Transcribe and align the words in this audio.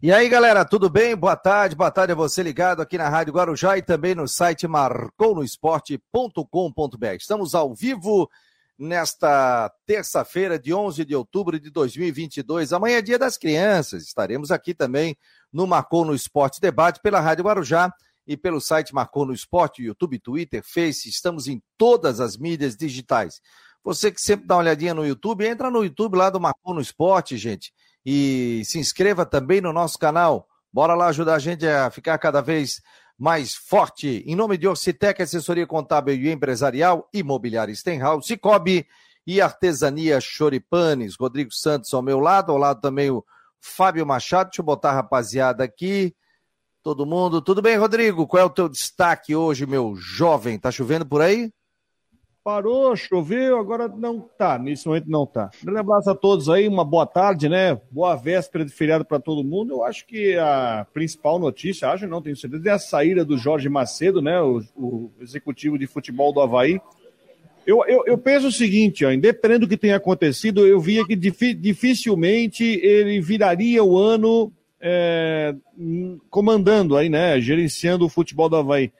E 0.00 0.12
aí, 0.12 0.28
galera, 0.28 0.64
tudo 0.64 0.88
bem? 0.88 1.16
Boa 1.16 1.34
tarde, 1.34 1.74
boa 1.74 1.90
tarde 1.90 2.12
a 2.12 2.14
você 2.14 2.40
ligado 2.40 2.80
aqui 2.80 2.96
na 2.96 3.08
Rádio 3.08 3.34
Guarujá 3.34 3.76
e 3.76 3.82
também 3.82 4.14
no 4.14 4.28
site 4.28 4.68
marconosport.com.br. 4.68 7.16
Estamos 7.18 7.52
ao 7.52 7.74
vivo 7.74 8.30
nesta 8.78 9.68
terça-feira 9.84 10.56
de 10.56 10.72
11 10.72 11.04
de 11.04 11.16
outubro 11.16 11.58
de 11.58 11.68
2022. 11.68 12.72
Amanhã 12.72 12.98
é 12.98 13.02
dia 13.02 13.18
das 13.18 13.36
crianças. 13.36 14.04
Estaremos 14.04 14.52
aqui 14.52 14.72
também 14.72 15.18
no 15.52 15.66
Marcou 15.66 16.04
no 16.04 16.14
Esporte 16.14 16.60
Debate 16.60 17.00
pela 17.02 17.18
Rádio 17.18 17.46
Guarujá 17.46 17.92
e 18.24 18.36
pelo 18.36 18.60
site 18.60 18.94
Marcou 18.94 19.26
no 19.26 19.34
Esporte, 19.34 19.82
YouTube, 19.82 20.20
Twitter, 20.20 20.62
Face. 20.64 21.08
Estamos 21.08 21.48
em 21.48 21.60
todas 21.76 22.20
as 22.20 22.36
mídias 22.36 22.76
digitais. 22.76 23.40
Você 23.82 24.12
que 24.12 24.20
sempre 24.20 24.46
dá 24.46 24.54
uma 24.54 24.60
olhadinha 24.60 24.94
no 24.94 25.04
YouTube, 25.04 25.44
entra 25.44 25.72
no 25.72 25.82
YouTube 25.82 26.16
lá 26.16 26.30
do 26.30 26.38
Marcou 26.38 26.72
no 26.72 26.80
Esporte, 26.80 27.36
gente 27.36 27.72
e 28.10 28.64
se 28.64 28.78
inscreva 28.78 29.26
também 29.26 29.60
no 29.60 29.70
nosso 29.70 29.98
canal. 29.98 30.48
Bora 30.72 30.94
lá 30.94 31.08
ajudar 31.08 31.34
a 31.34 31.38
gente 31.38 31.66
a 31.66 31.90
ficar 31.90 32.16
cada 32.16 32.40
vez 32.40 32.80
mais 33.18 33.54
forte. 33.54 34.24
Em 34.26 34.34
nome 34.34 34.56
de 34.56 34.66
Orcitec, 34.66 35.20
assessoria 35.20 35.66
contábil 35.66 36.14
e 36.14 36.32
empresarial, 36.32 37.06
imobiliária 37.12 37.74
Stenhouse, 37.74 38.26
Cicobi 38.26 38.86
e 39.26 39.42
artesania 39.42 40.22
Choripanes. 40.22 41.16
Rodrigo 41.20 41.52
Santos 41.52 41.92
ao 41.92 42.00
meu 42.00 42.18
lado, 42.18 42.50
ao 42.50 42.56
lado 42.56 42.80
também 42.80 43.10
o 43.10 43.22
Fábio 43.60 44.06
Machado. 44.06 44.46
Deixa 44.48 44.62
eu 44.62 44.64
botar 44.64 44.92
a 44.92 44.94
rapaziada 44.94 45.62
aqui. 45.62 46.16
Todo 46.82 47.04
mundo, 47.04 47.42
tudo 47.42 47.60
bem, 47.60 47.76
Rodrigo? 47.76 48.26
Qual 48.26 48.42
é 48.42 48.46
o 48.46 48.48
teu 48.48 48.70
destaque 48.70 49.36
hoje, 49.36 49.66
meu 49.66 49.94
jovem? 49.96 50.58
Tá 50.58 50.70
chovendo 50.70 51.04
por 51.04 51.20
aí? 51.20 51.52
Parou, 52.48 52.96
choveu, 52.96 53.58
agora 53.58 53.88
não 53.88 54.20
tá, 54.20 54.58
nesse 54.58 54.86
momento 54.86 55.04
não 55.06 55.26
tá. 55.26 55.50
Um 55.60 55.66
grande 55.66 55.80
abraço 55.80 56.08
a 56.08 56.14
todos 56.14 56.48
aí, 56.48 56.66
uma 56.66 56.82
boa 56.82 57.04
tarde, 57.04 57.46
né? 57.46 57.78
Boa 57.90 58.16
véspera 58.16 58.64
de 58.64 58.72
feriado 58.72 59.04
para 59.04 59.20
todo 59.20 59.44
mundo. 59.44 59.74
Eu 59.74 59.84
acho 59.84 60.06
que 60.06 60.34
a 60.38 60.86
principal 60.94 61.38
notícia, 61.38 61.90
acho 61.90 62.06
não 62.06 62.22
tenho 62.22 62.34
certeza, 62.34 62.70
é 62.70 62.72
a 62.72 62.78
saída 62.78 63.22
do 63.22 63.36
Jorge 63.36 63.68
Macedo, 63.68 64.22
né? 64.22 64.40
O, 64.40 64.62
o 64.74 65.12
executivo 65.20 65.78
de 65.78 65.86
futebol 65.86 66.32
do 66.32 66.40
Havaí. 66.40 66.80
Eu, 67.66 67.84
eu, 67.86 68.04
eu, 68.06 68.16
penso 68.16 68.46
o 68.46 68.52
seguinte, 68.52 69.04
ó, 69.04 69.12
independente 69.12 69.60
do 69.60 69.68
que 69.68 69.76
tenha 69.76 69.96
acontecido, 69.96 70.66
eu 70.66 70.80
via 70.80 71.04
que 71.04 71.14
dificilmente 71.14 72.64
ele 72.64 73.20
viraria 73.20 73.84
o 73.84 73.98
ano 73.98 74.50
é, 74.80 75.54
comandando 76.30 76.96
aí, 76.96 77.10
né? 77.10 77.38
Gerenciando 77.42 78.06
o 78.06 78.08
futebol 78.08 78.48
do 78.48 78.56
Havaí 78.56 78.90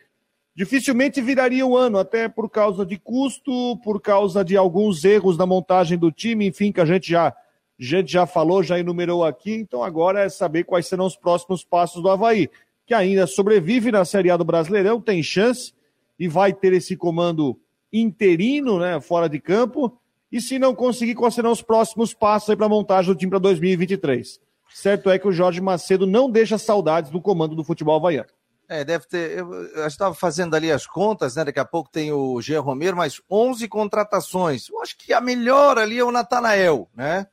dificilmente 0.59 1.21
viraria 1.21 1.65
o 1.65 1.77
ano, 1.77 1.99
até 1.99 2.29
por 2.29 2.51
causa 2.51 2.85
de 2.85 2.99
custo, 2.99 3.77
por 3.77 4.01
causa 4.01 4.45
de 4.45 4.57
alguns 4.57 5.05
erros 5.05 5.39
na 5.39 5.47
montagem 5.47 5.97
do 5.97 6.11
time, 6.11 6.49
enfim, 6.49 6.73
que 6.73 6.81
a 6.81 6.85
gente 6.85 7.13
já, 7.13 7.29
a 7.29 7.35
gente 7.79 8.11
já 8.11 8.27
falou, 8.27 8.61
já 8.61 8.77
enumerou 8.77 9.25
aqui. 9.25 9.53
Então 9.53 9.85
agora 9.85 10.25
é 10.25 10.29
saber 10.29 10.65
quais 10.65 10.89
serão 10.89 11.07
os 11.07 11.15
próximos 11.15 11.63
passos 11.63 12.03
do 12.03 12.11
Havaí, 12.11 12.51
que 12.85 12.93
ainda 12.93 13.25
sobrevive 13.25 13.93
na 13.93 14.05
Série 14.05 14.33
A 14.33 14.37
do 14.37 14.45
Brasileirão, 14.45 15.01
tem 15.01 15.23
chance 15.23 15.73
e 16.19 16.27
vai 16.27 16.53
ter 16.53 16.73
esse 16.73 16.97
comando 16.97 17.57
interino, 17.93 18.81
né, 18.81 19.01
fora 19.01 19.29
de 19.29 19.39
campo. 19.39 19.97
E 20.33 20.41
se 20.41 20.59
não 20.59 20.75
conseguir, 20.75 21.15
quais 21.15 21.35
serão 21.35 21.53
os 21.53 21.63
próximos 21.63 22.13
passos 22.13 22.53
para 22.57 22.67
a 22.67 22.69
montagem 22.69 23.13
do 23.15 23.17
time 23.17 23.31
para 23.31 23.39
2023? 23.39 24.41
Certo 24.75 25.09
é 25.09 25.21
que 25.21 25.29
o 25.29 25.33
Jorge 25.33 25.61
Macedo 25.61 26.05
não 26.05 26.29
deixa 26.29 26.59
saudades 26.59 27.13
do 27.13 27.21
comando 27.21 27.55
do 27.55 27.63
futebol 27.63 27.95
havaiano. 27.95 28.38
É, 28.69 28.85
deve 28.85 29.07
ter. 29.07 29.39
Eu, 29.39 29.87
estava 29.87 30.15
fazendo 30.15 30.55
ali 30.55 30.71
as 30.71 30.87
contas, 30.87 31.37
né? 31.37 31.45
Daqui 31.45 31.59
a 31.59 31.65
pouco 31.65 31.91
tem 31.91 32.13
o 32.13 32.41
Jean 32.43 32.61
Romero, 32.61 32.97
mas 32.97 33.21
11 33.31 33.67
contratações. 33.67 34.69
Eu 34.69 34.83
acho 34.83 34.97
que 34.99 35.13
a 35.13 35.21
melhor 35.21 35.79
ali 35.79 35.99
é 35.99 36.05
o 36.05 36.13
Natanael, 36.13 36.89
né? 36.95 37.27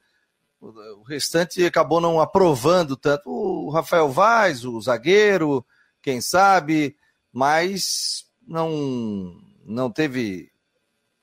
O, 0.61 0.67
o 1.00 1.03
restante 1.03 1.66
acabou 1.66 2.00
não 2.00 2.22
aprovando 2.22 2.95
tanto. 2.95 3.30
O 3.30 3.69
Rafael 3.69 4.09
Vaz, 4.09 4.64
o 4.64 4.80
zagueiro, 4.80 5.66
quem 6.02 6.22
sabe, 6.22 6.95
mas 7.33 8.25
não, 8.47 9.36
não 9.66 9.92
teve 9.92 10.49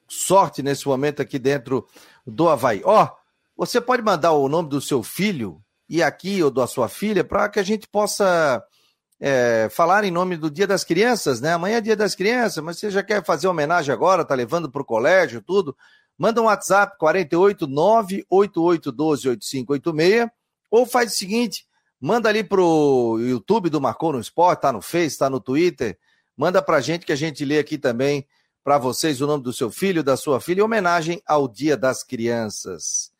sorte 0.06 0.62
nesse 0.62 0.86
momento 0.86 1.22
aqui 1.22 1.38
dentro 1.38 1.86
do 2.26 2.50
Havaí. 2.50 2.82
Ó, 2.84 3.04
oh, 3.04 3.16
você 3.56 3.80
pode 3.80 4.02
mandar 4.02 4.32
o 4.32 4.48
nome 4.48 4.68
do 4.68 4.80
seu 4.80 5.02
filho 5.02 5.62
e 5.88 6.02
aqui 6.02 6.42
ou 6.42 6.50
da 6.50 6.66
sua 6.66 6.88
filha 6.88 7.24
para 7.24 7.48
que 7.48 7.58
a 7.58 7.62
gente 7.62 7.88
possa 7.88 8.62
é, 9.24 9.68
falar 9.70 10.02
em 10.02 10.10
nome 10.10 10.36
do 10.36 10.50
Dia 10.50 10.66
das 10.66 10.82
Crianças, 10.82 11.40
né? 11.40 11.52
Amanhã 11.52 11.76
é 11.76 11.80
Dia 11.80 11.94
das 11.94 12.12
Crianças, 12.12 12.62
mas 12.62 12.76
você 12.76 12.90
já 12.90 13.04
quer 13.04 13.24
fazer 13.24 13.46
homenagem 13.46 13.94
agora, 13.94 14.24
tá 14.24 14.34
levando 14.34 14.68
para 14.68 14.82
o 14.82 14.84
colégio, 14.84 15.40
tudo? 15.40 15.76
Manda 16.18 16.42
um 16.42 16.46
WhatsApp 16.46 16.98
48 16.98 17.68
98812 17.68 19.28
8586 19.28 20.28
ou 20.68 20.84
faz 20.84 21.12
o 21.12 21.16
seguinte, 21.16 21.64
manda 22.00 22.28
ali 22.28 22.42
pro 22.42 23.16
YouTube 23.20 23.70
do 23.70 23.80
Marcou 23.80 24.12
no 24.12 24.18
Esporte, 24.18 24.62
tá 24.62 24.72
no 24.72 24.82
Face, 24.82 25.18
tá 25.18 25.30
no 25.30 25.38
Twitter, 25.38 25.96
manda 26.36 26.60
pra 26.60 26.80
gente 26.80 27.06
que 27.06 27.12
a 27.12 27.16
gente 27.16 27.44
lê 27.44 27.60
aqui 27.60 27.78
também 27.78 28.26
para 28.64 28.76
vocês 28.76 29.20
o 29.20 29.26
nome 29.28 29.44
do 29.44 29.52
seu 29.52 29.70
filho, 29.70 30.02
da 30.02 30.16
sua 30.16 30.40
filha, 30.40 30.62
em 30.62 30.64
homenagem 30.64 31.22
ao 31.24 31.46
Dia 31.46 31.76
das 31.76 32.02
Crianças. 32.02 33.12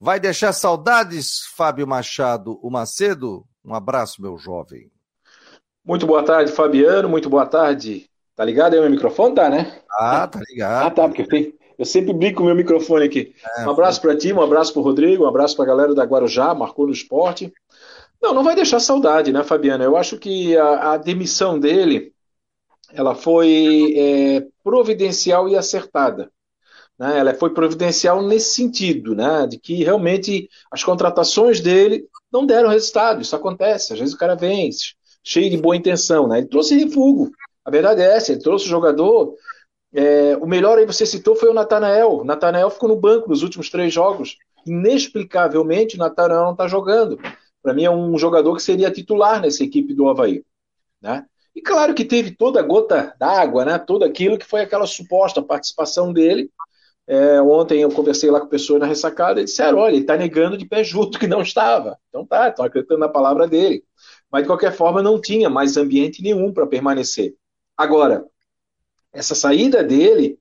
Vai 0.00 0.18
deixar 0.18 0.54
saudades, 0.54 1.42
Fábio 1.54 1.86
Machado, 1.86 2.58
o 2.62 2.70
Macedo? 2.70 3.46
Um 3.62 3.74
abraço, 3.74 4.22
meu 4.22 4.38
jovem. 4.38 4.91
Muito 5.84 6.06
boa 6.06 6.22
tarde, 6.22 6.52
Fabiano. 6.52 7.08
Muito 7.08 7.28
boa 7.28 7.46
tarde. 7.46 8.08
Tá 8.36 8.44
ligado 8.44 8.74
aí 8.74 8.78
o 8.78 8.82
meu 8.82 8.90
microfone? 8.90 9.34
Tá, 9.34 9.50
né? 9.50 9.80
Ah, 9.90 10.26
tá 10.26 10.40
ligado. 10.48 10.86
Ah, 10.86 10.90
tá, 10.90 11.08
porque 11.08 11.24
tem, 11.24 11.54
eu 11.78 11.84
sempre 11.84 12.12
brinco 12.12 12.38
com 12.38 12.42
o 12.44 12.46
meu 12.46 12.54
microfone 12.54 13.04
aqui. 13.04 13.34
É, 13.58 13.66
um 13.66 13.70
abraço 13.70 14.00
para 14.00 14.16
ti, 14.16 14.32
um 14.32 14.40
abraço 14.40 14.72
para 14.72 14.80
o 14.80 14.84
Rodrigo, 14.84 15.24
um 15.24 15.28
abraço 15.28 15.56
para 15.56 15.64
a 15.64 15.68
galera 15.68 15.94
da 15.94 16.04
Guarujá, 16.04 16.54
marcou 16.54 16.86
no 16.86 16.92
esporte. 16.92 17.52
Não, 18.22 18.32
não 18.32 18.44
vai 18.44 18.54
deixar 18.54 18.78
saudade, 18.78 19.32
né, 19.32 19.42
Fabiano? 19.42 19.82
Eu 19.82 19.96
acho 19.96 20.16
que 20.16 20.56
a, 20.56 20.92
a 20.92 20.96
demissão 20.96 21.58
dele 21.58 22.12
ela 22.92 23.14
foi 23.14 23.94
é, 23.96 24.46
providencial 24.62 25.48
e 25.48 25.56
acertada. 25.56 26.30
Né? 26.98 27.18
Ela 27.18 27.34
foi 27.34 27.50
providencial 27.50 28.22
nesse 28.22 28.54
sentido, 28.54 29.14
né? 29.14 29.46
de 29.46 29.58
que 29.58 29.82
realmente 29.82 30.48
as 30.70 30.84
contratações 30.84 31.60
dele 31.60 32.06
não 32.30 32.46
deram 32.46 32.68
resultado. 32.68 33.22
Isso 33.22 33.34
acontece. 33.34 33.92
Às 33.92 33.98
vezes 33.98 34.14
o 34.14 34.18
cara 34.18 34.36
vence, 34.36 34.94
cheio 35.22 35.50
de 35.50 35.56
boa 35.56 35.76
intenção, 35.76 36.26
né? 36.26 36.38
Ele 36.38 36.48
trouxe 36.48 36.76
refugo. 36.76 37.30
A 37.64 37.70
verdade 37.70 38.02
é 38.02 38.16
essa, 38.16 38.32
ele 38.32 38.40
trouxe 38.40 38.66
o 38.66 38.68
jogador. 38.68 39.34
É, 39.94 40.36
o 40.38 40.46
melhor 40.46 40.78
aí 40.78 40.86
você 40.86 41.06
citou 41.06 41.36
foi 41.36 41.48
o 41.48 41.54
Natanael. 41.54 42.18
O 42.18 42.24
Natanael 42.24 42.70
ficou 42.70 42.88
no 42.88 42.96
banco 42.96 43.28
nos 43.28 43.42
últimos 43.42 43.70
três 43.70 43.92
jogos. 43.92 44.36
Inexplicavelmente, 44.66 45.96
o 45.96 45.98
Natanael 45.98 46.42
não 46.42 46.52
está 46.52 46.66
jogando. 46.66 47.18
Para 47.62 47.74
mim, 47.74 47.84
é 47.84 47.90
um 47.90 48.18
jogador 48.18 48.56
que 48.56 48.62
seria 48.62 48.90
titular 48.90 49.40
nessa 49.40 49.62
equipe 49.62 49.94
do 49.94 50.08
Havaí. 50.08 50.44
Né? 51.00 51.24
E 51.54 51.60
claro 51.60 51.94
que 51.94 52.04
teve 52.04 52.32
toda 52.32 52.58
a 52.58 52.62
gota 52.62 53.14
d'água, 53.18 53.64
né? 53.64 53.78
tudo 53.78 54.04
aquilo 54.04 54.38
que 54.38 54.46
foi 54.46 54.62
aquela 54.62 54.86
suposta 54.86 55.42
participação 55.42 56.12
dele. 56.12 56.50
É, 57.06 57.42
ontem 57.42 57.82
eu 57.82 57.90
conversei 57.90 58.30
lá 58.30 58.40
com 58.40 58.46
pessoas 58.46 58.80
na 58.80 58.86
ressacada 58.86 59.40
e 59.40 59.44
disseram: 59.44 59.78
olha, 59.78 59.94
ele 59.94 60.02
está 60.02 60.16
negando 60.16 60.56
de 60.56 60.64
pé 60.64 60.82
junto 60.82 61.18
que 61.20 61.26
não 61.26 61.42
estava. 61.42 61.98
Então 62.08 62.24
tá, 62.24 62.48
estão 62.48 62.64
acreditando 62.64 63.00
na 63.00 63.08
palavra 63.08 63.46
dele 63.46 63.84
mas 64.32 64.42
de 64.42 64.48
qualquer 64.48 64.72
forma 64.72 65.02
não 65.02 65.20
tinha 65.20 65.50
mais 65.50 65.76
ambiente 65.76 66.22
nenhum 66.22 66.52
para 66.52 66.66
permanecer. 66.66 67.34
Agora, 67.76 68.24
essa 69.12 69.34
saída 69.34 69.84
dele 69.84 70.38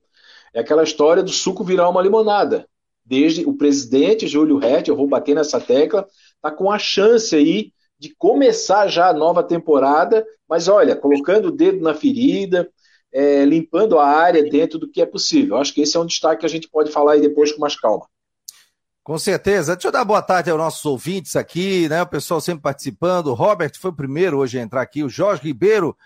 é 0.53 0.61
aquela 0.61 0.83
história 0.83 1.21
do 1.21 1.31
suco 1.31 1.63
virar 1.63 1.89
uma 1.89 2.01
limonada. 2.01 2.65
Desde 3.03 3.45
o 3.45 3.53
presidente 3.53 4.27
Júlio 4.27 4.57
Rett, 4.57 4.89
eu 4.89 4.95
vou 4.95 5.07
bater 5.07 5.35
nessa 5.35 5.59
tecla, 5.59 6.07
está 6.35 6.49
com 6.49 6.71
a 6.71 6.79
chance 6.79 7.35
aí 7.35 7.73
de 7.99 8.15
começar 8.15 8.87
já 8.87 9.09
a 9.09 9.13
nova 9.13 9.43
temporada, 9.43 10.25
mas 10.47 10.67
olha, 10.67 10.95
colocando 10.95 11.49
o 11.49 11.51
dedo 11.51 11.81
na 11.81 11.93
ferida, 11.93 12.71
é, 13.11 13.43
limpando 13.43 13.99
a 13.99 14.07
área 14.07 14.41
dentro 14.49 14.79
do 14.79 14.89
que 14.89 15.01
é 15.01 15.05
possível. 15.05 15.57
Acho 15.57 15.73
que 15.73 15.81
esse 15.81 15.97
é 15.97 15.99
um 15.99 16.05
destaque 16.05 16.39
que 16.39 16.45
a 16.45 16.49
gente 16.49 16.69
pode 16.69 16.91
falar 16.91 17.13
aí 17.13 17.21
depois 17.21 17.51
com 17.51 17.59
mais 17.59 17.77
calma. 17.77 18.07
Com 19.03 19.17
certeza. 19.17 19.75
Deixa 19.75 19.87
eu 19.87 19.91
dar 19.91 20.05
boa 20.05 20.21
tarde 20.21 20.51
aos 20.51 20.59
nossos 20.59 20.85
ouvintes 20.85 21.35
aqui, 21.35 21.89
né? 21.89 22.03
O 22.03 22.07
pessoal 22.07 22.39
sempre 22.39 22.61
participando. 22.61 23.27
O 23.27 23.33
Robert 23.33 23.71
foi 23.79 23.89
o 23.89 23.95
primeiro 23.95 24.37
hoje 24.37 24.59
a 24.59 24.61
entrar 24.61 24.81
aqui. 24.81 25.03
O 25.03 25.09
Jorge 25.09 25.41
Ribeiro 25.41 25.97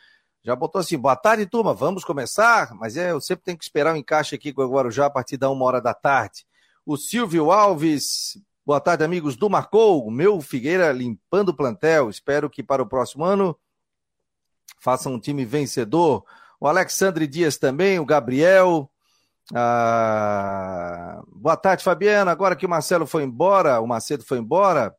já 0.41 0.55
botou 0.55 0.79
assim: 0.79 0.97
boa 0.97 1.15
tarde, 1.15 1.45
turma. 1.45 1.73
Vamos 1.73 2.05
começar? 2.05 2.73
Mas 2.75 2.95
é, 2.95 3.11
eu 3.11 3.19
sempre 3.19 3.43
tenho 3.43 3.57
que 3.57 3.65
esperar 3.65 3.91
o 3.91 3.95
um 3.95 3.97
encaixe 3.97 4.35
aqui 4.35 4.53
com 4.53 4.61
o 4.61 4.69
Guarujá 4.69 5.07
a 5.07 5.09
partir 5.09 5.35
da 5.35 5.49
uma 5.49 5.65
hora 5.65 5.81
da 5.81 5.93
tarde. 5.93 6.45
O 6.85 6.95
Silvio 6.95 7.51
Alves, 7.51 8.37
boa 8.65 8.79
tarde, 8.79 9.03
amigos 9.03 9.35
do 9.35 9.49
Marcou. 9.49 10.05
O 10.07 10.11
meu 10.11 10.39
Figueira 10.39 10.93
limpando 10.93 11.49
o 11.49 11.53
plantel. 11.53 12.09
Espero 12.09 12.49
que 12.49 12.63
para 12.63 12.81
o 12.81 12.87
próximo 12.87 13.25
ano 13.25 13.57
faça 14.79 15.09
um 15.09 15.19
time 15.19 15.43
vencedor. 15.43 16.23
O 16.61 16.67
Alexandre 16.67 17.27
Dias 17.27 17.57
também, 17.57 17.99
o 17.99 18.05
Gabriel. 18.05 18.89
Ah, 19.53 21.21
boa 21.27 21.55
tarde, 21.55 21.83
Fabiana. 21.83 22.31
Agora 22.31 22.55
que 22.55 22.65
o 22.65 22.69
Marcelo 22.69 23.05
foi 23.05 23.23
embora, 23.23 23.79
o 23.79 23.87
Macedo 23.87 24.23
foi 24.23 24.39
embora, 24.39 24.95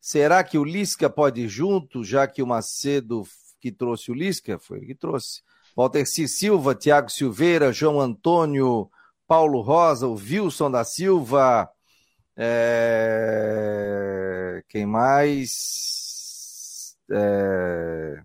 será 0.00 0.44
que 0.44 0.56
o 0.56 0.64
Lisca 0.64 1.10
pode 1.10 1.42
ir 1.42 1.48
junto, 1.48 2.04
já 2.04 2.26
que 2.26 2.42
o 2.42 2.46
Macedo 2.46 3.24
que 3.60 3.72
trouxe 3.72 4.10
o 4.10 4.14
Lisca? 4.14 4.58
Foi 4.58 4.78
ele 4.78 4.86
que 4.86 4.94
trouxe. 4.94 5.42
Walter 5.76 6.06
C. 6.06 6.28
Silva, 6.28 6.74
Tiago 6.74 7.10
Silveira, 7.10 7.72
João 7.72 8.00
Antônio, 8.00 8.90
Paulo 9.26 9.60
Rosa, 9.60 10.06
o 10.06 10.14
Wilson 10.14 10.70
da 10.70 10.84
Silva. 10.84 11.68
É... 12.36 13.42
Quem 14.68 14.86
mais? 14.86 15.52
É... 17.10 18.22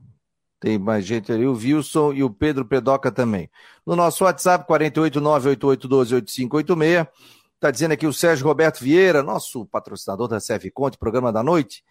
Tem 0.59 0.79
mais 0.79 1.05
gente 1.05 1.31
ali, 1.31 1.45
o 1.45 1.53
Wilson 1.53 2.13
e 2.13 2.23
o 2.23 2.29
Pedro 2.29 2.65
Pedoca 2.65 3.11
também. 3.11 3.49
No 3.85 3.95
nosso 3.95 4.23
WhatsApp, 4.23 4.67
489-8812-8586. 4.67 7.07
Está 7.53 7.69
dizendo 7.71 7.93
aqui 7.93 8.07
o 8.07 8.13
Sérgio 8.13 8.45
Roberto 8.45 8.79
Vieira, 8.79 9.23
nosso 9.23 9.65
patrocinador 9.65 10.27
da 10.27 10.39
Serve 10.39 10.71
Conte, 10.71 10.97
programa 10.97 11.31
da 11.31 11.43
noite. 11.43 11.83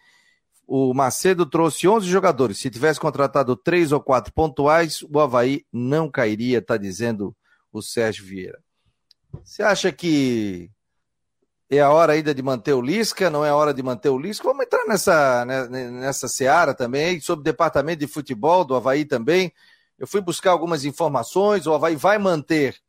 O 0.65 0.93
Macedo 0.93 1.45
trouxe 1.45 1.87
11 1.87 2.05
jogadores. 2.07 2.57
Se 2.57 2.69
tivesse 2.69 2.99
contratado 2.99 3.55
três 3.55 3.93
ou 3.93 4.01
quatro 4.01 4.33
pontuais, 4.33 5.01
o 5.03 5.19
Havaí 5.19 5.65
não 5.71 6.09
cairia, 6.09 6.57
está 6.59 6.75
dizendo 6.75 7.33
o 7.71 7.81
Sérgio 7.81 8.25
Vieira. 8.25 8.59
Você 9.43 9.63
acha 9.63 9.91
que 9.91 10.69
é 11.69 11.81
a 11.81 11.91
hora 11.91 12.13
ainda 12.13 12.33
de 12.33 12.41
manter 12.41 12.73
o 12.73 12.81
Lisca? 12.81 13.29
Não 13.29 13.43
é 13.43 13.49
a 13.49 13.55
hora 13.55 13.73
de 13.73 13.83
manter 13.83 14.09
o 14.09 14.17
Lisca? 14.17 14.47
Vamos 14.47 14.65
entrar 14.65 14.85
nessa, 14.85 15.45
né, 15.45 15.67
nessa 15.67 16.27
seara 16.27 16.73
também, 16.73 17.19
sobre 17.19 17.41
o 17.41 17.43
departamento 17.43 17.99
de 17.99 18.07
futebol 18.07 18.63
do 18.63 18.75
Havaí 18.75 19.03
também. 19.03 19.53
Eu 19.99 20.07
fui 20.07 20.21
buscar 20.21 20.51
algumas 20.51 20.85
informações. 20.85 21.67
O 21.67 21.73
Havaí 21.73 21.95
vai 21.95 22.17
manter, 22.17 22.79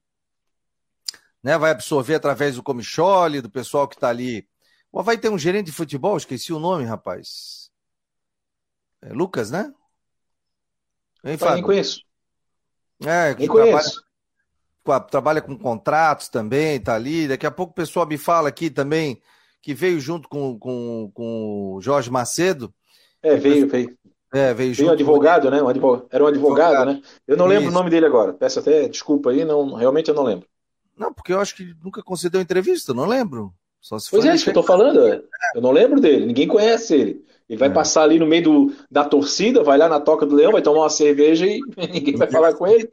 né, 1.42 1.58
vai 1.58 1.72
absorver 1.72 2.14
através 2.14 2.54
do 2.54 2.62
Comichole, 2.62 3.40
do 3.40 3.50
pessoal 3.50 3.88
que 3.88 3.96
está 3.96 4.08
ali. 4.08 4.48
O 4.92 5.00
Havaí 5.00 5.18
tem 5.18 5.30
um 5.30 5.38
gerente 5.38 5.66
de 5.66 5.72
futebol, 5.72 6.16
esqueci 6.16 6.52
o 6.52 6.60
nome, 6.60 6.84
rapaz. 6.84 7.70
É 9.02 9.12
Lucas, 9.12 9.50
né? 9.50 9.72
Hein, 11.24 11.36
Fábio? 11.36 11.56
Nem 11.56 11.64
conheço. 11.64 12.02
É, 13.04 13.34
Nem 13.34 13.48
conheço. 13.48 14.07
Trabalha, 15.10 15.40
com 15.40 15.56
contratos 15.56 16.28
também, 16.28 16.80
tá 16.80 16.94
ali. 16.94 17.28
Daqui 17.28 17.46
a 17.46 17.50
pouco 17.50 17.72
o 17.72 17.74
pessoal 17.74 18.06
me 18.06 18.16
fala 18.16 18.48
aqui 18.48 18.70
também 18.70 19.20
que 19.60 19.74
veio 19.74 20.00
junto 20.00 20.28
com, 20.28 20.58
com, 20.58 21.10
com 21.12 21.74
o 21.74 21.80
Jorge 21.80 22.10
Macedo. 22.10 22.72
É, 23.22 23.36
veio, 23.36 23.68
veio. 23.68 23.96
É, 24.32 24.54
veio 24.54 24.72
junto. 24.72 24.78
Veio 24.78 24.90
um 24.90 24.94
advogado, 24.94 25.50
né? 25.50 25.62
Um 25.62 25.68
advogado, 25.68 26.06
era 26.10 26.24
um 26.24 26.26
advogado, 26.26 26.74
advogado, 26.74 26.96
né? 26.96 27.02
Eu 27.26 27.36
não 27.36 27.46
lembro 27.46 27.64
Isso. 27.64 27.72
o 27.72 27.74
nome 27.78 27.90
dele 27.90 28.06
agora. 28.06 28.32
Peço 28.32 28.60
até 28.60 28.88
desculpa 28.88 29.30
aí, 29.30 29.44
não, 29.44 29.74
realmente 29.74 30.08
eu 30.08 30.14
não 30.14 30.22
lembro. 30.22 30.46
Não, 30.96 31.12
porque 31.12 31.32
eu 31.32 31.40
acho 31.40 31.54
que 31.54 31.74
nunca 31.82 32.02
concedeu 32.02 32.40
entrevista, 32.40 32.92
não 32.92 33.06
lembro. 33.06 33.52
Só 33.80 33.98
se 33.98 34.10
pois 34.10 34.24
é, 34.24 34.34
isso 34.34 34.44
que 34.44 34.50
eu 34.50 34.54
tô 34.54 34.62
falando. 34.62 35.06
É. 35.06 35.22
Eu 35.54 35.62
não 35.62 35.70
lembro 35.70 36.00
dele, 36.00 36.26
ninguém 36.26 36.48
conhece 36.48 36.94
ele. 36.94 37.24
Ele 37.48 37.58
vai 37.58 37.68
é. 37.68 37.72
passar 37.72 38.02
ali 38.02 38.18
no 38.18 38.26
meio 38.26 38.42
do, 38.42 38.72
da 38.90 39.04
torcida, 39.04 39.62
vai 39.62 39.78
lá 39.78 39.88
na 39.88 39.98
toca 39.98 40.26
do 40.26 40.34
leão, 40.34 40.52
vai 40.52 40.60
tomar 40.60 40.80
uma 40.80 40.90
cerveja 40.90 41.46
e 41.46 41.60
ninguém 41.92 42.16
vai 42.16 42.30
falar 42.30 42.52
com 42.54 42.66
ele. 42.66 42.88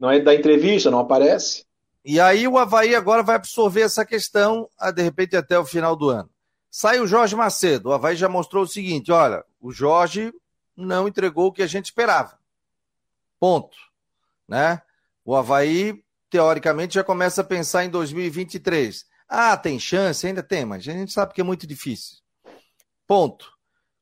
Não 0.00 0.10
é 0.10 0.18
da 0.18 0.34
entrevista, 0.34 0.90
não 0.90 1.00
aparece. 1.00 1.66
E 2.02 2.18
aí 2.18 2.48
o 2.48 2.58
Havaí 2.58 2.94
agora 2.94 3.22
vai 3.22 3.36
absorver 3.36 3.82
essa 3.82 4.06
questão, 4.06 4.66
a, 4.78 4.90
de 4.90 5.02
repente, 5.02 5.36
até 5.36 5.58
o 5.58 5.66
final 5.66 5.94
do 5.94 6.08
ano. 6.08 6.30
Sai 6.70 6.98
o 6.98 7.06
Jorge 7.06 7.36
Macedo. 7.36 7.90
O 7.90 7.92
Havaí 7.92 8.16
já 8.16 8.28
mostrou 8.28 8.64
o 8.64 8.68
seguinte: 8.68 9.12
olha, 9.12 9.44
o 9.60 9.70
Jorge 9.70 10.32
não 10.74 11.06
entregou 11.06 11.48
o 11.48 11.52
que 11.52 11.62
a 11.62 11.66
gente 11.66 11.86
esperava. 11.86 12.38
Ponto. 13.38 13.76
Né? 14.48 14.80
O 15.24 15.36
Havaí, 15.36 16.02
teoricamente, 16.30 16.94
já 16.94 17.04
começa 17.04 17.42
a 17.42 17.44
pensar 17.44 17.84
em 17.84 17.90
2023. 17.90 19.04
Ah, 19.28 19.56
tem 19.56 19.78
chance, 19.78 20.26
ainda 20.26 20.42
tem, 20.42 20.64
mas 20.64 20.88
a 20.88 20.92
gente 20.92 21.12
sabe 21.12 21.34
que 21.34 21.40
é 21.40 21.44
muito 21.44 21.66
difícil. 21.66 22.16
Ponto. 23.06 23.52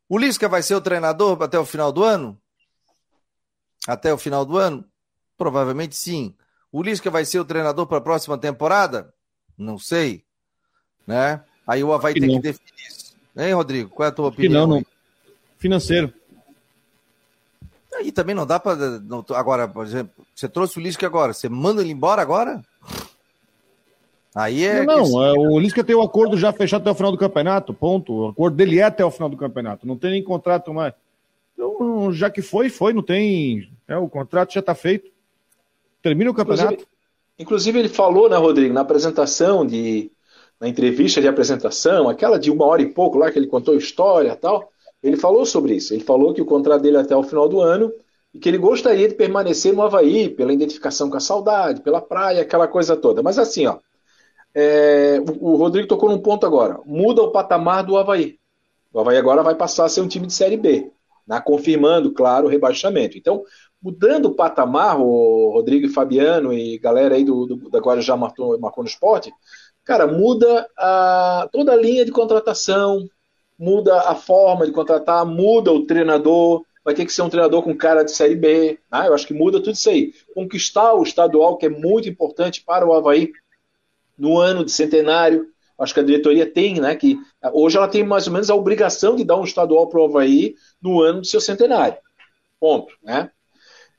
O 0.09 0.17
Lisca 0.17 0.49
vai 0.49 0.63
ser 0.63 0.75
o 0.75 0.81
treinador 0.81 1.43
até 1.43 1.59
o 1.59 1.67
final 1.67 1.91
do 1.91 2.05
ano? 2.05 2.41
Até 3.87 4.13
o 4.13 4.19
final 4.19 4.45
do 4.45 4.57
ano? 4.57 4.89
Provavelmente 5.39 5.97
sim. 5.97 6.35
O 6.71 6.83
Lisca 6.83 7.11
vai 7.11 7.25
ser 7.25 7.39
o 7.39 7.45
treinador 7.45 7.87
para 7.87 7.99
a 7.99 8.03
próxima 8.03 8.37
temporada? 8.37 9.15
Não 9.57 9.79
sei. 9.79 10.25
Né? 11.07 11.41
Aí 11.67 11.83
o 11.83 11.99
vai 11.99 12.13
ter 12.13 12.29
que 12.29 12.41
definir 12.41 12.73
isso. 12.89 13.17
Hein, 13.37 13.55
Rodrigo? 13.55 13.89
Qual 13.89 14.05
é 14.05 14.11
a 14.11 14.13
tua 14.13 14.29
opinião? 14.29 14.67
não, 14.67 14.77
não. 14.77 14.87
Financeiro. 15.59 16.13
Aí 17.95 18.13
também 18.13 18.35
não 18.35 18.47
dá 18.47 18.61
para. 18.61 18.77
Agora, 19.35 19.67
por 19.67 19.85
exemplo, 19.85 20.25
você 20.35 20.49
trouxe 20.49 20.79
o 20.79 20.83
Lisca 20.83 21.07
agora. 21.07 21.33
Você 21.33 21.49
manda 21.49 21.81
ele 21.81 21.93
embora 21.93 22.23
agora? 22.23 22.63
Aí 24.35 24.65
é. 24.65 24.85
Não, 24.85 25.09
não 25.09 25.25
é, 25.25 25.33
o 25.33 25.59
Lisca 25.59 25.83
tem 25.83 25.97
o 25.97 26.03
acordo 26.03 26.37
já 26.37 26.53
fechado 26.53 26.83
até 26.83 26.91
o 26.91 26.95
final 26.95 27.11
do 27.11 27.19
campeonato, 27.19 27.75
ponto. 27.75 28.13
O 28.13 28.29
acordo 28.29 28.57
dele 28.57 28.79
é 28.79 28.85
até 28.85 29.05
o 29.05 29.11
final 29.11 29.29
do 29.29 29.37
campeonato, 29.37 29.87
não 29.87 29.97
tem 29.97 30.13
nem 30.13 30.23
contrato 30.23 30.73
mais. 30.73 30.95
Então, 31.55 32.13
já 32.13 32.31
que 32.31 32.41
foi, 32.41 32.69
foi, 32.69 32.93
não 32.93 33.03
tem. 33.03 33.69
É, 33.89 33.97
o 33.97 34.09
contrato 34.09 34.53
já 34.53 34.61
está 34.61 34.75
feito. 34.75 35.11
Termina 36.03 36.31
o 36.31 36.35
campeonato. 36.35 36.73
Inclusive, 36.73 36.89
inclusive, 37.39 37.79
ele 37.79 37.89
falou, 37.89 38.29
né, 38.29 38.37
Rodrigo, 38.37 38.75
na 38.75 38.81
apresentação 38.81 39.67
de. 39.67 40.11
Na 40.61 40.69
entrevista 40.69 41.21
de 41.21 41.29
apresentação, 41.29 42.09
aquela 42.09 42.37
de 42.37 42.51
uma 42.51 42.67
hora 42.67 42.83
e 42.83 42.93
pouco 42.93 43.17
lá 43.17 43.31
que 43.31 43.39
ele 43.39 43.47
contou 43.47 43.77
história 43.77 44.33
e 44.33 44.37
tal, 44.37 44.73
ele 45.01 45.17
falou 45.17 45.47
sobre 45.47 45.77
isso. 45.77 45.95
Ele 45.95 46.03
falou 46.03 46.35
que 46.35 46.43
o 46.43 46.45
contrato 46.45 46.83
dele 46.83 46.97
é 46.97 47.01
até 47.01 47.15
o 47.15 47.23
final 47.23 47.49
do 47.49 47.61
ano 47.61 47.93
e 48.35 48.39
que 48.39 48.49
ele 48.49 48.59
gostaria 48.59 49.09
de 49.09 49.15
permanecer 49.15 49.73
no 49.73 49.83
Havaí 49.83 50.29
pela 50.29 50.53
identificação 50.53 51.09
com 51.09 51.17
a 51.17 51.21
saudade, 51.21 51.81
pela 51.81 52.01
praia, 52.01 52.43
aquela 52.43 52.67
coisa 52.67 52.97
toda. 52.97 53.23
Mas 53.23 53.39
assim, 53.39 53.67
ó, 53.67 53.79
é, 54.55 55.21
o, 55.41 55.57
Rodrigo 55.57 55.89
tocou 55.89 56.09
num 56.09 56.19
ponto 56.19 56.45
agora. 56.45 56.81
Muda 56.85 57.23
o 57.23 57.31
patamar 57.31 57.85
do 57.85 57.97
Havaí. 57.97 58.39
O 58.93 59.01
Havaí 59.01 59.17
agora 59.17 59.43
vai 59.43 59.55
passar 59.55 59.85
a 59.85 59.89
ser 59.89 60.01
um 60.01 60.09
time 60.09 60.27
de 60.27 60.33
Série 60.33 60.57
B, 60.57 60.91
né, 61.27 61.41
confirmando, 61.41 62.13
claro, 62.13 62.47
o 62.47 62.51
rebaixamento. 62.51 63.17
Então, 63.17 63.45
mudando 63.83 64.27
o 64.27 64.35
patamar, 64.35 65.01
o 65.01 65.51
Rodrigo 65.53 65.89
Fabiano 65.89 66.53
e 66.53 66.79
galera 66.79 67.15
aí 67.15 67.25
do, 67.25 67.47
do, 67.47 67.71
da 67.71 67.79
Guarujá 67.79 68.17
marcou 68.17 68.59
no 68.59 68.85
esporte, 68.85 69.33
cara, 69.85 70.07
muda 70.07 70.69
a, 70.77 71.49
toda 71.53 71.73
a 71.73 71.77
linha 71.77 72.05
de 72.05 72.13
contratação, 72.13 73.09
muda 73.59 74.01
a 74.03 74.15
forma 74.15 74.67
de 74.67 74.73
contratar, 74.73 75.25
muda 75.25 75.73
o 75.73 75.87
treinador, 75.87 76.63
vai 76.85 76.95
ter 76.95 77.05
que 77.05 77.13
ser 77.13 77.23
um 77.23 77.29
treinador 77.29 77.63
com 77.63 77.77
cara 77.77 78.03
de 78.03 78.13
Série 78.13 78.37
B. 78.37 78.79
Né? 78.91 79.09
Eu 79.09 79.15
acho 79.15 79.27
que 79.27 79.35
muda 79.35 79.59
tudo 79.59 79.75
isso 79.75 79.91
aí. 79.91 80.13
Conquistar 80.35 80.95
o 80.95 81.03
estadual, 81.03 81.57
que 81.57 81.67
é 81.67 81.69
muito 81.69 82.09
importante 82.09 82.63
para 82.65 82.87
o 82.87 82.93
Havaí, 82.93 83.31
no 84.17 84.39
ano 84.39 84.65
de 84.65 84.73
centenário. 84.73 85.49
Acho 85.79 85.95
que 85.95 86.01
a 86.01 86.05
diretoria 86.05 86.51
tem, 86.51 86.81
né? 86.81 86.97
Que 86.97 87.17
hoje 87.53 87.77
ela 87.77 87.87
tem 87.87 88.03
mais 88.03 88.27
ou 88.27 88.33
menos 88.33 88.51
a 88.51 88.55
obrigação 88.55 89.15
de 89.15 89.23
dar 89.23 89.37
um 89.37 89.45
estadual 89.45 89.89
para 89.89 90.01
o 90.01 90.05
Havaí 90.05 90.55
no 90.83 91.01
ano 91.01 91.21
do 91.21 91.27
seu 91.27 91.41
centenário. 91.41 91.99
Ponto, 92.59 92.93
né? 93.03 93.31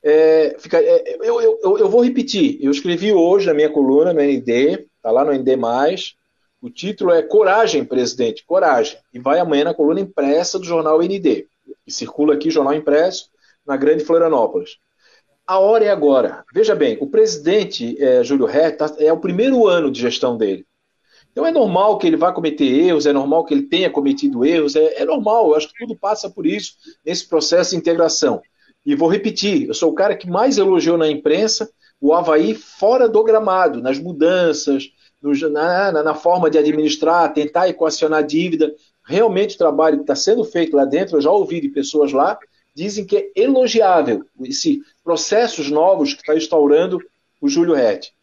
É, 0.02 0.56
fica, 0.58 0.78
é, 0.78 1.18
eu, 1.20 1.40
eu, 1.40 1.78
eu, 1.78 1.88
vou 1.88 2.02
repetir. 2.02 2.58
Eu 2.60 2.70
escrevi 2.70 3.12
hoje 3.12 3.46
na 3.46 3.54
minha 3.54 3.70
coluna 3.70 4.12
no 4.12 4.20
ND, 4.20 4.86
tá 5.02 5.10
lá 5.10 5.24
no 5.24 5.32
ND. 5.32 5.56
O 6.62 6.70
título 6.70 7.10
é 7.10 7.22
Coragem, 7.22 7.84
presidente, 7.84 8.44
coragem. 8.44 8.98
E 9.12 9.18
vai 9.18 9.38
amanhã 9.38 9.64
na 9.64 9.74
coluna 9.74 10.00
impressa 10.00 10.58
do 10.58 10.64
jornal 10.64 11.02
ND, 11.02 11.46
que 11.84 11.92
circula 11.92 12.34
aqui, 12.34 12.50
jornal 12.50 12.74
impresso, 12.74 13.30
na 13.66 13.76
Grande 13.76 14.04
Florianópolis 14.04 14.78
a 15.50 15.58
hora 15.58 15.84
é 15.84 15.90
agora. 15.90 16.44
Veja 16.54 16.76
bem, 16.76 16.96
o 17.00 17.08
presidente 17.08 18.00
é, 18.00 18.22
Júlio 18.22 18.46
Reta 18.46 18.94
é 19.00 19.12
o 19.12 19.18
primeiro 19.18 19.66
ano 19.66 19.90
de 19.90 20.00
gestão 20.00 20.36
dele. 20.36 20.64
Então 21.32 21.44
é 21.44 21.50
normal 21.50 21.98
que 21.98 22.06
ele 22.06 22.16
vá 22.16 22.32
cometer 22.32 22.64
erros, 22.64 23.04
é 23.04 23.12
normal 23.12 23.44
que 23.44 23.52
ele 23.52 23.64
tenha 23.64 23.90
cometido 23.90 24.44
erros, 24.44 24.76
é, 24.76 25.02
é 25.02 25.04
normal, 25.04 25.48
eu 25.48 25.56
acho 25.56 25.66
que 25.66 25.74
tudo 25.76 25.98
passa 25.98 26.30
por 26.30 26.46
isso 26.46 26.74
nesse 27.04 27.28
processo 27.28 27.70
de 27.70 27.78
integração. 27.78 28.40
E 28.84 28.94
vou 28.94 29.08
repetir, 29.08 29.68
eu 29.68 29.74
sou 29.74 29.90
o 29.90 29.94
cara 29.94 30.16
que 30.16 30.28
mais 30.28 30.58
elogiou 30.58 30.96
na 30.96 31.08
imprensa 31.08 31.70
o 32.00 32.14
Havaí 32.14 32.54
fora 32.54 33.08
do 33.08 33.22
gramado, 33.22 33.82
nas 33.82 33.98
mudanças, 33.98 34.90
no, 35.20 35.32
na, 35.50 35.92
na, 35.92 36.14
forma 36.14 36.48
de 36.48 36.56
administrar, 36.56 37.32
tentar 37.32 37.68
equacionar 37.68 38.24
dívida. 38.24 38.74
Realmente 39.04 39.54
o 39.54 39.58
trabalho 39.58 39.96
que 39.96 40.04
está 40.04 40.14
sendo 40.14 40.42
feito 40.44 40.74
lá 40.74 40.86
dentro, 40.86 41.16
eu 41.16 41.20
já 41.20 41.30
ouvi 41.30 41.60
de 41.60 41.68
pessoas 41.68 42.10
lá, 42.12 42.38
dizem 42.74 43.04
que 43.04 43.16
é 43.16 43.30
elogiável 43.36 44.24
esse 44.44 44.80
processos 45.04 45.70
novos 45.70 46.14
que 46.14 46.20
está 46.20 46.34
instaurando 46.34 46.98
o 47.40 47.48
Júlio 47.48 47.74
Rett. 47.74 48.14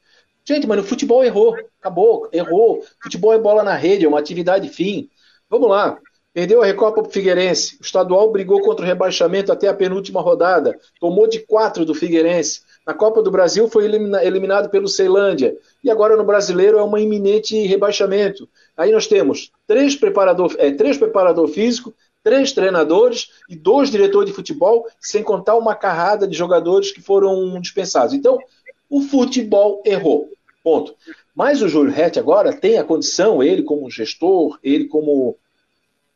Gente, 0.44 0.66
mas 0.66 0.80
o 0.80 0.84
futebol 0.84 1.24
errou, 1.24 1.56
acabou, 1.80 2.30
errou. 2.32 2.82
Futebol 3.04 3.34
é 3.34 3.38
bola 3.38 3.64
na 3.64 3.76
rede, 3.76 4.06
é 4.06 4.08
uma 4.08 4.20
atividade 4.20 4.70
fim. 4.70 5.10
Vamos 5.50 5.70
lá. 5.70 6.00
Perdeu 6.38 6.62
a 6.62 6.68
Recopa 6.68 7.02
para 7.02 7.12
Figueirense. 7.12 7.80
O 7.82 7.84
estadual 7.84 8.32
brigou 8.32 8.62
contra 8.62 8.86
o 8.86 8.88
rebaixamento 8.88 9.52
até 9.52 9.68
a 9.70 9.74
penúltima 9.74 10.22
rodada. 10.22 10.80
Tomou 11.00 11.28
de 11.28 11.40
quatro 11.40 11.84
do 11.84 11.96
Figueirense. 11.96 12.62
Na 12.86 12.94
Copa 12.94 13.24
do 13.24 13.32
Brasil 13.32 13.68
foi 13.68 13.86
eliminado 13.86 14.70
pelo 14.70 14.88
Ceilândia. 14.88 15.58
E 15.84 15.90
agora 15.90 16.16
no 16.16 16.24
Brasileiro 16.24 16.78
é 16.78 16.84
um 16.84 16.96
iminente 16.96 17.58
rebaixamento. 17.66 18.48
Aí 18.78 18.92
nós 18.92 19.08
temos 19.08 19.52
três 19.66 19.96
preparador, 19.96 20.54
é, 20.60 20.70
três 20.70 20.96
preparador 20.96 21.48
físico, 21.48 21.92
três 22.24 22.52
treinadores 22.52 23.32
e 23.50 23.56
dois 23.56 23.90
diretores 23.90 24.30
de 24.30 24.36
futebol, 24.36 24.86
sem 25.02 25.24
contar 25.24 25.56
uma 25.56 25.74
carrada 25.74 26.28
de 26.28 26.38
jogadores 26.38 26.92
que 26.92 27.02
foram 27.02 27.60
dispensados. 27.60 28.14
Então, 28.14 28.38
o 28.88 29.02
futebol 29.02 29.82
errou. 29.84 30.30
Ponto. 30.64 30.94
Mas 31.34 31.64
o 31.64 31.68
Júlio 31.68 31.92
Rett 31.92 32.20
agora 32.20 32.54
tem 32.54 32.78
a 32.78 32.84
condição, 32.84 33.42
ele 33.42 33.64
como 33.64 33.90
gestor, 33.90 34.60
ele 34.64 34.86
como 34.86 35.36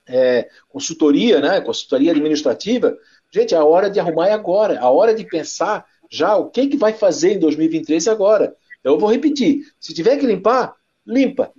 é, 0.07 0.49
consultoria, 0.69 1.39
né, 1.39 1.61
consultoria 1.61 2.11
administrativa, 2.11 2.97
gente, 3.31 3.55
a 3.55 3.63
hora 3.63 3.89
de 3.89 3.99
arrumar 3.99 4.27
é 4.27 4.33
agora, 4.33 4.79
a 4.79 4.89
hora 4.89 5.13
de 5.13 5.25
pensar 5.25 5.85
já 6.09 6.35
o 6.35 6.49
que, 6.49 6.67
que 6.67 6.77
vai 6.77 6.93
fazer 6.93 7.33
em 7.33 7.39
2023 7.39 8.07
agora. 8.09 8.55
Eu 8.83 8.99
vou 8.99 9.09
repetir, 9.09 9.61
se 9.79 9.93
tiver 9.93 10.17
que 10.17 10.25
limpar, 10.25 10.75
limpa. 11.05 11.51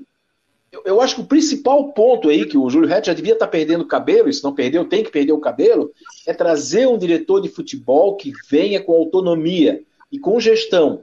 eu, 0.71 0.83
eu, 0.85 1.01
acho 1.01 1.17
que 1.17 1.21
o 1.23 1.27
principal 1.27 1.93
ponto 1.93 2.29
aí, 2.29 2.45
que 2.47 2.59
o 2.59 2.69
Júlio 2.69 2.89
Rett 2.89 3.07
já 3.07 3.15
devia 3.15 3.33
estar 3.33 3.47
tá 3.47 3.51
perdendo 3.51 3.83
o 3.83 3.89
cabelo, 3.89 4.29
e 4.29 4.33
se 4.33 4.45
não 4.45 4.55
perdeu, 4.55 4.85
tem 4.85 5.03
que 5.03 5.11
perder 5.11 5.33
o 5.33 5.41
cabelo, 5.41 5.93
é 6.27 6.35
trazer 6.35 6.87
um 6.87 6.99
diretor 6.99 7.41
de 7.41 7.49
futebol 7.49 8.17
que 8.17 8.33
venha 8.51 8.83
com 8.83 8.93
autonomia 8.93 9.83
e 10.11 10.19
com 10.19 10.39
gestão. 10.39 11.03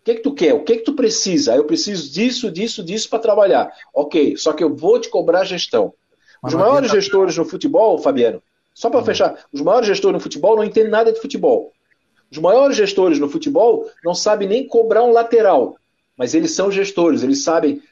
O 0.00 0.04
que, 0.04 0.16
que 0.16 0.22
tu 0.22 0.34
quer? 0.34 0.54
O 0.54 0.64
que, 0.64 0.76
que 0.78 0.84
tu 0.84 0.94
precisa? 0.94 1.54
Eu 1.54 1.64
preciso 1.64 2.10
disso, 2.12 2.50
disso, 2.50 2.82
disso 2.82 3.08
para 3.08 3.18
trabalhar. 3.18 3.70
Ok, 3.94 4.36
só 4.36 4.52
que 4.52 4.64
eu 4.64 4.74
vou 4.74 4.98
te 4.98 5.08
cobrar 5.08 5.44
gestão. 5.44 5.94
Os 6.42 6.54
maiores 6.54 6.90
gestores 6.90 7.36
no 7.36 7.44
futebol, 7.44 7.98
Fabiano, 7.98 8.42
só 8.74 8.88
para 8.88 9.00
hum. 9.00 9.04
fechar, 9.04 9.44
os 9.52 9.60
maiores 9.60 9.88
gestores 9.88 10.14
no 10.14 10.20
futebol 10.20 10.56
não 10.56 10.64
entendem 10.64 10.90
nada 10.90 11.12
de 11.12 11.20
futebol. 11.20 11.72
Os 12.30 12.38
maiores 12.38 12.76
gestores 12.76 13.18
no 13.18 13.28
futebol 13.28 13.90
não 14.04 14.14
sabem 14.14 14.48
nem 14.48 14.66
cobrar 14.66 15.02
um 15.02 15.12
lateral, 15.12 15.76
mas 16.16 16.34
eles 16.34 16.52
são 16.52 16.70
gestores, 16.70 17.22
eles 17.22 17.42
sabem 17.42 17.82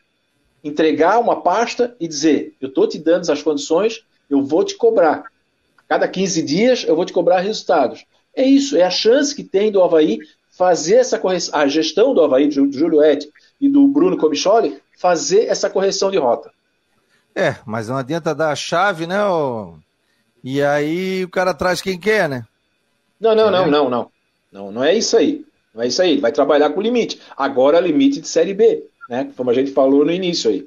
entregar 0.63 1.19
uma 1.19 1.41
pasta 1.43 1.97
e 1.99 2.07
dizer: 2.07 2.55
eu 2.61 2.69
estou 2.69 2.87
te 2.87 2.99
dando 2.99 3.31
as 3.31 3.43
condições, 3.43 4.05
eu 4.29 4.43
vou 4.43 4.65
te 4.65 4.77
cobrar. 4.77 5.25
Cada 5.89 6.07
15 6.07 6.43
dias 6.43 6.85
eu 6.87 6.97
vou 6.97 7.05
te 7.05 7.13
cobrar 7.13 7.41
resultados. 7.41 8.05
É 8.35 8.45
isso, 8.45 8.77
é 8.77 8.83
a 8.83 8.91
chance 8.91 9.35
que 9.35 9.43
tem 9.43 9.73
do 9.73 9.83
Havaí 9.83 10.19
fazer 10.51 10.97
essa 10.97 11.19
correção, 11.19 11.59
a 11.59 11.67
gestão 11.67 12.13
do 12.13 12.23
Havaí, 12.23 12.49
do 12.49 12.73
Júlio 12.73 13.03
Et 13.03 13.29
e 13.61 13.69
do 13.69 13.87
Bruno 13.89 14.17
Comicholi, 14.17 14.79
fazer 14.99 15.47
essa 15.47 15.71
correção 15.71 16.11
de 16.11 16.19
rota. 16.19 16.51
É, 17.37 17.57
mas 17.67 17.89
não 17.89 17.97
adianta 17.97 18.35
dar 18.35 18.51
a 18.51 18.57
chave, 18.57 19.07
né? 19.07 19.19
E 20.43 20.63
aí 20.63 21.23
o 21.23 21.29
cara 21.29 21.53
traz 21.53 21.83
quem 21.83 22.01
quer, 22.01 22.29
né? 22.29 22.47
Não, 23.21 23.35
não, 23.35 23.51
não, 23.51 23.67
não, 23.67 23.91
não. 23.91 24.11
Não, 24.51 24.73
não 24.73 24.83
é 24.83 24.95
isso 24.95 25.17
aí. 25.17 25.45
Não 25.75 25.83
é 25.83 25.87
isso 25.87 26.01
aí. 26.01 26.13
Ele 26.13 26.21
vai 26.21 26.33
trabalhar 26.33 26.71
com 26.71 26.81
limite. 26.81 27.21
Agora 27.37 27.79
limite 27.79 28.21
de 28.21 28.29
série 28.29 28.55
B 28.55 28.89
né? 29.09 29.31
Como 29.37 29.51
a 29.51 29.55
gente 29.55 29.73
falou 29.73 30.05
no 30.05 30.13
início 30.13 30.51
aí. 30.51 30.67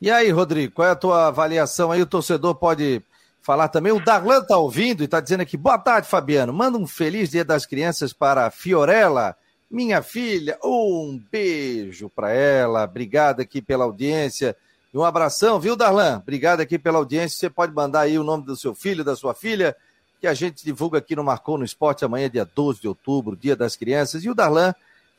E 0.00 0.10
aí, 0.10 0.30
Rodrigo, 0.30 0.74
qual 0.74 0.88
é 0.88 0.90
a 0.90 0.96
tua 0.96 1.28
avaliação 1.28 1.90
aí? 1.90 2.02
O 2.02 2.06
torcedor 2.06 2.54
pode 2.56 3.02
falar 3.40 3.68
também. 3.68 3.92
O 3.92 4.04
Darlan 4.04 4.42
tá 4.42 4.58
ouvindo 4.58 5.02
e 5.02 5.08
tá 5.08 5.20
dizendo 5.20 5.40
aqui: 5.40 5.56
boa 5.56 5.78
tarde, 5.78 6.08
Fabiano. 6.08 6.52
Manda 6.52 6.76
um 6.76 6.86
feliz 6.86 7.30
dia 7.30 7.44
das 7.44 7.64
crianças 7.64 8.12
para 8.12 8.46
a 8.46 8.50
Fiorella, 8.50 9.36
minha 9.70 10.02
filha. 10.02 10.58
Um 10.62 11.20
beijo 11.30 12.10
para 12.10 12.32
ela. 12.32 12.84
Obrigado 12.84 13.40
aqui 13.40 13.62
pela 13.62 13.84
audiência. 13.84 14.56
E 14.94 14.96
um 14.96 15.02
abração, 15.02 15.58
viu, 15.58 15.74
Darlan? 15.74 16.18
Obrigado 16.18 16.60
aqui 16.60 16.78
pela 16.78 16.98
audiência. 16.98 17.36
Você 17.36 17.50
pode 17.50 17.74
mandar 17.74 18.02
aí 18.02 18.16
o 18.16 18.22
nome 18.22 18.44
do 18.44 18.56
seu 18.56 18.74
filho, 18.74 19.02
da 19.02 19.16
sua 19.16 19.34
filha, 19.34 19.76
que 20.20 20.26
a 20.26 20.32
gente 20.32 20.64
divulga 20.64 20.98
aqui 20.98 21.16
no 21.16 21.24
Marcou 21.24 21.58
no 21.58 21.64
Esporte 21.64 22.04
amanhã, 22.04 22.30
dia 22.30 22.44
12 22.44 22.80
de 22.80 22.88
outubro, 22.88 23.36
dia 23.36 23.56
das 23.56 23.74
crianças. 23.74 24.24
E 24.24 24.30
o 24.30 24.34
Darlan 24.34 24.72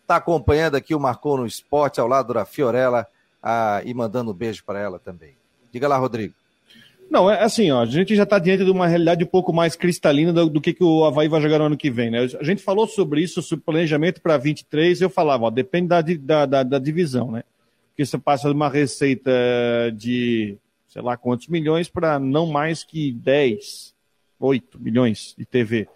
Está 0.06 0.18
acompanhando 0.18 0.76
aqui 0.76 0.94
o 0.94 1.00
Marcou 1.00 1.36
no 1.36 1.48
Esporte 1.48 2.00
ao 2.00 2.08
lado 2.08 2.32
da 2.32 2.46
Fiorella 2.46 3.08
ah, 3.42 3.82
e 3.84 3.92
mandando 3.92 4.30
um 4.30 4.34
beijo 4.36 4.64
para 4.64 4.80
ela 4.80 5.00
também. 5.00 5.32
Diga 5.72 5.88
lá, 5.88 5.98
Rodrigo. 5.98 6.32
Não, 7.10 7.30
é 7.30 7.44
assim, 7.44 7.72
ó, 7.72 7.82
a 7.82 7.86
gente 7.88 8.16
já 8.16 8.22
está 8.22 8.38
diante 8.38 8.64
de 8.64 8.70
uma 8.70 8.86
realidade 8.86 9.24
um 9.24 9.28
pouco 9.28 9.52
mais 9.52 9.76
cristalina 9.76 10.32
do, 10.32 10.48
do, 10.48 10.62
que, 10.62 10.74
que 10.74 10.84
o 10.84 11.06
Havaí 11.06 11.28
vai 11.28 11.42
jogar 11.42 11.58
no 11.58 11.66
ano 11.66 11.78
que 11.78 11.90
vem, 11.90 12.12
né? 12.12 12.20
A 12.40 12.44
gente 12.44 12.62
falou 12.62 12.86
sobre 12.86 13.22
isso, 13.22 13.42
sobre 13.42 13.66
planejamento 13.66 14.22
para 14.22 14.38
23, 14.38 15.02
eu 15.02 15.10
falava, 15.10 15.46
ó, 15.46 15.50
depende 15.50 15.88
da, 15.88 16.02
da, 16.02 16.46
da, 16.46 16.64
da 16.64 16.80
divisão, 16.80 17.32
né? 17.32 17.44
Porque 17.96 18.06
você 18.06 18.18
passa 18.18 18.50
de 18.50 18.54
uma 18.54 18.68
receita 18.68 19.32
de, 19.96 20.58
sei 20.86 21.02
lá 21.02 21.16
quantos 21.16 21.48
milhões 21.48 21.88
para 21.88 22.20
não 22.20 22.46
mais 22.46 22.84
que 22.84 23.10
10, 23.14 23.96
8 24.38 24.78
milhões 24.78 25.34
de 25.38 25.46
TV 25.46 25.88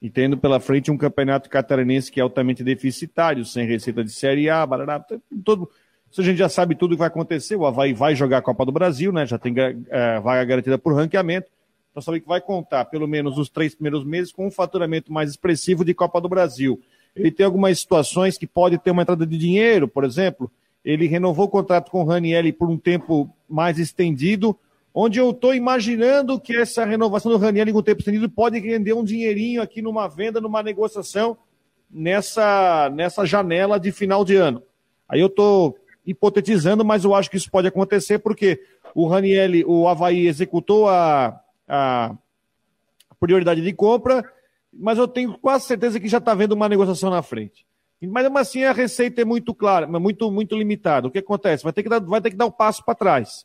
e 0.00 0.08
tendo 0.08 0.38
pela 0.38 0.60
frente 0.60 0.90
um 0.90 0.96
campeonato 0.96 1.50
catarinense 1.50 2.10
que 2.10 2.20
é 2.20 2.22
altamente 2.22 2.62
deficitário, 2.62 3.44
sem 3.44 3.66
receita 3.66 4.04
de 4.04 4.12
Série 4.12 4.48
A, 4.48 4.64
barará, 4.64 5.04
todo, 5.44 5.68
isso 6.08 6.20
a 6.20 6.24
gente 6.24 6.38
já 6.38 6.48
sabe 6.48 6.76
tudo 6.76 6.92
o 6.92 6.94
que 6.94 7.00
vai 7.00 7.08
acontecer, 7.08 7.56
o 7.56 7.66
Havaí 7.66 7.92
vai 7.92 8.14
jogar 8.14 8.38
a 8.38 8.42
Copa 8.42 8.64
do 8.64 8.70
Brasil, 8.70 9.12
né, 9.12 9.26
já 9.26 9.38
tem 9.38 9.52
é, 9.88 10.20
vaga 10.20 10.44
garantida 10.44 10.78
por 10.78 10.94
ranqueamento, 10.94 11.50
então 11.90 12.00
sabe 12.00 12.20
que 12.20 12.28
vai 12.28 12.40
contar 12.40 12.84
pelo 12.84 13.08
menos 13.08 13.36
os 13.36 13.48
três 13.48 13.74
primeiros 13.74 14.04
meses 14.04 14.30
com 14.30 14.46
um 14.46 14.50
faturamento 14.52 15.12
mais 15.12 15.30
expressivo 15.30 15.84
de 15.84 15.92
Copa 15.92 16.20
do 16.20 16.28
Brasil. 16.28 16.80
Ele 17.16 17.32
tem 17.32 17.44
algumas 17.44 17.80
situações 17.80 18.38
que 18.38 18.46
pode 18.46 18.78
ter 18.78 18.92
uma 18.92 19.02
entrada 19.02 19.26
de 19.26 19.36
dinheiro, 19.36 19.88
por 19.88 20.04
exemplo, 20.04 20.48
ele 20.84 21.06
renovou 21.06 21.46
o 21.46 21.50
contrato 21.50 21.90
com 21.90 22.02
o 22.02 22.04
Ranielli 22.04 22.52
por 22.52 22.68
um 22.68 22.78
tempo 22.78 23.30
mais 23.48 23.78
estendido, 23.78 24.56
onde 24.94 25.18
eu 25.20 25.30
estou 25.30 25.54
imaginando 25.54 26.40
que 26.40 26.56
essa 26.56 26.84
renovação 26.84 27.30
do 27.30 27.38
Ranieri 27.38 27.72
com 27.72 27.78
o 27.78 27.82
tempo 27.82 28.00
estendido 28.00 28.28
pode 28.28 28.58
render 28.58 28.94
um 28.94 29.04
dinheirinho 29.04 29.62
aqui 29.62 29.80
numa 29.80 30.08
venda, 30.08 30.40
numa 30.40 30.62
negociação 30.62 31.36
nessa, 31.90 32.90
nessa 32.90 33.24
janela 33.24 33.78
de 33.78 33.92
final 33.92 34.24
de 34.24 34.36
ano. 34.36 34.62
Aí 35.08 35.20
eu 35.20 35.28
estou 35.28 35.78
hipotetizando, 36.04 36.84
mas 36.84 37.04
eu 37.04 37.14
acho 37.14 37.30
que 37.30 37.36
isso 37.36 37.50
pode 37.50 37.68
acontecer 37.68 38.18
porque 38.18 38.60
o 38.94 39.06
Ranielli, 39.06 39.64
o 39.64 39.86
Havaí 39.86 40.26
executou 40.26 40.88
a, 40.88 41.38
a 41.68 42.14
prioridade 43.20 43.60
de 43.60 43.72
compra, 43.72 44.24
mas 44.72 44.98
eu 44.98 45.06
tenho 45.06 45.36
quase 45.38 45.66
certeza 45.66 46.00
que 46.00 46.08
já 46.08 46.18
está 46.18 46.34
vendo 46.34 46.52
uma 46.52 46.68
negociação 46.68 47.10
na 47.10 47.22
frente. 47.22 47.67
Mas 48.06 48.26
assim 48.36 48.64
a 48.64 48.72
receita 48.72 49.22
é 49.22 49.24
muito 49.24 49.52
clara, 49.52 49.86
muito, 49.86 50.30
muito 50.30 50.56
limitada. 50.56 51.08
O 51.08 51.10
que 51.10 51.18
acontece? 51.18 51.64
Vai 51.64 51.72
ter 51.72 51.82
que 51.82 51.88
dar, 51.88 52.00
vai 52.00 52.20
ter 52.20 52.30
que 52.30 52.36
dar 52.36 52.46
um 52.46 52.50
passo 52.50 52.84
para 52.84 52.94
trás. 52.94 53.44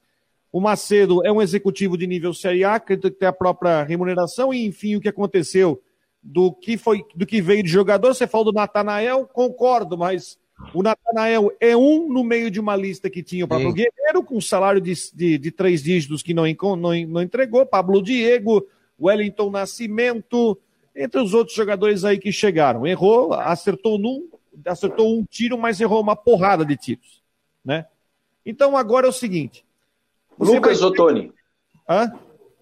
O 0.52 0.62
Macedo 0.62 1.26
é 1.26 1.32
um 1.32 1.42
executivo 1.42 1.98
de 1.98 2.06
nível 2.06 2.34
Série 2.34 2.64
A, 2.64 2.80
que 2.80 2.96
tem 2.96 3.28
a 3.28 3.34
própria 3.34 3.82
remuneração, 3.84 4.54
e 4.54 4.66
enfim, 4.66 4.96
o 4.96 5.02
que 5.02 5.10
aconteceu 5.10 5.82
do 6.22 6.54
que 6.54 6.78
foi 6.78 7.04
do 7.16 7.26
que 7.26 7.42
veio 7.42 7.64
de 7.64 7.70
jogador. 7.70 8.14
Você 8.14 8.28
falou 8.28 8.46
do 8.46 8.54
Natanael, 8.54 9.26
concordo, 9.26 9.98
mas 9.98 10.38
o 10.74 10.84
Natanael 10.84 11.52
é 11.60 11.76
um 11.76 12.08
no 12.08 12.24
meio 12.24 12.52
de 12.52 12.60
uma 12.60 12.76
lista 12.76 13.10
que 13.10 13.24
tinha 13.24 13.46
o 13.46 13.48
Pablo 13.48 13.74
Guerreiro, 13.74 14.24
com 14.24 14.40
salário 14.40 14.80
de, 14.80 14.94
de, 15.14 15.38
de, 15.40 15.52
três 15.52 15.82
dígitos 15.82 16.22
que 16.22 16.34
não, 16.34 16.44
não, 16.78 17.08
não 17.08 17.22
entregou, 17.22 17.66
Pablo 17.66 18.02
Diego, 18.02 18.66
Wellington 19.02 19.50
Nascimento, 19.50 20.58
entre 20.96 21.20
os 21.20 21.34
outros 21.34 21.56
jogadores 21.56 22.06
aí 22.06 22.20
que 22.20 22.32
chegaram. 22.32 22.86
Errou, 22.86 23.34
acertou 23.34 23.98
num, 23.98 24.30
acertou 24.66 25.18
um 25.18 25.24
tiro, 25.24 25.58
mas 25.58 25.80
errou 25.80 26.02
uma 26.02 26.16
porrada 26.16 26.66
de 26.66 26.76
tiros, 26.78 27.22
né? 27.64 27.86
Então 28.46 28.76
agora 28.76 29.08
é 29.08 29.10
o 29.10 29.14
seguinte, 29.14 29.66
Lucas 30.40 30.80
vai... 30.80 30.90
Ottoni. 30.90 31.34
Hã? 31.88 32.12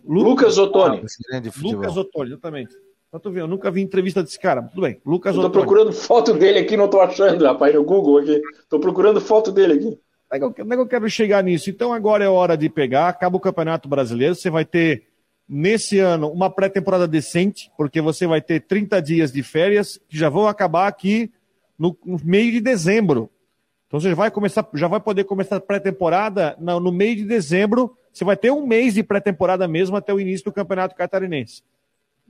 Lucas 0.04 0.58
Ottoni. 0.58 1.04
Ah, 1.32 1.42
Lucas 1.62 1.98
Ottoni, 1.98 2.32
exatamente. 2.32 2.76
Eu, 3.14 3.20
vendo, 3.20 3.40
eu 3.40 3.48
nunca 3.48 3.70
vi 3.70 3.82
entrevista 3.82 4.24
desse 4.24 4.40
cara. 4.40 4.64
Tudo 4.64 4.82
bem. 4.82 5.02
Lucas 5.06 5.36
eu 5.36 5.42
tô 5.42 5.48
Ottoni. 5.48 5.66
procurando 5.66 5.92
foto 5.92 6.34
dele 6.34 6.60
aqui, 6.60 6.78
não 6.78 6.88
tô 6.88 7.02
achando, 7.02 7.44
rapaz, 7.44 7.74
no 7.76 7.84
Google 7.84 8.20
aqui. 8.20 8.42
Tô 8.70 8.80
procurando 8.80 9.20
foto 9.20 9.52
dele 9.52 9.74
aqui. 9.74 10.00
Não 10.40 10.50
é 10.72 10.76
que 10.76 10.82
eu 10.82 10.88
quero 10.88 11.10
chegar 11.10 11.44
nisso. 11.44 11.70
Então 11.70 11.92
agora 11.92 12.24
é 12.24 12.30
hora 12.30 12.56
de 12.56 12.70
pegar, 12.70 13.10
acaba 13.10 13.36
o 13.36 13.40
Campeonato 13.40 13.90
Brasileiro, 13.90 14.34
você 14.34 14.50
vai 14.50 14.64
ter 14.64 15.08
nesse 15.48 16.00
ano 16.00 16.30
uma 16.32 16.50
pré-temporada 16.50 17.06
decente, 17.06 17.70
porque 17.78 18.00
você 18.00 18.26
vai 18.26 18.42
ter 18.42 18.62
30 18.62 19.02
dias 19.02 19.32
de 19.34 19.44
férias 19.44 20.00
que 20.08 20.18
já 20.18 20.30
vão 20.30 20.48
acabar 20.48 20.88
aqui 20.88 21.30
no, 21.82 21.98
no 22.06 22.20
meio 22.24 22.52
de 22.52 22.62
dezembro. 22.62 23.28
Então 23.88 24.00
você 24.00 24.14
vai 24.14 24.30
começar, 24.30 24.70
já 24.76 24.88
vai 24.88 25.00
poder 25.00 25.24
começar 25.24 25.56
a 25.56 25.60
pré-temporada 25.60 26.56
no, 26.60 26.92
meio 26.92 27.16
de 27.16 27.26
dezembro. 27.26 27.98
Você 28.14 28.24
vai 28.24 28.38
ter 28.38 28.52
um 28.52 28.68
mês 28.68 28.94
de 28.94 29.02
pré-temporada 29.02 29.68
mesmo 29.68 29.98
até 29.98 30.14
o 30.14 30.20
início 30.20 30.46
do 30.46 30.54
Campeonato 30.54 30.96
Catarinense. 30.96 31.64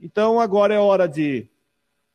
Então 0.00 0.40
agora 0.40 0.72
é 0.72 0.78
hora 0.78 1.06
de 1.06 1.46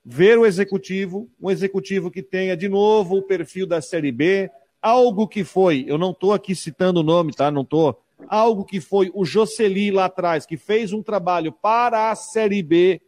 ver 0.04 0.40
o 0.40 0.48
executivo, 0.48 1.30
um 1.40 1.52
executivo 1.52 2.10
que 2.10 2.24
tenha 2.24 2.58
de 2.58 2.68
novo 2.68 3.18
o 3.18 3.22
perfil 3.22 3.68
da 3.68 3.82
Série 3.82 4.12
B, 4.12 4.50
algo 4.82 5.28
que 5.28 5.44
foi, 5.44 5.86
eu 5.88 5.98
não 5.98 6.12
estou 6.12 6.34
aqui 6.34 6.56
citando 6.56 7.02
o 7.02 7.04
nome, 7.04 7.34
tá? 7.34 7.52
Não 7.52 7.62
estou. 7.62 8.02
Algo 8.28 8.66
que 8.66 8.82
foi 8.82 9.12
o 9.14 9.24
Jocely 9.24 9.92
lá 9.92 10.06
atrás, 10.06 10.46
que 10.46 10.58
fez 10.58 10.92
um 10.92 11.04
trabalho 11.04 11.52
para 11.52 12.10
a 12.10 12.16
Série 12.16 12.64
B, 12.64 13.00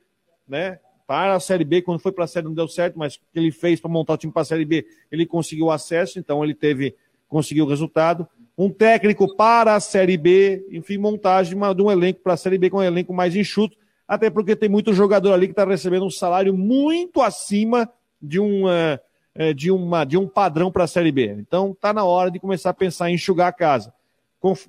né? 0.48 0.80
Para 1.10 1.34
a 1.34 1.40
Série 1.40 1.64
B, 1.64 1.82
quando 1.82 2.00
foi 2.00 2.12
para 2.12 2.26
a 2.26 2.28
Série 2.28 2.46
não 2.46 2.54
deu 2.54 2.68
certo, 2.68 3.00
mas 3.00 3.16
o 3.16 3.20
que 3.34 3.40
ele 3.40 3.52
fez 3.52 3.80
para 3.80 3.90
montar 3.90 4.14
o 4.14 4.18
time 4.18 4.32
para 4.32 4.44
a 4.44 4.46
Série 4.46 4.64
B, 4.64 4.86
ele 5.12 5.26
conseguiu 5.26 5.72
acesso, 5.72 6.20
então 6.20 6.44
ele 6.44 6.54
teve, 6.54 6.96
conseguiu 7.28 7.66
o 7.66 7.68
resultado. 7.68 8.28
Um 8.56 8.70
técnico 8.70 9.36
para 9.36 9.74
a 9.74 9.80
Série 9.80 10.18
B, 10.18 10.64
enfim, 10.70 11.00
montagem 11.00 11.50
de, 11.50 11.56
uma, 11.56 11.74
de 11.74 11.82
um 11.82 11.90
elenco 11.90 12.20
para 12.20 12.34
a 12.34 12.38
Série 12.38 12.60
B 12.60 12.70
com 12.70 12.78
um 12.78 12.84
elenco 12.84 13.12
mais 13.12 13.36
enxuto, 13.36 13.76
até 14.08 14.30
porque 14.30 14.56
tem 14.56 14.70
muito 14.70 14.94
jogador 14.94 15.34
ali 15.34 15.48
que 15.48 15.54
está 15.54 15.66
recebendo 15.66 16.06
um 16.06 16.12
salário 16.12 16.54
muito 16.54 17.24
acima 17.24 17.92
de 18.22 18.40
um, 18.40 18.66
uh, 18.68 19.54
de 19.56 19.72
uma, 19.72 20.06
de 20.06 20.16
um 20.16 20.28
padrão 20.28 20.72
para 20.72 20.84
a 20.84 20.88
Série 20.88 21.12
B. 21.12 21.38
Então 21.40 21.72
está 21.72 21.92
na 21.92 22.04
hora 22.04 22.30
de 22.30 22.40
começar 22.40 22.70
a 22.70 22.74
pensar 22.74 23.10
em 23.10 23.16
enxugar 23.16 23.48
a 23.48 23.52
casa. 23.52 23.92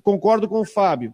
Concordo 0.01 0.49
com 0.49 0.61
o 0.61 0.65
Fábio. 0.65 1.13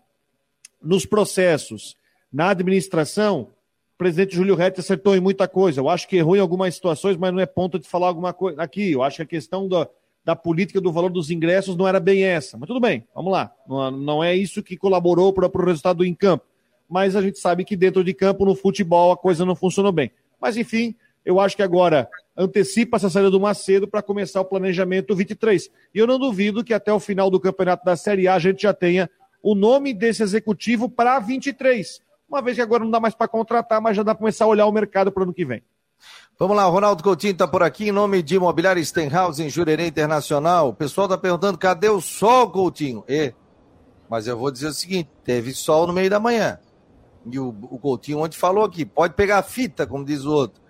Nos 0.81 1.05
processos, 1.05 1.97
na 2.31 2.51
administração, 2.51 3.49
o 3.97 4.03
presidente 4.07 4.35
Júlio 4.35 4.53
Rett 4.53 4.79
acertou 4.79 5.15
em 5.15 5.19
muita 5.19 5.47
coisa. 5.47 5.81
Eu 5.81 5.89
acho 5.89 6.07
que 6.07 6.17
errou 6.17 6.35
em 6.35 6.39
algumas 6.39 6.75
situações, 6.75 7.17
mas 7.17 7.33
não 7.33 7.39
é 7.39 7.47
ponto 7.47 7.79
de 7.79 7.87
falar 7.87 8.09
alguma 8.09 8.31
coisa 8.31 8.61
aqui. 8.61 8.91
Eu 8.91 9.01
acho 9.01 9.15
que 9.15 9.23
a 9.23 9.25
questão 9.25 9.67
da, 9.67 9.89
da 10.23 10.35
política 10.35 10.79
do 10.79 10.91
valor 10.91 11.09
dos 11.09 11.31
ingressos 11.31 11.75
não 11.75 11.87
era 11.87 11.99
bem 11.99 12.23
essa. 12.23 12.59
Mas 12.59 12.67
tudo 12.67 12.79
bem, 12.79 13.07
vamos 13.15 13.31
lá. 13.31 13.51
Não, 13.67 13.89
não 13.89 14.23
é 14.23 14.35
isso 14.35 14.61
que 14.61 14.77
colaborou 14.77 15.33
para 15.33 15.47
o 15.47 15.65
resultado 15.65 16.05
em 16.05 16.13
campo. 16.13 16.45
Mas 16.87 17.15
a 17.15 17.23
gente 17.23 17.39
sabe 17.39 17.65
que 17.65 17.75
dentro 17.75 18.03
de 18.03 18.13
campo, 18.13 18.45
no 18.45 18.53
futebol, 18.53 19.11
a 19.11 19.17
coisa 19.17 19.43
não 19.43 19.55
funcionou 19.55 19.91
bem. 19.91 20.11
Mas 20.39 20.57
enfim, 20.57 20.93
eu 21.25 21.39
acho 21.39 21.55
que 21.55 21.63
agora 21.63 22.07
antecipa 22.37 22.97
essa 22.97 23.09
saída 23.09 23.31
do 23.31 23.39
Macedo 23.39 23.87
para 23.87 24.03
começar 24.03 24.41
o 24.41 24.45
planejamento 24.45 25.15
23. 25.15 25.71
E 25.91 25.97
eu 25.97 26.05
não 26.05 26.19
duvido 26.19 26.63
que 26.63 26.71
até 26.71 26.93
o 26.93 26.99
final 26.99 27.31
do 27.31 27.39
campeonato 27.39 27.83
da 27.83 27.95
Série 27.95 28.27
A 28.27 28.35
a 28.35 28.39
gente 28.39 28.61
já 28.61 28.75
tenha 28.75 29.09
o 29.41 29.55
nome 29.55 29.91
desse 29.91 30.21
executivo 30.21 30.87
para 30.87 31.17
23. 31.17 32.05
Uma 32.29 32.41
vez 32.41 32.57
que 32.57 32.61
agora 32.61 32.83
não 32.83 32.91
dá 32.91 32.99
mais 32.99 33.15
para 33.15 33.27
contratar, 33.27 33.81
mas 33.81 33.95
já 33.95 34.03
dá 34.03 34.13
para 34.13 34.19
começar 34.19 34.45
a 34.45 34.47
olhar 34.47 34.65
o 34.65 34.71
mercado 34.71 35.11
para 35.11 35.21
o 35.21 35.23
ano 35.23 35.33
que 35.33 35.45
vem. 35.45 35.63
Vamos 36.37 36.55
lá, 36.55 36.65
Ronaldo 36.65 37.01
Coutinho 37.01 37.31
está 37.31 37.47
por 37.47 37.63
aqui, 37.63 37.89
em 37.89 37.91
nome 37.91 38.21
de 38.21 38.35
Imobiliária 38.35 38.83
Stenhouse 38.83 39.41
em 39.41 39.49
Jurerê 39.49 39.87
Internacional. 39.87 40.69
O 40.69 40.73
pessoal 40.73 41.05
está 41.05 41.17
perguntando, 41.17 41.57
cadê 41.57 41.89
o 41.89 41.99
sol, 41.99 42.51
Coutinho? 42.51 43.03
E, 43.07 43.33
mas 44.09 44.27
eu 44.27 44.37
vou 44.37 44.51
dizer 44.51 44.67
o 44.67 44.73
seguinte, 44.73 45.09
teve 45.23 45.53
sol 45.53 45.87
no 45.87 45.93
meio 45.93 46.09
da 46.09 46.19
manhã. 46.19 46.59
E 47.25 47.39
o, 47.39 47.49
o 47.49 47.79
Coutinho 47.79 48.19
ontem 48.19 48.37
falou 48.37 48.63
aqui, 48.63 48.85
pode 48.85 49.15
pegar 49.15 49.39
a 49.39 49.43
fita, 49.43 49.87
como 49.87 50.05
diz 50.05 50.25
o 50.25 50.31
outro. 50.31 50.61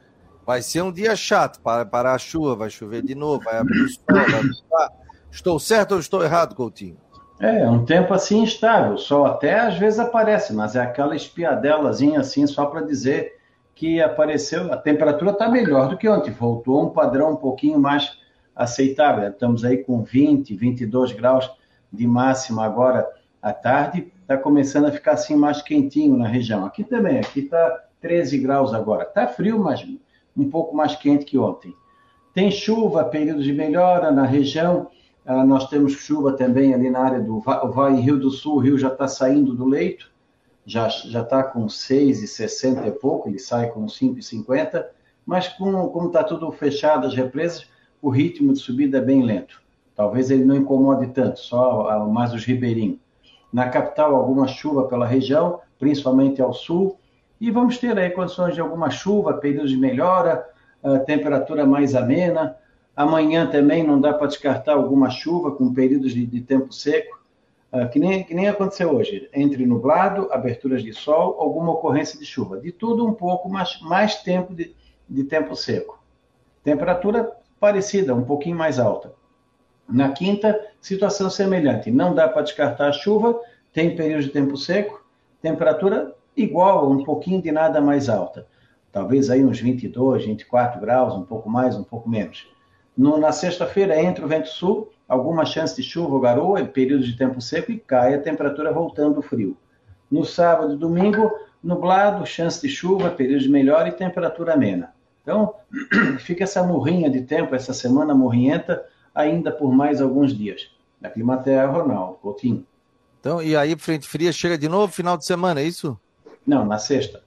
Vai 0.45 0.61
ser 0.61 0.81
um 0.81 0.91
dia 0.91 1.15
chato 1.15 1.59
para 1.59 1.85
parar 1.85 2.13
a 2.13 2.17
chuva, 2.17 2.55
vai 2.55 2.69
chover 2.69 3.01
de 3.01 3.13
novo, 3.13 3.43
vai 3.43 3.57
abrir 3.57 3.81
o 3.81 3.89
sol, 3.89 4.03
vai 4.07 4.87
Estou 5.29 5.59
certo 5.59 5.91
ou 5.93 5.99
estou 5.99 6.23
errado, 6.23 6.55
Coutinho? 6.55 6.97
É, 7.39 7.69
um 7.69 7.85
tempo 7.85 8.13
assim 8.13 8.41
instável. 8.41 8.93
O 8.93 8.97
sol 8.97 9.25
até 9.25 9.59
às 9.59 9.77
vezes 9.77 9.99
aparece, 9.99 10.53
mas 10.53 10.75
é 10.75 10.81
aquela 10.81 11.15
espiadelazinha 11.15 12.19
assim, 12.19 12.47
só 12.47 12.65
para 12.65 12.81
dizer 12.81 13.37
que 13.75 14.01
apareceu, 14.01 14.73
a 14.73 14.77
temperatura 14.77 15.31
está 15.31 15.47
melhor 15.47 15.87
do 15.87 15.97
que 15.97 16.09
ontem, 16.09 16.31
voltou 16.31 16.83
um 16.83 16.89
padrão 16.89 17.33
um 17.33 17.35
pouquinho 17.35 17.79
mais 17.79 18.17
aceitável. 18.55 19.29
Estamos 19.29 19.63
aí 19.63 19.77
com 19.77 20.01
20, 20.01 20.55
22 20.55 21.11
graus 21.11 21.47
de 21.93 22.07
máxima 22.07 22.65
agora 22.65 23.07
à 23.39 23.53
tarde, 23.53 24.11
está 24.21 24.35
começando 24.35 24.85
a 24.85 24.91
ficar 24.91 25.11
assim 25.11 25.35
mais 25.35 25.61
quentinho 25.61 26.17
na 26.17 26.27
região. 26.27 26.65
Aqui 26.65 26.83
também, 26.83 27.19
aqui 27.19 27.41
está 27.41 27.83
13 28.01 28.39
graus 28.39 28.73
agora. 28.73 29.03
Está 29.03 29.27
frio, 29.27 29.59
mas 29.59 29.85
um 30.35 30.49
pouco 30.49 30.75
mais 30.75 30.95
quente 30.95 31.23
que 31.23 31.37
ontem. 31.37 31.73
Tem 32.33 32.49
chuva, 32.49 33.03
períodos 33.03 33.45
de 33.45 33.53
melhora 33.53 34.11
na 34.11 34.25
região. 34.25 34.89
Ah, 35.27 35.45
nós 35.45 35.69
temos 35.69 35.91
chuva 35.91 36.33
também 36.33 36.73
ali 36.73 36.89
na 36.89 37.01
área 37.01 37.19
do 37.19 37.43
Rio 37.99 38.17
do 38.17 38.31
Sul. 38.31 38.55
O 38.55 38.59
rio 38.59 38.79
já 38.79 38.87
está 38.87 39.07
saindo 39.07 39.53
do 39.53 39.65
leito 39.65 40.09
já 40.67 40.89
já 40.89 41.21
está 41.21 41.41
com 41.41 41.65
6,60 41.65 42.85
e 42.85 42.91
pouco, 42.91 43.29
ele 43.29 43.39
sai 43.39 43.69
com 43.69 43.85
5,50, 43.85 44.85
mas 45.25 45.47
com, 45.47 45.87
como 45.87 46.07
está 46.07 46.25
tudo 46.25 46.51
fechado 46.51 47.07
as 47.07 47.15
represas, 47.15 47.69
o 48.01 48.09
ritmo 48.09 48.51
de 48.51 48.59
subida 48.59 48.97
é 48.97 49.01
bem 49.01 49.23
lento. 49.23 49.61
Talvez 49.95 50.29
ele 50.29 50.43
não 50.43 50.57
incomode 50.57 51.07
tanto, 51.07 51.39
só 51.39 52.05
mais 52.07 52.33
os 52.33 52.43
ribeirinhos. 52.43 52.99
Na 53.51 53.69
capital, 53.69 54.13
alguma 54.13 54.45
chuva 54.45 54.87
pela 54.89 55.07
região, 55.07 55.61
principalmente 55.79 56.41
ao 56.41 56.53
sul, 56.53 56.99
e 57.39 57.49
vamos 57.49 57.77
ter 57.77 57.97
aí 57.97 58.09
condições 58.09 58.53
de 58.53 58.59
alguma 58.59 58.89
chuva, 58.89 59.35
períodos 59.35 59.71
de 59.71 59.77
melhora, 59.77 60.45
temperatura 61.05 61.65
mais 61.65 61.95
amena. 61.95 62.57
Amanhã 62.97 63.45
também 63.45 63.83
não 63.83 64.01
dá 64.01 64.11
para 64.11 64.25
descartar 64.25 64.73
alguma 64.73 65.11
chuva 65.11 65.51
com 65.51 65.71
períodos 65.71 66.11
de, 66.13 66.25
de 66.25 66.41
tempo 66.41 66.73
seco. 66.73 67.21
Ah, 67.71 67.85
que, 67.85 67.99
nem, 67.99 68.23
que 68.23 68.33
nem 68.33 68.47
aconteceu 68.47 68.95
hoje, 68.95 69.29
entre 69.31 69.67
nublado, 69.67 70.27
aberturas 70.31 70.81
de 70.81 70.91
sol, 70.93 71.37
alguma 71.39 71.73
ocorrência 71.73 72.17
de 72.17 72.25
chuva. 72.25 72.59
De 72.59 72.71
tudo 72.71 73.05
um 73.05 73.13
pouco, 73.13 73.47
mas 73.47 73.79
mais 73.81 74.15
tempo 74.23 74.51
de, 74.51 74.75
de 75.07 75.23
tempo 75.25 75.55
seco. 75.55 76.01
Temperatura 76.63 77.31
parecida, 77.59 78.15
um 78.15 78.23
pouquinho 78.23 78.57
mais 78.57 78.79
alta. 78.79 79.13
Na 79.87 80.11
quinta, 80.11 80.59
situação 80.81 81.29
semelhante. 81.29 81.91
Não 81.91 82.15
dá 82.15 82.27
para 82.27 82.41
descartar 82.41 82.87
a 82.87 82.93
chuva, 82.93 83.39
tem 83.71 83.95
período 83.95 84.23
de 84.23 84.29
tempo 84.29 84.57
seco, 84.57 85.05
temperatura 85.39 86.15
igual, 86.35 86.89
um 86.89 87.03
pouquinho 87.03 87.43
de 87.43 87.51
nada 87.51 87.79
mais 87.79 88.09
alta. 88.09 88.47
Talvez 88.91 89.29
aí 89.29 89.45
uns 89.45 89.59
22, 89.59 90.25
24 90.25 90.81
graus, 90.81 91.13
um 91.13 91.23
pouco 91.23 91.47
mais, 91.47 91.77
um 91.77 91.83
pouco 91.83 92.09
menos. 92.09 92.56
No, 92.97 93.17
na 93.17 93.31
sexta-feira, 93.31 94.01
entra 94.01 94.25
o 94.25 94.27
vento 94.27 94.49
sul, 94.49 94.91
alguma 95.07 95.45
chance 95.45 95.75
de 95.75 95.83
chuva 95.83 96.15
ou 96.15 96.19
garoa, 96.19 96.65
período 96.65 97.03
de 97.03 97.15
tempo 97.15 97.39
seco 97.39 97.71
e 97.71 97.77
cai 97.77 98.15
a 98.15 98.21
temperatura 98.21 98.73
voltando 98.73 99.21
frio. 99.21 99.55
No 100.09 100.25
sábado 100.25 100.73
e 100.73 100.77
domingo, 100.77 101.31
nublado, 101.63 102.25
chance 102.25 102.59
de 102.59 102.69
chuva, 102.69 103.11
período 103.11 103.41
de 103.41 103.49
melhora 103.49 103.89
e 103.89 103.91
temperatura 103.91 104.53
amena. 104.53 104.93
Então, 105.21 105.53
fica 106.19 106.43
essa 106.43 106.63
morrinha 106.63 107.09
de 107.09 107.21
tempo, 107.21 107.53
essa 107.53 107.73
semana 107.73 108.15
morrinhenta, 108.15 108.83
ainda 109.13 109.51
por 109.51 109.71
mais 109.71 110.01
alguns 110.01 110.35
dias. 110.35 110.71
Da 110.99 111.09
Climaterra, 111.09 111.67
Ronaldo 111.67 112.15
Coutinho. 112.15 112.65
Então, 113.19 113.41
e 113.43 113.55
aí, 113.55 113.77
frente 113.77 114.07
fria 114.07 114.31
chega 114.31 114.57
de 114.57 114.67
novo 114.67 114.91
final 114.91 115.17
de 115.17 115.25
semana, 115.25 115.59
é 115.59 115.63
isso? 115.63 115.99
Não, 116.45 116.65
na 116.65 116.79
sexta. 116.79 117.21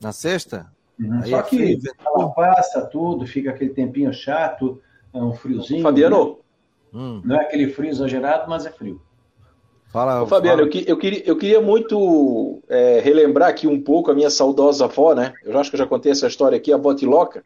Na 0.00 0.12
sexta? 0.12 0.72
Uhum. 0.98 1.26
Só 1.26 1.40
é 1.40 1.42
que 1.42 1.78
ela 2.06 2.28
passa 2.30 2.82
tudo, 2.82 3.26
fica 3.26 3.50
aquele 3.50 3.70
tempinho 3.70 4.12
chato, 4.12 4.80
é 5.12 5.22
um 5.22 5.32
friozinho. 5.32 5.82
Fabiano, 5.82 6.26
né? 6.26 6.34
Hum. 6.92 7.22
Não 7.24 7.36
é 7.36 7.42
aquele 7.42 7.68
frio 7.68 7.90
exagerado, 7.90 8.48
mas 8.48 8.66
é 8.66 8.70
frio. 8.70 9.00
Fala, 9.92 10.22
Ô, 10.22 10.26
Fabiano, 10.26 10.58
fala. 10.58 10.70
Eu, 10.74 10.84
eu, 10.86 10.96
queria, 10.96 11.22
eu 11.26 11.36
queria 11.36 11.60
muito 11.60 12.62
é, 12.68 13.00
relembrar 13.00 13.48
aqui 13.48 13.66
um 13.66 13.80
pouco 13.80 14.10
a 14.10 14.14
minha 14.14 14.30
saudosa 14.30 14.84
avó, 14.84 15.14
né? 15.14 15.32
Eu 15.44 15.58
acho 15.58 15.70
que 15.70 15.76
eu 15.76 15.78
já 15.78 15.86
contei 15.86 16.12
essa 16.12 16.26
história 16.26 16.56
aqui, 16.56 16.72
a 16.72 16.76
avó 16.76 16.94
Tiloca. 16.94 17.42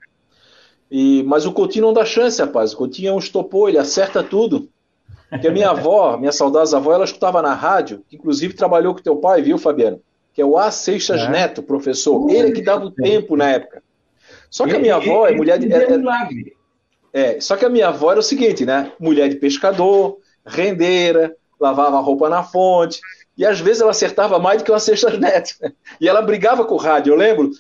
E, 0.90 1.22
mas 1.24 1.46
o 1.46 1.52
Coutinho 1.52 1.86
não 1.86 1.92
dá 1.92 2.04
chance, 2.04 2.40
rapaz. 2.40 2.72
O 2.72 2.76
Coutinho 2.76 3.08
é 3.08 3.12
um 3.12 3.18
estopor, 3.18 3.68
ele 3.68 3.78
acerta 3.78 4.22
tudo. 4.22 4.68
Porque 5.30 5.48
a 5.48 5.50
minha 5.50 5.70
avó, 5.70 6.16
minha 6.18 6.32
saudosa 6.32 6.76
avó, 6.76 6.92
ela 6.92 7.04
escutava 7.04 7.40
na 7.40 7.54
rádio, 7.54 8.04
que 8.08 8.16
inclusive 8.16 8.54
trabalhou 8.54 8.94
com 8.94 9.02
teu 9.02 9.16
pai, 9.16 9.40
viu, 9.40 9.56
Fabiano? 9.56 10.00
Que 10.32 10.42
é 10.42 10.44
o 10.44 10.58
A. 10.58 10.70
Seixas 10.70 11.22
é. 11.22 11.30
Neto, 11.30 11.62
professor. 11.62 12.28
Ele 12.28 12.48
é 12.48 12.52
que 12.52 12.62
dava 12.62 12.84
o 12.84 12.90
tempo 12.90 13.36
na 13.36 13.50
época. 13.50 13.82
Só 14.50 14.66
que 14.66 14.76
a 14.76 14.78
minha 14.78 14.96
avó 14.96 15.26
é 15.26 15.34
mulher 15.34 15.58
de. 15.58 15.72
É, 15.72 15.94
é, 15.94 15.98
é, 17.14 17.40
só 17.40 17.56
que 17.56 17.64
a 17.64 17.68
minha 17.68 17.86
avó 17.88 18.10
era 18.10 18.18
o 18.18 18.24
seguinte, 18.24 18.66
né? 18.66 18.90
Mulher 18.98 19.28
de 19.28 19.36
pescador, 19.36 20.18
rendeira, 20.44 21.36
lavava 21.60 21.96
a 21.96 22.00
roupa 22.00 22.28
na 22.28 22.42
fonte, 22.42 23.00
e 23.38 23.46
às 23.46 23.60
vezes 23.60 23.80
ela 23.80 23.92
acertava 23.92 24.36
mais 24.40 24.58
do 24.58 24.64
que 24.64 24.72
uma 24.72 24.80
cesta 24.80 25.16
neto. 25.16 25.54
E 26.00 26.08
ela 26.08 26.20
brigava 26.20 26.64
com 26.64 26.74
o 26.74 26.78
rádio, 26.78 27.12
eu 27.12 27.16
lembro. 27.16 27.50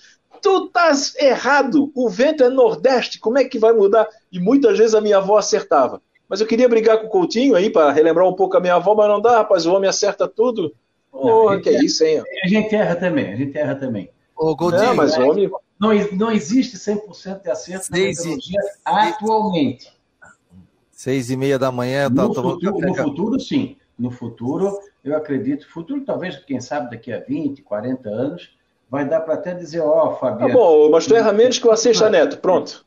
Tu 0.42 0.64
estás 0.66 1.14
errado, 1.16 1.92
o 1.94 2.10
vento 2.10 2.42
é 2.42 2.48
nordeste, 2.48 3.20
como 3.20 3.38
é 3.38 3.44
que 3.44 3.58
vai 3.58 3.72
mudar? 3.72 4.08
E 4.30 4.40
muitas 4.40 4.76
vezes 4.76 4.94
a 4.94 5.00
minha 5.00 5.18
avó 5.18 5.38
acertava. 5.38 6.02
Mas 6.28 6.40
eu 6.40 6.46
queria 6.48 6.68
brigar 6.68 6.98
com 6.98 7.06
o 7.06 7.10
Coutinho 7.10 7.54
aí, 7.54 7.70
para 7.70 7.92
relembrar 7.92 8.26
um 8.26 8.34
pouco 8.34 8.56
a 8.56 8.60
minha 8.60 8.74
avó, 8.74 8.94
mas 8.96 9.08
não 9.08 9.20
dá, 9.20 9.38
rapaz, 9.38 9.66
o 9.66 9.72
homem 9.72 9.88
acerta 9.88 10.26
tudo. 10.26 10.74
Porra, 11.12 11.60
que 11.60 11.68
é 11.68 11.84
isso, 11.84 12.04
hein? 12.04 12.24
A 12.42 12.48
gente 12.48 12.74
erra 12.74 12.96
também, 12.96 13.32
a 13.32 13.36
gente 13.36 13.56
erra 13.56 13.76
também. 13.76 14.10
Ô, 14.36 14.56
Coutinho, 14.56 14.86
não, 14.86 14.96
mas 14.96 15.16
o 15.16 15.22
homem... 15.22 15.48
Não, 15.78 15.90
não 16.12 16.30
existe 16.30 16.76
100% 16.76 17.42
de 17.42 17.50
acerto 17.50 17.86
Seis 17.86 18.18
na 18.18 18.24
metodologia 18.24 18.60
e... 18.60 18.88
atualmente. 18.88 19.92
Seis 20.90 21.30
e 21.30 21.36
meia 21.36 21.58
da 21.58 21.72
manhã, 21.72 22.08
no, 22.08 22.32
futuro, 22.32 22.78
no 22.80 22.94
futuro, 22.94 23.40
sim. 23.40 23.76
No 23.98 24.10
futuro, 24.10 24.78
eu 25.04 25.16
acredito, 25.16 25.68
futuro 25.68 26.04
talvez, 26.04 26.36
quem 26.44 26.60
sabe, 26.60 26.90
daqui 26.90 27.12
a 27.12 27.20
20, 27.20 27.62
40 27.62 28.08
anos, 28.08 28.56
vai 28.90 29.08
dar 29.08 29.20
para 29.20 29.34
até 29.34 29.54
dizer, 29.54 29.80
ó, 29.80 30.08
oh, 30.08 30.16
Fabiano... 30.16 30.52
Tá 30.52 30.54
bom, 30.54 30.90
mas 30.90 31.06
tu 31.06 31.14
erra 31.14 31.32
menos 31.32 31.58
que 31.58 31.66
o 31.66 31.70
Aceita 31.70 32.08
Neto, 32.08 32.38
pronto. 32.38 32.84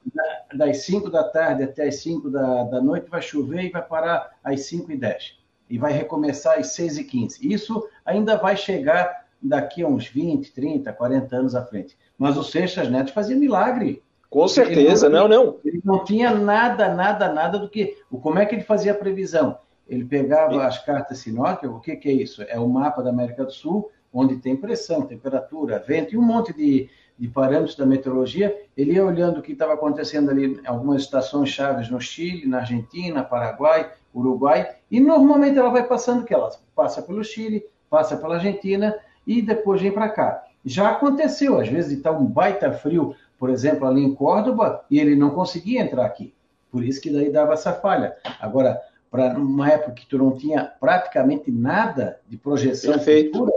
Das 0.53 0.85
5 0.85 1.09
da 1.09 1.23
tarde 1.23 1.63
até 1.63 1.87
as 1.87 1.95
5 1.97 2.29
da, 2.29 2.63
da 2.63 2.81
noite 2.81 3.09
vai 3.09 3.21
chover 3.21 3.65
e 3.65 3.69
vai 3.69 3.81
parar 3.81 4.31
às 4.43 4.61
5 4.61 4.91
e 4.91 4.97
10. 4.97 5.37
E 5.69 5.77
vai 5.77 5.91
recomeçar 5.91 6.57
às 6.57 6.67
6 6.67 6.99
e 6.99 7.03
15. 7.03 7.53
Isso 7.53 7.87
ainda 8.05 8.37
vai 8.37 8.55
chegar 8.55 9.25
daqui 9.41 9.83
a 9.83 9.87
uns 9.87 10.07
20, 10.07 10.51
30, 10.53 10.93
40 10.93 11.35
anos 11.35 11.55
à 11.55 11.65
frente. 11.65 11.97
Mas 12.17 12.37
o 12.37 12.43
Seixas 12.43 12.89
Neto 12.89 13.13
fazia 13.13 13.35
milagre. 13.35 14.01
Com 14.29 14.47
certeza, 14.47 15.07
não, 15.07 15.27
não, 15.27 15.45
não. 15.45 15.59
Ele 15.63 15.81
não 15.85 16.03
tinha 16.03 16.31
nada, 16.31 16.93
nada, 16.93 17.31
nada 17.31 17.57
do 17.57 17.69
que. 17.69 17.97
Como 18.21 18.39
é 18.39 18.45
que 18.45 18.55
ele 18.55 18.63
fazia 18.63 18.91
a 18.91 18.95
previsão? 18.95 19.57
Ele 19.87 20.03
pegava 20.03 20.65
as 20.65 20.83
cartas 20.83 21.19
sinóticas, 21.19 21.71
o 21.71 21.79
que, 21.79 21.95
que 21.95 22.09
é 22.09 22.11
isso? 22.11 22.43
É 22.43 22.59
o 22.59 22.67
mapa 22.67 23.01
da 23.01 23.09
América 23.09 23.45
do 23.45 23.51
Sul, 23.51 23.89
onde 24.11 24.35
tem 24.37 24.55
pressão, 24.55 25.03
temperatura, 25.03 25.79
vento 25.79 26.13
e 26.13 26.17
um 26.17 26.21
monte 26.21 26.51
de, 26.53 26.89
de 27.17 27.27
parâmetros 27.29 27.75
da 27.75 27.85
meteorologia. 27.85 28.53
Ele 28.75 28.93
ia 28.93 29.05
olhando 29.05 29.39
o 29.39 29.41
que 29.41 29.53
estava 29.53 29.73
acontecendo 29.73 30.29
ali 30.29 30.59
em 30.61 30.67
algumas 30.67 31.03
estações 31.03 31.49
chaves 31.49 31.89
no 31.89 32.01
Chile, 32.01 32.47
na 32.47 32.59
Argentina, 32.59 33.23
Paraguai, 33.23 33.89
Uruguai, 34.13 34.75
e 34.91 34.99
normalmente 34.99 35.57
ela 35.57 35.69
vai 35.69 35.87
passando 35.87 36.25
que 36.25 36.33
ela 36.33 36.49
passa 36.75 37.01
pelo 37.01 37.23
Chile, 37.23 37.63
passa 37.89 38.17
pela 38.17 38.35
Argentina 38.35 38.97
e 39.25 39.41
depois 39.41 39.81
vem 39.81 39.91
para 39.91 40.09
cá. 40.09 40.43
Já 40.67 40.89
aconteceu, 40.89 41.59
às 41.59 41.69
vezes, 41.69 41.91
de 41.91 41.97
estar 41.97 42.11
um 42.11 42.25
baita 42.25 42.71
frio, 42.71 43.15
por 43.39 43.49
exemplo, 43.49 43.87
ali 43.87 44.03
em 44.03 44.13
Córdoba, 44.13 44.83
e 44.91 44.99
ele 44.99 45.15
não 45.15 45.29
conseguia 45.29 45.81
entrar 45.81 46.05
aqui. 46.05 46.33
Por 46.69 46.83
isso 46.83 46.99
que 46.99 47.09
daí 47.09 47.31
dava 47.31 47.53
essa 47.53 47.71
falha. 47.71 48.15
Agora, 48.39 48.81
para 49.09 49.37
uma 49.37 49.69
época 49.69 49.93
que 49.93 50.05
tu 50.05 50.17
não 50.17 50.31
tinha 50.31 50.63
praticamente 50.79 51.49
nada 51.49 52.19
de 52.27 52.37
projeção 52.37 52.93
Perfeito. 52.93 53.31
futura, 53.31 53.53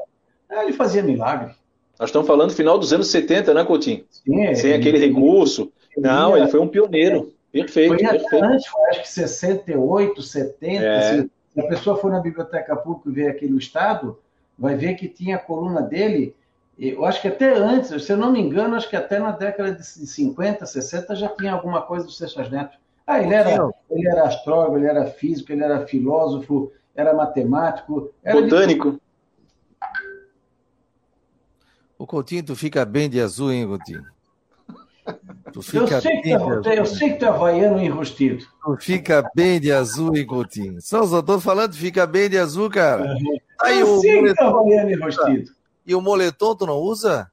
ele 0.63 0.73
fazia 0.73 1.03
milagre. 1.03 1.55
Nós 1.99 2.09
estamos 2.09 2.27
falando 2.27 2.53
final 2.53 2.79
dos 2.79 2.93
anos 2.93 3.09
70, 3.09 3.53
né, 3.53 3.65
Coutinho? 3.65 4.05
Sim, 4.11 4.55
Sem 4.55 4.73
aquele 4.73 4.99
recurso. 4.99 5.73
Ele, 5.97 6.07
não, 6.07 6.37
ele 6.37 6.49
foi 6.49 6.61
um 6.61 6.69
pioneiro. 6.69 7.35
Perfeito. 7.53 7.89
Foi 7.89 7.99
perfeito. 7.99 8.45
antes, 8.45 8.67
foi 8.67 8.89
acho 8.91 9.03
que 9.03 9.09
68, 9.09 10.23
70. 10.23 10.85
É. 10.85 11.23
Se 11.23 11.61
a 11.61 11.67
pessoa 11.67 11.97
for 11.97 12.11
na 12.11 12.21
biblioteca 12.21 12.77
pública 12.77 13.11
e 13.11 13.13
ver 13.13 13.29
aquele 13.29 13.57
estado, 13.59 14.19
vai 14.57 14.77
ver 14.77 14.95
que 14.95 15.09
tinha 15.09 15.37
a 15.37 15.39
coluna 15.39 15.83
dele 15.83 16.35
Eu 16.81 17.05
acho 17.05 17.21
que 17.21 17.29
até 17.29 17.53
antes, 17.53 18.03
se 18.03 18.11
eu 18.11 18.17
não 18.17 18.33
me 18.33 18.41
engano, 18.41 18.75
acho 18.75 18.89
que 18.89 18.97
até 18.97 19.19
na 19.19 19.33
década 19.33 19.73
de 19.73 19.85
50, 19.85 20.65
60 20.65 21.15
já 21.15 21.29
tinha 21.29 21.53
alguma 21.53 21.83
coisa 21.83 22.07
do 22.07 22.11
Seixas 22.11 22.51
Neto. 22.51 22.79
Ah, 23.07 23.21
ele 23.23 23.35
era, 23.35 23.71
ele 23.91 24.09
era 24.09 24.23
astrólogo, 24.27 24.79
ele 24.79 24.87
era 24.87 25.05
físico, 25.05 25.53
ele 25.53 25.63
era 25.63 25.87
filósofo, 25.87 26.73
era 26.97 27.13
matemático. 27.13 28.15
Era 28.25 28.41
Botânico. 28.41 28.93
De... 28.93 29.01
O 31.99 32.07
Coutinho, 32.07 32.45
tu 32.45 32.57
fica 32.57 32.83
bem 32.87 33.11
de 33.11 33.21
azul, 33.21 33.53
hein, 33.53 33.67
Coutinho? 33.67 34.05
Tu 35.53 35.61
fica 35.61 35.97
eu, 35.97 36.01
sei 36.01 36.23
bem 36.23 36.39
que 36.39 36.61
tu, 36.63 36.69
eu 36.71 36.87
sei 36.87 37.11
que 37.11 37.19
tu 37.19 37.25
é 37.27 37.29
havaiano 37.29 37.79
enrustido. 37.79 38.47
Tu 38.65 38.77
fica 38.79 39.31
bem 39.35 39.61
de 39.61 39.71
azul, 39.71 40.17
hein, 40.17 40.25
Coutinho? 40.25 40.81
Só 40.81 41.03
os 41.03 41.11
tô 41.25 41.39
falando, 41.39 41.75
fica 41.75 42.07
bem 42.07 42.31
de 42.31 42.39
azul, 42.39 42.71
cara. 42.71 43.03
Uhum. 43.03 43.39
Aí, 43.61 43.81
eu 43.81 43.99
sei 43.99 44.17
moletom, 44.17 44.33
que 44.33 44.39
tu 44.39 44.45
é 44.45 44.47
havaiano 44.47 44.91
enrustido. 44.93 45.60
E 45.91 45.95
o 45.97 46.01
moletom 46.01 46.55
tu 46.55 46.67
não 46.67 46.79
usa? 46.79 47.29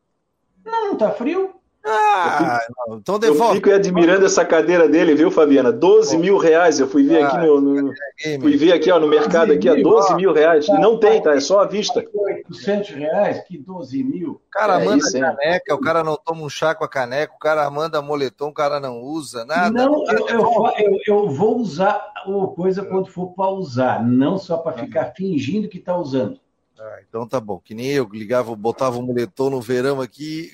Não, 0.66 0.88
não 0.88 0.98
tá 0.98 1.12
frio. 1.12 1.52
Ah, 1.86 2.60
eu 2.88 2.98
então 2.98 3.20
devolve. 3.20 3.52
Eu 3.52 3.56
fico 3.58 3.72
admirando 3.72 4.26
essa 4.26 4.44
cadeira 4.44 4.90
dele, 4.90 5.14
viu, 5.14 5.30
Fabiana? 5.30 5.72
12 5.72 6.18
mil 6.18 6.38
reais. 6.38 6.80
Eu 6.80 6.88
fui 6.88 7.04
ver 7.04 7.22
aqui 7.22 7.38
no, 7.38 7.62
no 7.62 7.94
fui 8.42 8.58
ver 8.58 8.74
aqui 8.74 8.92
ó, 8.92 9.00
no 9.00 9.08
mercado 9.08 9.54
aqui, 9.54 9.70
ó, 9.70 9.76
12 9.76 10.16
mil 10.16 10.34
reais. 10.34 10.68
E 10.68 10.72
não 10.72 10.98
tem, 10.98 11.22
tá? 11.22 11.36
É 11.36 11.40
só 11.40 11.60
a 11.60 11.68
vista. 11.68 12.04
800 12.50 12.90
reais? 12.90 13.44
Que 13.48 13.60
12 13.60 14.04
mil? 14.04 14.32
O 14.32 14.42
cara 14.50 14.82
é 14.82 14.86
manda 14.86 14.98
isso, 14.98 15.20
caneca, 15.20 15.76
o 15.76 15.80
cara 15.80 16.04
não 16.04 16.18
toma 16.18 16.42
um 16.42 16.50
chá 16.50 16.74
com 16.74 16.84
a 16.84 16.90
caneca, 16.90 17.36
o 17.36 17.40
cara 17.40 17.70
manda 17.70 18.02
moletom, 18.02 18.48
o 18.48 18.54
cara 18.54 18.80
não 18.80 19.00
usa 19.02 19.46
nada. 19.46 19.70
Não, 19.70 20.04
eu, 20.08 20.28
eu, 20.30 21.00
eu, 21.06 21.30
vou 21.30 21.60
usar 21.60 22.12
o 22.26 22.48
coisa 22.48 22.84
quando 22.84 23.06
for 23.06 23.36
para 23.36 23.52
usar, 23.52 24.04
não 24.04 24.40
só 24.40 24.58
para 24.58 24.80
ficar 24.80 25.14
fingindo 25.16 25.70
que 25.70 25.78
está 25.78 25.96
usando. 25.96 26.40
Ah, 26.80 27.00
então 27.08 27.28
tá 27.28 27.40
bom. 27.40 27.60
Que 27.60 27.74
nem 27.74 27.88
eu 27.88 28.08
ligava, 28.12 28.56
botava 28.56 28.98
o 28.98 29.00
um 29.00 29.06
moletom 29.06 29.50
no 29.50 29.62
verão 29.62 30.02
aqui, 30.02 30.52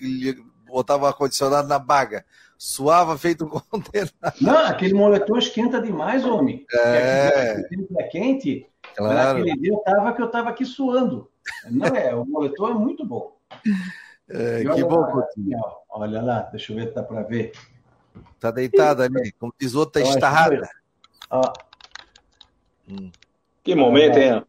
botava 0.65 1.03
o 1.03 1.07
ar-condicionado 1.07 1.67
na 1.67 1.79
baga. 1.79 2.25
Suava 2.57 3.17
feito 3.17 3.45
um 3.45 3.49
condenado. 3.69 4.36
Não, 4.39 4.65
aquele 4.65 4.93
moletom 4.93 5.38
esquenta 5.38 5.81
demais, 5.81 6.25
homem. 6.25 6.65
É. 6.71 7.65
é 7.97 8.03
quente. 8.03 8.67
Claro. 8.95 9.39
Naquele 9.39 9.57
dia 9.57 9.71
eu 9.71 9.79
tava 9.79 10.13
que 10.13 10.21
eu 10.21 10.29
tava 10.29 10.49
aqui 10.49 10.65
suando. 10.65 11.29
Não 11.69 11.88
é, 11.88 12.15
o 12.15 12.25
moletom 12.25 12.69
é 12.69 12.73
muito 12.73 13.05
bom. 13.05 13.38
É, 14.29 14.63
que 14.63 14.83
bom, 14.83 15.03
Coutinho. 15.05 15.59
Olha 15.89 16.21
lá, 16.21 16.41
deixa 16.43 16.71
eu 16.71 16.77
ver 16.77 16.88
se 16.88 16.95
dá 16.95 17.03
para 17.03 17.23
ver. 17.23 17.51
Tá 18.39 18.51
deitada 18.51 19.03
ali, 19.03 19.31
como 19.33 19.53
diz 19.59 19.75
outro, 19.75 20.01
tá 20.01 20.09
estarrada. 20.09 20.69
Hum. 22.88 23.12
Que 23.63 23.75
momento, 23.75 24.17
hein? 24.17 24.43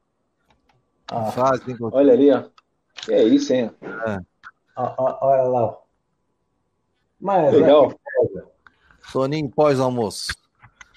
Ah. 1.15 1.53
Hein, 1.69 1.77
Olha 1.81 2.13
ali, 2.13 2.33
ó. 2.33 2.43
Que 2.95 3.13
é 3.13 3.23
isso, 3.23 3.53
hein? 3.53 3.71
É. 3.83 4.19
olha 4.77 5.43
lá. 5.45 5.77
Mas, 7.21 7.55
Legal. 7.55 7.93
É 7.93 8.43
Soninho 9.11 9.49
pós-almoço. 9.51 10.33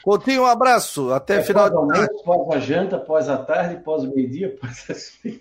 Coutinho, 0.04 0.44
um 0.44 0.46
abraço. 0.46 1.12
Até 1.12 1.38
é, 1.38 1.44
final 1.44 1.70
pós 1.70 1.88
de 1.88 1.94
tarde. 1.94 2.24
Pós 2.24 2.56
a 2.56 2.60
janta, 2.60 2.98
pós 2.98 3.30
a 3.30 3.38
tarde, 3.38 3.84
pós 3.84 4.04
o 4.04 4.16
meio-dia, 4.16 4.56
pós 4.62 4.86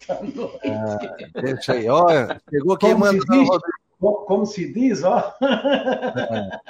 a 0.08 0.22
noite. 0.22 0.58
Ah, 0.68 1.40
deixa 1.40 1.72
aí. 1.74 1.88
Olha, 1.88 2.40
chegou 2.50 2.76
quem 2.76 2.94
manda. 2.94 3.22
como 3.98 4.44
se 4.44 4.72
diz, 4.72 5.04
ó. 5.04 5.34
É. 5.40 6.60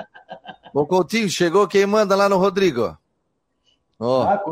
Ô, 0.75 0.87
Coutinho, 0.87 1.31
chegou 1.31 1.67
quem 1.67 1.87
manda 1.87 2.15
lá 2.15 2.29
no 2.29 2.37
Rodrigo. 2.37 2.97
Oh. 3.99 4.23
Ah, 4.23 4.43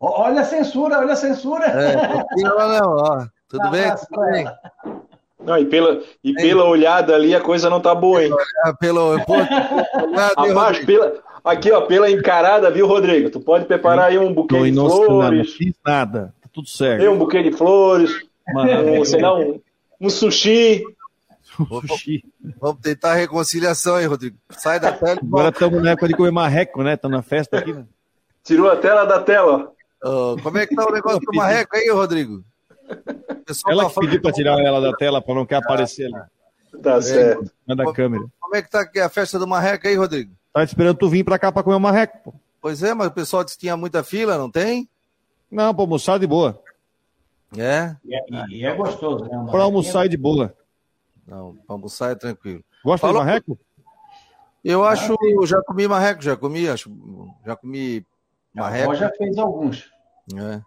olha 0.00 0.40
a 0.40 0.44
censura, 0.44 0.98
olha 0.98 1.12
a 1.12 1.16
censura. 1.16 1.66
É, 1.66 1.96
não, 2.42 2.58
não, 2.58 2.96
ó. 2.96 3.26
Tudo 3.48 3.70
bem? 3.70 3.94
Tudo 3.94 4.30
bem? 4.30 4.46
Não, 5.44 5.56
e 5.56 5.64
pela, 5.64 6.02
e 6.22 6.34
pela 6.34 6.64
olhada 6.64 7.14
ali 7.14 7.34
a 7.34 7.40
coisa 7.40 7.70
não 7.70 7.80
tá 7.80 7.94
boa, 7.94 8.24
hein? 8.24 8.32
Pelo, 8.80 9.18
pô, 9.24 9.34
Rapaz, 9.36 10.84
pela, 10.84 11.14
aqui, 11.44 11.70
ó, 11.70 11.82
pela 11.82 12.10
encarada, 12.10 12.70
viu, 12.70 12.86
Rodrigo? 12.86 13.30
Tu 13.30 13.40
pode 13.40 13.64
preparar 13.64 14.06
aí 14.06 14.18
um 14.18 14.32
buquê 14.32 14.70
de 14.70 14.74
flores. 14.74 15.46
Não 15.46 15.56
fiz 15.56 15.74
nada, 15.84 16.34
tá 16.42 16.48
tudo 16.52 16.68
certo. 16.68 17.00
Tem 17.00 17.08
um 17.08 17.18
buquê 17.18 17.42
de 17.42 17.52
flores, 17.52 18.10
um, 18.54 19.04
sei 19.04 19.20
lá, 19.20 19.38
um, 19.38 19.60
um 20.00 20.10
sushi. 20.10 20.82
sushi. 21.86 22.24
Vamos 22.60 22.80
tentar 22.80 23.12
a 23.12 23.14
reconciliação 23.14 23.94
aí, 23.94 24.06
Rodrigo. 24.06 24.36
Sai 24.50 24.80
da 24.80 24.92
tela. 24.92 25.20
Agora 25.22 25.50
estamos 25.50 25.82
na 25.82 25.90
época 25.90 26.08
de 26.08 26.14
comer 26.14 26.32
marreco, 26.32 26.82
né? 26.82 26.94
Estamos 26.94 27.16
na 27.16 27.22
festa 27.22 27.58
aqui, 27.58 27.72
né? 27.72 27.84
Tirou 28.48 28.70
a 28.70 28.76
tela 28.76 29.04
da 29.04 29.20
tela. 29.20 29.70
Oh, 30.02 30.34
como 30.42 30.56
é 30.56 30.66
que 30.66 30.74
tá 30.74 30.88
o 30.88 30.90
negócio 30.90 31.20
do 31.20 31.36
marreco 31.36 31.76
aí, 31.76 31.90
Rodrigo? 31.90 32.42
Ela 33.68 33.84
tá 33.84 33.90
que 33.90 34.00
pediu 34.00 34.22
para 34.22 34.32
tirar 34.32 34.58
ela 34.58 34.80
da 34.80 34.96
tela 34.96 35.20
para 35.20 35.34
não 35.34 35.44
quer 35.44 35.56
aparecer 35.56 36.06
ali. 36.06 36.24
Tá 36.82 36.94
é, 36.94 37.00
certo. 37.02 37.52
Da 37.66 37.76
como, 37.76 37.92
câmera. 37.92 38.24
Como 38.40 38.56
é 38.56 38.62
que 38.62 38.70
tá 38.70 38.88
a 39.04 39.08
festa 39.10 39.38
do 39.38 39.46
marreco 39.46 39.86
aí, 39.86 39.94
Rodrigo? 39.94 40.34
Tá 40.50 40.64
esperando 40.64 40.96
tu 40.96 41.10
vir 41.10 41.24
para 41.24 41.38
cá 41.38 41.52
para 41.52 41.62
comer 41.62 41.76
o 41.76 41.80
marreco, 41.80 42.18
pô. 42.24 42.34
Pois 42.58 42.82
é, 42.82 42.94
mas 42.94 43.08
o 43.08 43.10
pessoal 43.10 43.44
disse 43.44 43.58
que 43.58 43.60
tinha 43.60 43.76
muita 43.76 44.02
fila, 44.02 44.38
não 44.38 44.50
tem? 44.50 44.88
Não, 45.50 45.74
para 45.74 45.82
almoçar 45.82 46.18
de 46.18 46.26
boa. 46.26 46.58
É? 47.54 47.94
E 48.02 48.14
é, 48.14 48.24
e 48.48 48.64
é 48.64 48.74
gostoso, 48.74 49.26
né? 49.26 49.46
Para 49.50 49.62
almoçar 49.62 50.06
é 50.06 50.08
de 50.08 50.16
boa. 50.16 50.54
Não, 51.26 51.54
para 51.54 51.74
almoçar 51.74 52.12
é 52.12 52.14
tranquilo. 52.14 52.64
Gosta 52.82 53.06
Falou... 53.06 53.20
de 53.20 53.26
marreco? 53.26 53.58
Eu 54.64 54.86
acho, 54.86 55.14
eu 55.20 55.46
já 55.46 55.60
comi 55.62 55.86
marreco, 55.86 56.22
já 56.22 56.34
comi, 56.34 56.66
acho, 56.66 56.90
já 57.44 57.54
comi 57.54 58.06
marreco. 58.58 58.94
já 58.94 59.10
fez 59.10 59.38
alguns. 59.38 59.90
É. 60.34 60.60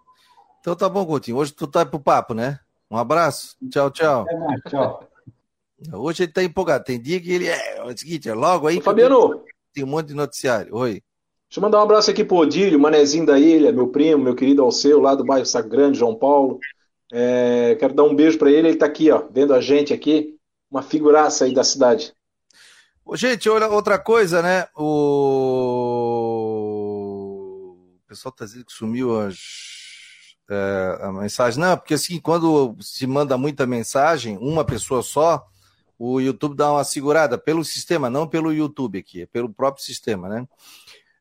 Então 0.59 0.75
tá 0.75 0.87
bom, 0.87 1.05
Coutinho. 1.05 1.37
Hoje 1.37 1.51
tu 1.51 1.67
tá 1.67 1.85
pro 1.85 1.99
papo, 1.99 2.33
né? 2.33 2.59
Um 2.89 2.97
abraço. 2.97 3.55
Tchau, 3.69 3.89
tchau. 3.89 4.25
É 4.29 4.37
mais, 4.37 4.61
tchau. 4.63 5.07
Hoje 5.93 6.23
ele 6.23 6.31
tá 6.31 6.43
empolgado. 6.43 6.83
Tem 6.83 7.01
dia 7.01 7.19
que 7.19 7.31
ele 7.31 7.47
é, 7.47 7.77
é 7.77 7.83
o 7.83 7.97
seguinte, 7.97 8.29
é 8.29 8.33
logo 8.33 8.67
aí. 8.67 8.77
Ô, 8.77 8.81
Fabiano. 8.81 9.43
Tem 9.73 9.83
um 9.83 9.87
monte 9.87 10.07
de 10.07 10.13
noticiário. 10.13 10.75
Oi. 10.75 11.01
Deixa 11.49 11.59
eu 11.59 11.61
mandar 11.61 11.79
um 11.79 11.83
abraço 11.83 12.11
aqui 12.11 12.23
pro 12.23 12.37
Odílio, 12.37 12.79
manezinho 12.79 13.25
da 13.25 13.37
ilha, 13.39 13.71
meu 13.71 13.87
primo, 13.87 14.23
meu 14.23 14.35
querido 14.35 14.61
Alceu, 14.61 14.99
lá 15.01 15.15
do 15.15 15.25
bairro 15.25 15.45
Saco 15.45 15.67
Grande, 15.67 15.99
João 15.99 16.15
Paulo. 16.15 16.59
É, 17.11 17.75
quero 17.77 17.93
dar 17.93 18.03
um 18.03 18.15
beijo 18.15 18.37
para 18.37 18.49
ele, 18.49 18.69
ele 18.69 18.77
tá 18.77 18.85
aqui, 18.85 19.11
ó, 19.11 19.23
vendo 19.29 19.53
a 19.53 19.59
gente 19.59 19.93
aqui, 19.93 20.37
uma 20.69 20.81
figuraça 20.81 21.43
aí 21.43 21.53
da 21.53 21.63
cidade. 21.63 22.13
Gente, 23.15 23.49
olha 23.49 23.67
outra 23.67 23.99
coisa, 23.99 24.41
né? 24.41 24.67
O 24.77 26.10
pessoal 28.11 28.31
tá 28.33 28.43
dizendo 28.43 28.65
que 28.65 28.73
sumiu 28.73 29.17
as 29.21 29.37
é, 30.49 30.99
a 31.01 31.13
mensagem. 31.13 31.61
Não, 31.61 31.77
porque 31.77 31.93
assim, 31.93 32.19
quando 32.19 32.75
se 32.81 33.07
manda 33.07 33.37
muita 33.37 33.65
mensagem, 33.65 34.37
uma 34.37 34.65
pessoa 34.65 35.01
só, 35.01 35.47
o 35.97 36.19
YouTube 36.19 36.57
dá 36.57 36.73
uma 36.73 36.83
segurada 36.83 37.37
pelo 37.37 37.63
sistema, 37.63 38.09
não 38.09 38.27
pelo 38.27 38.51
YouTube 38.51 38.99
aqui, 38.99 39.21
é 39.21 39.25
pelo 39.25 39.49
próprio 39.53 39.83
sistema, 39.83 40.27
né? 40.27 40.45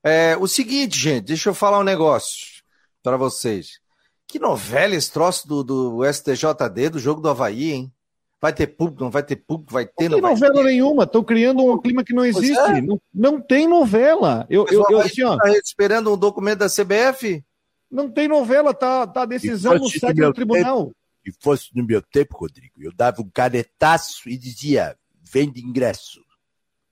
É, 0.02 0.36
o 0.36 0.48
seguinte, 0.48 0.98
gente, 0.98 1.26
deixa 1.26 1.50
eu 1.50 1.54
falar 1.54 1.78
um 1.78 1.84
negócio 1.84 2.60
para 3.04 3.16
vocês. 3.16 3.80
Que 4.26 4.40
novela 4.40 4.96
esse 4.96 5.12
troço 5.12 5.46
do, 5.46 5.62
do 5.62 6.00
STJD, 6.04 6.90
do 6.90 6.98
jogo 6.98 7.20
do 7.20 7.28
Havaí, 7.28 7.72
hein? 7.72 7.92
Vai 8.40 8.54
ter 8.54 8.68
público, 8.68 9.04
não 9.04 9.10
vai 9.10 9.22
ter 9.22 9.36
público, 9.36 9.70
vai 9.70 9.84
ter, 9.84 10.08
não, 10.08 10.18
não 10.18 10.28
tem 10.28 10.30
novela 10.30 10.54
ter. 10.54 10.64
nenhuma, 10.64 11.04
estão 11.04 11.22
criando 11.22 11.62
um 11.62 11.78
clima 11.78 12.02
que 12.02 12.14
não 12.14 12.24
existe. 12.24 12.58
É. 12.58 12.80
Não, 12.80 12.98
não 13.12 13.40
tem 13.40 13.68
novela. 13.68 14.46
Eu, 14.48 14.66
eu, 14.70 14.86
eu, 14.88 15.00
assim, 15.00 15.22
ó... 15.22 15.36
tá 15.36 15.50
esperando 15.50 16.10
um 16.10 16.16
documento 16.16 16.60
da 16.60 16.66
CBF? 16.66 17.44
Não 17.90 18.10
tem 18.10 18.28
novela, 18.28 18.72
tá, 18.72 19.06
tá 19.06 19.26
decisão 19.26 19.74
no 19.74 19.90
site 19.90 20.16
do 20.16 20.32
tribunal. 20.32 20.86
Tempo, 20.86 20.96
se 21.22 21.32
fosse 21.38 21.68
no 21.74 21.84
meu 21.84 22.00
tempo, 22.00 22.38
Rodrigo, 22.38 22.74
eu 22.78 22.92
dava 22.94 23.20
um 23.20 23.28
canetaço 23.28 24.26
e 24.26 24.38
dizia: 24.38 24.96
vende 25.20 25.60
ingresso, 25.60 26.20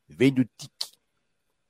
vende 0.07 0.43
o 0.43 0.49
tique. 0.57 0.93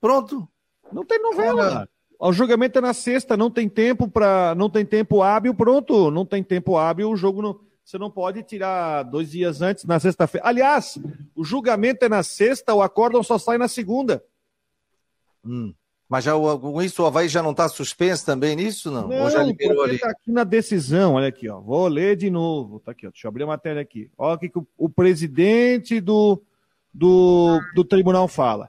Pronto. 0.01 0.49
Não 0.93 1.05
tem 1.05 1.21
novela. 1.23 1.89
O 2.19 2.33
julgamento 2.33 2.79
é 2.79 2.81
na 2.81 2.93
sexta, 2.93 3.37
não 3.37 3.49
tem 3.49 3.69
tempo 3.69 4.09
para, 4.09 4.53
não 4.57 4.69
tem 4.69 4.85
tempo 4.85 5.23
hábil, 5.23 5.55
pronto, 5.55 6.11
não 6.11 6.27
tem 6.27 6.43
tempo 6.43 6.77
hábil, 6.77 7.11
o 7.11 7.17
jogo 7.17 7.41
não, 7.41 7.61
você 7.89 7.97
não 7.97 8.11
pode 8.11 8.43
tirar 8.43 9.03
dois 9.05 9.31
dias 9.31 9.63
antes 9.63 9.87
na 9.87 9.99
sexta-feira. 9.99 10.47
Aliás, 10.47 10.99
o 11.35 11.43
julgamento 11.43 12.05
é 12.05 12.09
na 12.09 12.23
sexta, 12.23 12.75
o 12.75 12.83
acórdão 12.83 13.23
só 13.23 13.39
sai 13.39 13.57
na 13.57 13.67
segunda. 13.67 14.23
Hum. 15.43 15.73
Mas 16.07 16.25
já, 16.25 16.33
com 16.35 16.83
isso 16.83 17.03
o 17.03 17.07
Havaí 17.07 17.29
já 17.29 17.43
não 17.43 17.53
está 17.53 17.67
suspenso 17.67 18.27
também 18.27 18.55
nisso, 18.55 18.91
não? 18.91 19.09
Não, 19.09 19.23
Ou 19.23 19.31
já 19.31 19.43
liberou 19.43 19.83
ali? 19.83 19.95
Está 19.95 20.11
aqui 20.11 20.31
na 20.31 20.45
decisão, 20.45 21.15
olha 21.15 21.29
aqui, 21.29 21.49
ó. 21.49 21.61
Vou 21.61 21.89
ler 21.89 22.15
de 22.15 22.29
novo. 22.29 22.79
Tá 22.79 22.93
aqui, 22.93 23.07
ó. 23.07 23.11
Deixa 23.11 23.27
eu 23.27 23.31
abrir 23.31 23.45
a 23.45 23.47
matéria 23.47 23.81
aqui. 23.81 24.11
Olha 24.19 24.35
o 24.37 24.39
que 24.39 24.51
o, 24.55 24.67
o 24.77 24.91
presidente 24.91 25.99
do, 25.99 26.43
do, 26.93 27.59
do 27.75 27.85
tribunal 27.85 28.29
fala. 28.29 28.69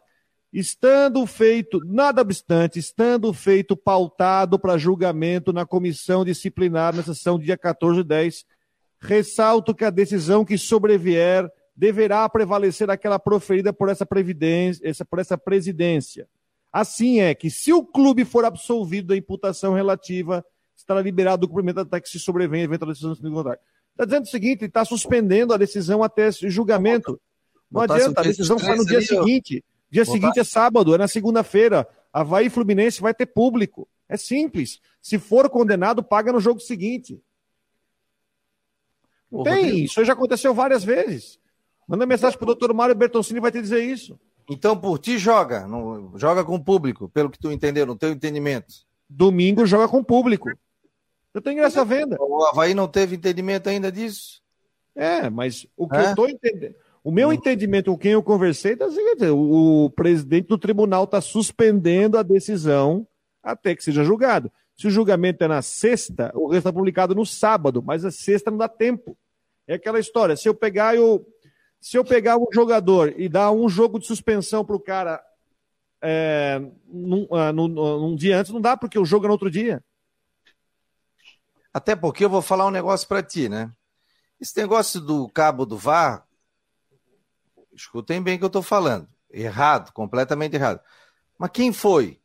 Estando 0.52 1.26
feito, 1.28 1.82
nada 1.86 2.22
obstante, 2.22 2.80
estando 2.80 3.34
feito 3.34 3.76
pautado 3.76 4.58
para 4.58 4.78
julgamento 4.78 5.52
na 5.52 5.66
comissão 5.66 6.24
disciplinar 6.24 6.96
na 6.96 7.04
sessão 7.04 7.38
dia 7.38 7.58
14 7.58 7.98
de 7.98 8.08
10, 8.08 8.46
ressalto 9.00 9.74
que 9.74 9.86
a 9.86 9.90
decisão 9.90 10.44
que 10.44 10.58
sobrevier 10.58 11.50
deverá 11.76 12.28
prevalecer 12.28 12.90
aquela 12.90 13.18
proferida 13.18 13.72
por 13.72 13.90
essa, 13.90 14.08
essa, 14.84 15.06
por 15.06 15.20
essa 15.20 15.38
presidência 15.38 16.28
Assim 16.72 17.20
é 17.20 17.34
que, 17.34 17.50
se 17.50 17.74
o 17.74 17.84
clube 17.84 18.24
for 18.24 18.46
absolvido 18.46 19.08
da 19.08 19.18
imputação 19.18 19.74
relativa, 19.74 20.46
estará 20.78 21.02
liberado 21.02 21.46
o 21.46 21.50
cumprimento 21.50 21.80
até 21.80 22.00
que 22.00 22.08
se 22.08 22.20
sobrevenha 22.20 22.64
eventual 22.64 22.90
decisão 22.90 23.14
do 23.14 23.32
contrário. 23.32 23.60
Está 23.92 24.06
dizendo 24.06 24.24
o 24.26 24.30
seguinte: 24.30 24.66
está 24.66 24.86
suspendendo 24.86 25.54
a 25.54 25.58
decisão 25.58 26.04
até 26.04 26.28
esse 26.28 26.50
julgamento. 26.50 27.20
Não 27.72 27.82
adianta, 27.82 28.22
a 28.22 28.24
decisão 28.24 28.60
sai 28.60 28.76
no 28.76 28.86
dia 28.86 29.02
seguinte. 29.02 29.64
Dia 29.92 30.06
seguinte 30.06 30.40
é 30.40 30.44
sábado, 30.44 30.94
é 30.94 30.98
na 30.98 31.08
segunda-feira. 31.08 31.88
Havaí 32.14 32.50
Fluminense 32.50 33.02
vai 33.02 33.14
ter 33.14 33.26
público. 33.26 33.88
É 34.08 34.18
simples. 34.18 34.80
Se 35.02 35.18
for 35.18 35.50
condenado, 35.50 36.04
paga 36.04 36.32
no 36.32 36.40
jogo 36.40 36.60
seguinte. 36.60 37.20
Não 39.32 39.44
tem, 39.44 39.84
isso 39.84 40.04
já 40.04 40.14
aconteceu 40.14 40.54
várias 40.54 40.84
vezes. 40.84 41.40
Manda 41.88 42.06
mensagem 42.06 42.38
pro 42.38 42.46
doutor 42.46 42.74
Mário 42.74 42.96
Bertoncini 42.96 43.40
vai 43.40 43.52
te 43.52 43.62
dizer 43.62 43.84
isso. 43.84 44.20
Então, 44.50 44.76
por 44.76 44.98
ti, 44.98 45.18
joga. 45.18 45.68
Não, 45.68 46.18
joga 46.18 46.44
com 46.44 46.56
o 46.56 46.64
público, 46.64 47.08
pelo 47.10 47.30
que 47.30 47.38
tu 47.38 47.52
entendeu, 47.52 47.86
no 47.86 47.96
teu 47.96 48.12
entendimento. 48.12 48.74
Domingo 49.08 49.66
joga 49.66 49.88
com 49.88 50.00
o 50.00 50.04
público. 50.04 50.50
Eu 51.34 51.42
tenho 51.42 51.64
essa 51.64 51.86
venda. 51.86 52.18
O 52.20 52.44
Havaí 52.46 52.74
não 52.74 52.88
teve 52.88 53.16
entendimento 53.16 53.70
ainda 53.70 53.92
disso? 53.92 54.42
É, 54.96 55.30
mas 55.30 55.68
o 55.78 55.88
que 55.88 55.96
é? 55.96 56.06
eu 56.06 56.10
estou 56.10 56.30
entendendo. 56.30 56.76
O 57.04 57.12
meu 57.12 57.30
hum. 57.30 57.34
entendimento 57.34 57.92
com 57.92 57.98
quem 57.98 58.12
eu 58.12 58.24
conversei 58.24 58.76
tá 58.76 58.86
assim, 58.86 59.02
o, 59.32 59.86
o 59.86 59.90
presidente 59.92 60.48
do 60.48 60.58
tribunal 60.58 61.06
está 61.06 61.22
suspendendo 61.22 62.18
a 62.18 62.24
decisão 62.24 63.08
até 63.42 63.76
que 63.76 63.84
seja 63.84 64.04
julgado. 64.04 64.52
Se 64.80 64.88
o 64.88 64.90
julgamento 64.90 65.44
é 65.44 65.48
na 65.50 65.62
sexta, 65.62 66.32
o 66.34 66.48
resto 66.48 66.60
está 66.60 66.72
publicado 66.72 67.14
no 67.14 67.26
sábado, 67.26 67.84
mas 67.84 68.06
a 68.06 68.12
sexta 68.12 68.50
não 68.50 68.58
dá 68.58 68.70
tempo. 68.70 69.18
É 69.68 69.74
aquela 69.74 70.00
história. 70.00 70.38
Se 70.38 70.48
eu 70.48 70.56
pegar 70.56 70.96
eu, 70.96 71.28
se 71.82 71.98
eu 71.98 72.06
pegar 72.06 72.38
um 72.38 72.48
jogador 72.54 73.14
e 73.20 73.28
dar 73.28 73.52
um 73.52 73.68
jogo 73.68 74.00
de 74.00 74.08
suspensão 74.08 74.64
para 74.64 74.78
o 74.78 74.80
cara 74.80 75.22
é, 76.02 76.62
num, 76.88 77.24
uh, 77.24 77.52
num, 77.54 77.68
num, 77.68 78.16
dia 78.16 78.40
antes, 78.40 78.54
não 78.54 78.62
dá, 78.62 78.78
porque 78.78 78.98
o 78.98 79.04
jogo 79.04 79.26
é 79.26 79.28
no 79.28 79.34
outro 79.34 79.52
dia. 79.52 79.84
Até 81.74 81.94
porque 81.94 82.24
eu 82.24 82.30
vou 82.30 82.42
falar 82.42 82.66
um 82.66 82.72
negócio 82.72 83.06
para 83.06 83.22
ti, 83.22 83.50
né? 83.50 83.70
Esse 84.40 84.56
negócio 84.56 85.02
do 85.02 85.28
cabo 85.28 85.66
do 85.66 85.78
VAR, 85.78 86.26
escutem 87.74 88.24
bem 88.24 88.36
o 88.36 88.38
que 88.38 88.46
eu 88.46 88.48
estou 88.48 88.64
falando. 88.64 89.10
Errado, 89.30 89.92
completamente 89.92 90.56
errado. 90.56 90.80
Mas 91.38 91.52
quem 91.52 91.74
foi? 91.74 92.19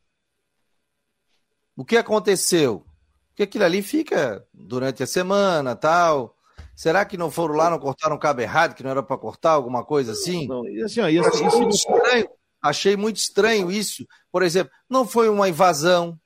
O 1.76 1.84
que 1.84 1.96
aconteceu? 1.96 2.84
Porque 3.28 3.42
aquilo 3.42 3.64
ali 3.64 3.82
fica 3.82 4.46
durante 4.52 5.02
a 5.02 5.06
semana, 5.06 5.74
tal. 5.74 6.36
Será 6.76 7.04
que 7.04 7.16
não 7.16 7.30
foram 7.30 7.54
lá, 7.54 7.70
não 7.70 7.78
cortaram 7.78 8.16
o 8.16 8.18
cabo 8.18 8.40
errado, 8.40 8.74
que 8.74 8.82
não 8.82 8.90
era 8.90 9.02
para 9.02 9.18
cortar, 9.18 9.52
alguma 9.52 9.84
coisa 9.84 10.12
assim? 10.12 10.46
Não, 10.46 10.66
e 10.68 10.82
assim, 10.82 11.00
ó, 11.00 11.08
e 11.08 11.18
assim, 11.18 11.44
achei, 11.44 11.60
muito 11.60 11.74
estranho, 11.74 12.28
achei 12.62 12.96
muito 12.96 13.16
estranho 13.16 13.70
isso. 13.70 14.06
Por 14.30 14.42
exemplo, 14.42 14.72
não 14.88 15.06
foi 15.06 15.28
uma 15.28 15.48
invasão, 15.48 16.18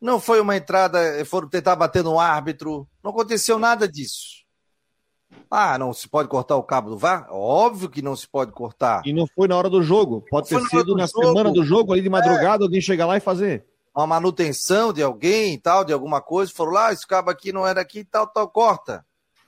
não 0.00 0.18
foi 0.20 0.40
uma 0.40 0.56
entrada, 0.56 1.24
foram 1.24 1.48
tentar 1.48 1.76
bater 1.76 2.02
no 2.02 2.18
árbitro, 2.18 2.88
não 3.02 3.12
aconteceu 3.12 3.58
nada 3.58 3.88
disso. 3.88 4.42
Ah, 5.50 5.78
não 5.78 5.92
se 5.92 6.08
pode 6.08 6.28
cortar 6.28 6.56
o 6.56 6.62
cabo 6.62 6.90
do 6.90 6.98
VAR? 6.98 7.26
Óbvio 7.30 7.88
que 7.88 8.02
não 8.02 8.16
se 8.16 8.28
pode 8.28 8.52
cortar. 8.52 9.02
E 9.04 9.12
não 9.12 9.26
foi 9.26 9.46
na 9.46 9.56
hora 9.56 9.68
do 9.68 9.82
jogo. 9.82 10.24
Pode 10.30 10.48
ter 10.48 10.60
sido 10.62 10.94
na 10.94 11.06
jogo. 11.06 11.26
semana 11.26 11.50
do 11.52 11.64
jogo, 11.64 11.92
ali 11.92 12.02
de 12.02 12.08
madrugada, 12.08 12.64
é. 12.64 12.66
alguém 12.66 12.80
chegar 12.80 13.06
lá 13.06 13.16
e 13.16 13.20
fazer. 13.20 13.66
Uma 13.94 14.06
manutenção 14.06 14.92
de 14.92 15.02
alguém 15.02 15.54
e 15.54 15.58
tal, 15.58 15.84
de 15.84 15.92
alguma 15.92 16.20
coisa, 16.20 16.52
foram 16.54 16.72
lá, 16.72 16.92
esse 16.92 17.06
cabo 17.06 17.30
aqui 17.30 17.52
não 17.52 17.66
era 17.66 17.80
aqui 17.80 18.00
e 18.00 18.04
tal, 18.04 18.26
tal, 18.26 18.48
corta. 18.48 19.04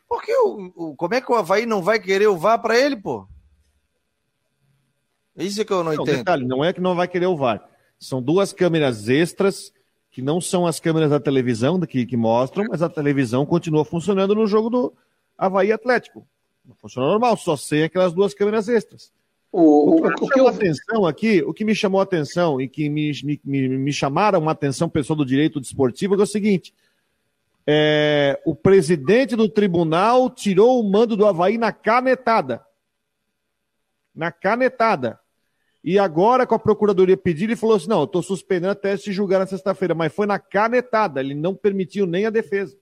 Porque 0.06 0.32
o, 0.36 0.72
o, 0.76 0.96
como 0.96 1.14
é 1.14 1.20
que 1.20 1.32
o 1.32 1.34
Havaí 1.34 1.64
não 1.64 1.82
vai 1.82 1.98
querer 1.98 2.26
o 2.26 2.36
VAR 2.36 2.60
para 2.60 2.78
ele, 2.78 2.96
pô? 2.96 3.26
Isso 5.36 5.60
é 5.60 5.64
que 5.64 5.72
eu 5.72 5.78
não, 5.78 5.92
não 5.92 6.02
entendo. 6.02 6.18
Detalhe, 6.18 6.46
não 6.46 6.64
é 6.64 6.72
que 6.72 6.80
não 6.80 6.94
vai 6.94 7.08
querer 7.08 7.26
o 7.26 7.36
VAR. 7.36 7.66
São 7.98 8.22
duas 8.22 8.52
câmeras 8.52 9.08
extras 9.08 9.72
que 10.10 10.22
não 10.22 10.40
são 10.40 10.66
as 10.66 10.78
câmeras 10.78 11.10
da 11.10 11.18
televisão 11.18 11.80
que, 11.80 12.06
que 12.06 12.16
mostram, 12.16 12.66
mas 12.68 12.82
a 12.82 12.88
televisão 12.88 13.44
continua 13.44 13.84
funcionando 13.84 14.34
no 14.34 14.46
jogo 14.46 14.70
do 14.70 14.94
Havaí 15.36 15.72
Atlético. 15.72 16.26
Funciona 16.76 17.08
normal, 17.08 17.36
só 17.36 17.56
sem 17.56 17.82
aquelas 17.82 18.12
duas 18.12 18.32
câmeras 18.32 18.68
extras. 18.68 19.12
O, 19.56 19.60
o, 19.60 20.06
o 20.08 20.10
que 20.10 20.10
me 20.10 20.28
chamou 20.32 20.48
eu... 20.48 20.48
atenção 20.48 21.06
aqui, 21.06 21.42
o 21.42 21.54
que 21.54 21.64
me 21.64 21.74
chamou 21.76 22.00
a 22.00 22.02
atenção 22.02 22.60
e 22.60 22.68
que 22.68 22.88
me, 22.88 23.12
me, 23.44 23.68
me 23.68 23.92
chamaram 23.92 24.48
a 24.48 24.52
atenção, 24.52 24.88
pessoal 24.88 25.16
do 25.16 25.24
direito 25.24 25.60
desportivo, 25.60 26.16
é 26.16 26.22
o 26.24 26.26
seguinte: 26.26 26.74
é, 27.64 28.42
o 28.44 28.52
presidente 28.52 29.36
do 29.36 29.48
tribunal 29.48 30.28
tirou 30.28 30.80
o 30.80 30.90
mando 30.90 31.16
do 31.16 31.24
Havaí 31.24 31.56
na 31.56 31.70
canetada. 31.70 32.66
Na 34.12 34.32
canetada. 34.32 35.20
E 35.84 36.00
agora, 36.00 36.48
com 36.48 36.56
a 36.56 36.58
procuradoria 36.58 37.16
pedir, 37.16 37.44
ele 37.44 37.54
falou 37.54 37.76
assim: 37.76 37.88
não, 37.88 38.00
eu 38.00 38.06
estou 38.06 38.24
suspendendo 38.24 38.72
até 38.72 38.96
se 38.96 39.12
julgar 39.12 39.38
na 39.38 39.46
sexta-feira, 39.46 39.94
mas 39.94 40.12
foi 40.12 40.26
na 40.26 40.40
canetada, 40.40 41.20
ele 41.20 41.32
não 41.32 41.54
permitiu 41.54 42.06
nem 42.06 42.26
a 42.26 42.30
defesa. 42.30 42.76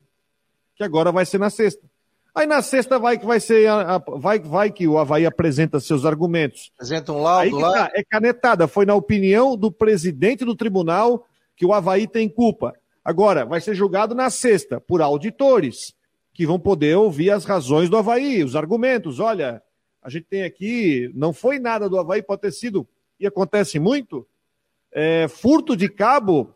Que 0.74 0.82
agora 0.82 1.12
vai 1.12 1.26
ser 1.26 1.36
na 1.36 1.50
sexta. 1.50 1.86
Aí 2.34 2.46
na 2.46 2.62
sexta 2.62 2.98
vai 2.98 3.18
que 3.18 3.26
vai 3.26 3.38
ser 3.38 3.68
a, 3.68 3.96
a, 3.96 3.98
vai, 3.98 4.38
vai 4.38 4.70
que 4.70 4.88
o 4.88 4.98
Havaí 4.98 5.26
apresenta 5.26 5.78
seus 5.78 6.06
argumentos. 6.06 6.70
Apresenta 6.74 7.12
um 7.12 7.22
laudo 7.22 7.58
lá. 7.58 7.72
Tá, 7.72 7.92
é 7.94 8.02
canetada. 8.02 8.66
Foi 8.66 8.86
na 8.86 8.94
opinião 8.94 9.56
do 9.56 9.70
presidente 9.70 10.44
do 10.44 10.56
tribunal 10.56 11.26
que 11.54 11.66
o 11.66 11.74
Havaí 11.74 12.06
tem 12.06 12.28
culpa. 12.28 12.74
Agora, 13.04 13.44
vai 13.44 13.60
ser 13.60 13.74
julgado 13.74 14.14
na 14.14 14.30
sexta, 14.30 14.80
por 14.80 15.02
auditores, 15.02 15.94
que 16.32 16.46
vão 16.46 16.58
poder 16.58 16.96
ouvir 16.96 17.30
as 17.30 17.44
razões 17.44 17.90
do 17.90 17.96
Havaí, 17.96 18.42
os 18.42 18.56
argumentos. 18.56 19.20
Olha, 19.20 19.62
a 20.00 20.08
gente 20.08 20.24
tem 20.24 20.44
aqui, 20.44 21.10
não 21.14 21.32
foi 21.32 21.58
nada 21.58 21.88
do 21.88 21.98
Havaí, 21.98 22.22
pode 22.22 22.40
ter 22.40 22.52
sido, 22.52 22.86
e 23.20 23.26
acontece 23.26 23.78
muito, 23.78 24.26
é, 24.90 25.28
furto 25.28 25.76
de 25.76 25.88
cabo. 25.88 26.54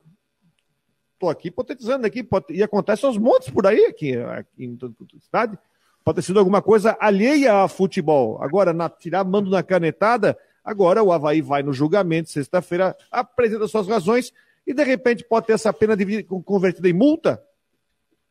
Estou 1.26 1.30
aqui 1.30 1.48
hipotetizando 1.48 2.06
aqui, 2.06 2.22
pode, 2.22 2.46
e 2.50 2.62
acontece 2.62 3.04
aos 3.04 3.18
montes 3.18 3.50
por 3.50 3.66
aí, 3.66 3.84
aqui, 3.86 4.16
aqui 4.16 4.64
em 4.64 4.76
toda 4.76 4.94
a 5.00 5.20
cidade. 5.20 5.58
Pode 6.04 6.16
ter 6.16 6.22
sido 6.22 6.38
alguma 6.38 6.62
coisa 6.62 6.96
alheia 7.00 7.64
a 7.64 7.68
futebol. 7.68 8.40
Agora, 8.40 8.72
na, 8.72 8.88
tirar 8.88 9.24
mando 9.24 9.50
na 9.50 9.62
canetada, 9.62 10.38
agora 10.64 11.02
o 11.02 11.12
Havaí 11.12 11.40
vai 11.40 11.64
no 11.64 11.72
julgamento, 11.72 12.30
sexta-feira, 12.30 12.96
apresenta 13.10 13.66
suas 13.66 13.88
razões 13.88 14.32
e 14.64 14.72
de 14.72 14.84
repente 14.84 15.24
pode 15.24 15.46
ter 15.46 15.54
essa 15.54 15.72
pena 15.72 15.96
de, 15.96 16.22
convertida 16.22 16.88
em 16.88 16.92
multa? 16.92 17.42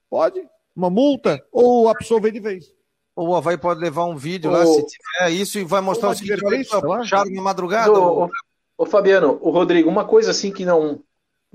Pode, 0.10 0.42
uma 0.74 0.90
multa, 0.90 1.44
ou 1.52 1.90
absolver 1.90 2.32
de 2.32 2.40
vez. 2.40 2.74
Ou 3.14 3.30
o 3.30 3.36
Havaí 3.36 3.58
pode 3.58 3.82
levar 3.82 4.06
um 4.06 4.16
vídeo 4.16 4.52
lá, 4.52 4.66
se 4.66 4.86
tiver 4.86 5.32
isso, 5.32 5.60
e 5.60 5.66
vai 5.66 5.82
mostrar 5.82 6.10
o 6.10 6.16
seguinte, 6.16 6.42
puxaram 6.82 7.32
na 7.32 7.42
madrugada. 7.42 7.92
Ô, 7.92 8.30
ô, 8.78 8.86
Fabiano, 8.86 9.38
o 9.42 9.50
Rodrigo, 9.50 9.90
uma 9.90 10.06
coisa 10.06 10.32
assim 10.32 10.52
que 10.52 10.64
não 10.64 11.02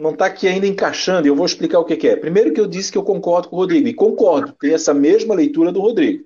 não 0.00 0.12
está 0.12 0.26
aqui 0.26 0.48
ainda 0.48 0.66
encaixando, 0.66 1.26
e 1.26 1.30
eu 1.30 1.36
vou 1.36 1.44
explicar 1.44 1.78
o 1.78 1.84
que, 1.84 1.96
que, 1.96 2.08
é. 2.08 2.16
Primeiro 2.16 2.52
que 2.52 2.60
eu 2.60 2.66
disse 2.66 2.90
que 2.90 2.96
eu 2.96 3.02
concordo 3.02 3.48
com 3.48 3.56
o 3.56 3.58
Rodrigo, 3.58 3.86
e 3.86 3.94
concordo, 3.94 4.52
tem 4.58 4.72
essa 4.72 4.94
mesma 4.94 5.34
leitura 5.34 5.70
do 5.70 5.80
Rodrigo. 5.80 6.24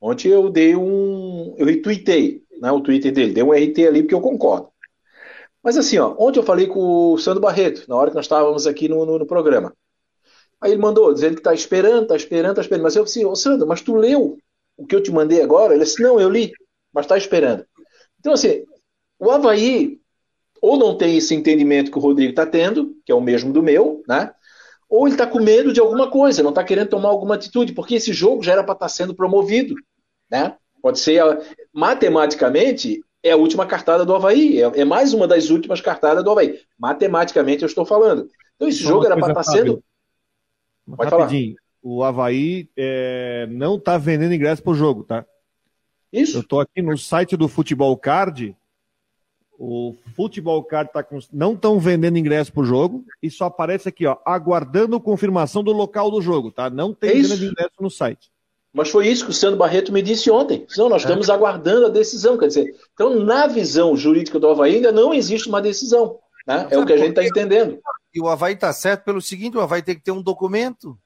Ontem 0.00 0.28
eu 0.28 0.50
dei 0.50 0.76
um. 0.76 1.54
Eu 1.56 1.66
retuitei 1.66 2.42
né, 2.60 2.70
o 2.70 2.80
Twitter 2.80 3.12
dele, 3.12 3.32
dei 3.32 3.42
um 3.42 3.52
RT 3.52 3.86
ali 3.86 4.02
porque 4.02 4.14
eu 4.14 4.20
concordo. 4.20 4.68
Mas 5.62 5.78
assim, 5.78 5.96
ó, 5.96 6.14
ontem 6.18 6.38
eu 6.38 6.44
falei 6.44 6.66
com 6.66 7.14
o 7.14 7.18
Sandro 7.18 7.40
Barreto, 7.40 7.88
na 7.88 7.96
hora 7.96 8.10
que 8.10 8.16
nós 8.16 8.26
estávamos 8.26 8.66
aqui 8.66 8.86
no, 8.86 9.06
no, 9.06 9.18
no 9.18 9.26
programa. 9.26 9.74
Aí 10.60 10.72
ele 10.72 10.80
mandou, 10.80 11.12
dizendo 11.12 11.34
que 11.34 11.40
está 11.40 11.54
esperando, 11.54 12.02
está 12.02 12.16
esperando, 12.16 12.50
está 12.50 12.62
esperando. 12.62 12.84
Mas 12.84 12.96
eu 12.96 13.04
disse, 13.04 13.24
ô 13.24 13.34
Sandro, 13.34 13.66
mas 13.66 13.80
tu 13.80 13.94
leu 13.94 14.36
o 14.76 14.86
que 14.86 14.94
eu 14.94 15.02
te 15.02 15.10
mandei 15.10 15.40
agora? 15.40 15.74
Ele 15.74 15.84
disse, 15.84 16.02
não, 16.02 16.20
eu 16.20 16.28
li, 16.28 16.52
mas 16.92 17.04
está 17.06 17.16
esperando. 17.16 17.64
Então, 18.20 18.34
assim, 18.34 18.64
o 19.18 19.30
Havaí 19.30 19.98
ou 20.64 20.78
não 20.78 20.96
tem 20.96 21.18
esse 21.18 21.34
entendimento 21.34 21.90
que 21.90 21.98
o 21.98 22.00
Rodrigo 22.00 22.30
está 22.30 22.46
tendo, 22.46 22.96
que 23.04 23.12
é 23.12 23.14
o 23.14 23.20
mesmo 23.20 23.52
do 23.52 23.62
meu, 23.62 24.02
né? 24.08 24.32
Ou 24.88 25.06
ele 25.06 25.14
está 25.14 25.26
com 25.26 25.38
medo 25.38 25.74
de 25.74 25.78
alguma 25.78 26.10
coisa, 26.10 26.42
não 26.42 26.48
está 26.48 26.64
querendo 26.64 26.88
tomar 26.88 27.10
alguma 27.10 27.34
atitude, 27.34 27.74
porque 27.74 27.96
esse 27.96 28.14
jogo 28.14 28.42
já 28.42 28.52
era 28.52 28.64
para 28.64 28.72
estar 28.72 28.86
tá 28.86 28.88
sendo 28.88 29.14
promovido, 29.14 29.74
né? 30.30 30.56
Pode 30.80 31.00
ser, 31.00 31.22
matematicamente, 31.70 33.04
é 33.22 33.32
a 33.32 33.36
última 33.36 33.66
cartada 33.66 34.06
do 34.06 34.14
Havaí. 34.14 34.62
É, 34.62 34.80
é, 34.80 34.84
mais 34.86 35.12
uma 35.12 35.28
das 35.28 35.50
últimas 35.50 35.82
cartadas 35.82 36.24
do 36.24 36.30
Havaí. 36.30 36.58
Matematicamente 36.78 37.62
eu 37.62 37.66
estou 37.66 37.84
falando. 37.84 38.26
Então 38.56 38.66
esse 38.66 38.82
Só 38.82 38.88
jogo 38.88 39.04
era 39.04 39.18
para 39.18 39.32
estar 39.32 39.44
tá 39.44 39.52
sendo. 39.52 39.84
Pode 40.96 41.10
Rapidinho. 41.10 41.56
Falar. 41.56 41.94
O 41.94 42.02
Havaí 42.02 42.70
é, 42.74 43.46
não 43.50 43.76
está 43.76 43.98
vendendo 43.98 44.32
ingresso 44.32 44.62
para 44.62 44.72
o 44.72 44.74
jogo, 44.74 45.04
tá? 45.04 45.26
Isso. 46.10 46.38
Eu 46.38 46.40
estou 46.40 46.60
aqui 46.60 46.80
no 46.80 46.96
site 46.96 47.36
do 47.36 47.48
Futebol 47.48 47.94
Card. 47.98 48.56
O 49.58 49.94
Futebol 50.16 50.62
Card 50.64 50.92
tá 50.92 51.02
com... 51.02 51.18
não 51.32 51.52
estão 51.52 51.78
vendendo 51.78 52.18
ingresso 52.18 52.52
para 52.52 52.62
o 52.62 52.66
jogo 52.66 53.04
e 53.22 53.30
só 53.30 53.46
aparece 53.46 53.88
aqui, 53.88 54.04
ó, 54.06 54.16
aguardando 54.24 55.00
confirmação 55.00 55.62
do 55.62 55.72
local 55.72 56.10
do 56.10 56.20
jogo, 56.20 56.50
tá? 56.50 56.68
Não 56.68 56.92
tem 56.92 57.10
é 57.10 57.22
venda 57.22 57.36
de 57.36 57.46
ingresso 57.46 57.74
no 57.80 57.90
site. 57.90 58.32
Mas 58.72 58.90
foi 58.90 59.06
isso 59.06 59.24
que 59.24 59.30
o 59.30 59.34
Sandro 59.34 59.56
Barreto 59.56 59.92
me 59.92 60.02
disse 60.02 60.28
ontem. 60.28 60.66
Não, 60.76 60.88
nós 60.88 61.02
é. 61.02 61.06
estamos 61.06 61.30
aguardando 61.30 61.86
a 61.86 61.88
decisão. 61.88 62.36
Quer 62.36 62.48
dizer, 62.48 62.74
então, 62.92 63.20
na 63.20 63.46
visão 63.46 63.96
jurídica 63.96 64.40
do 64.40 64.48
Havaí, 64.48 64.74
ainda 64.74 64.90
não 64.90 65.14
existe 65.14 65.48
uma 65.48 65.62
decisão. 65.62 66.18
Né? 66.44 66.66
É 66.70 66.76
o 66.76 66.84
que 66.84 66.92
a 66.92 66.96
gente 66.96 67.10
está 67.10 67.24
entendendo. 67.24 67.78
E 68.12 68.20
o 68.20 68.28
Havaí 68.28 68.54
está 68.54 68.72
certo 68.72 69.04
pelo 69.04 69.22
seguinte: 69.22 69.56
o 69.56 69.60
Havaí 69.60 69.80
tem 69.80 69.94
que 69.94 70.02
ter 70.02 70.10
um 70.10 70.20
documento. 70.20 70.98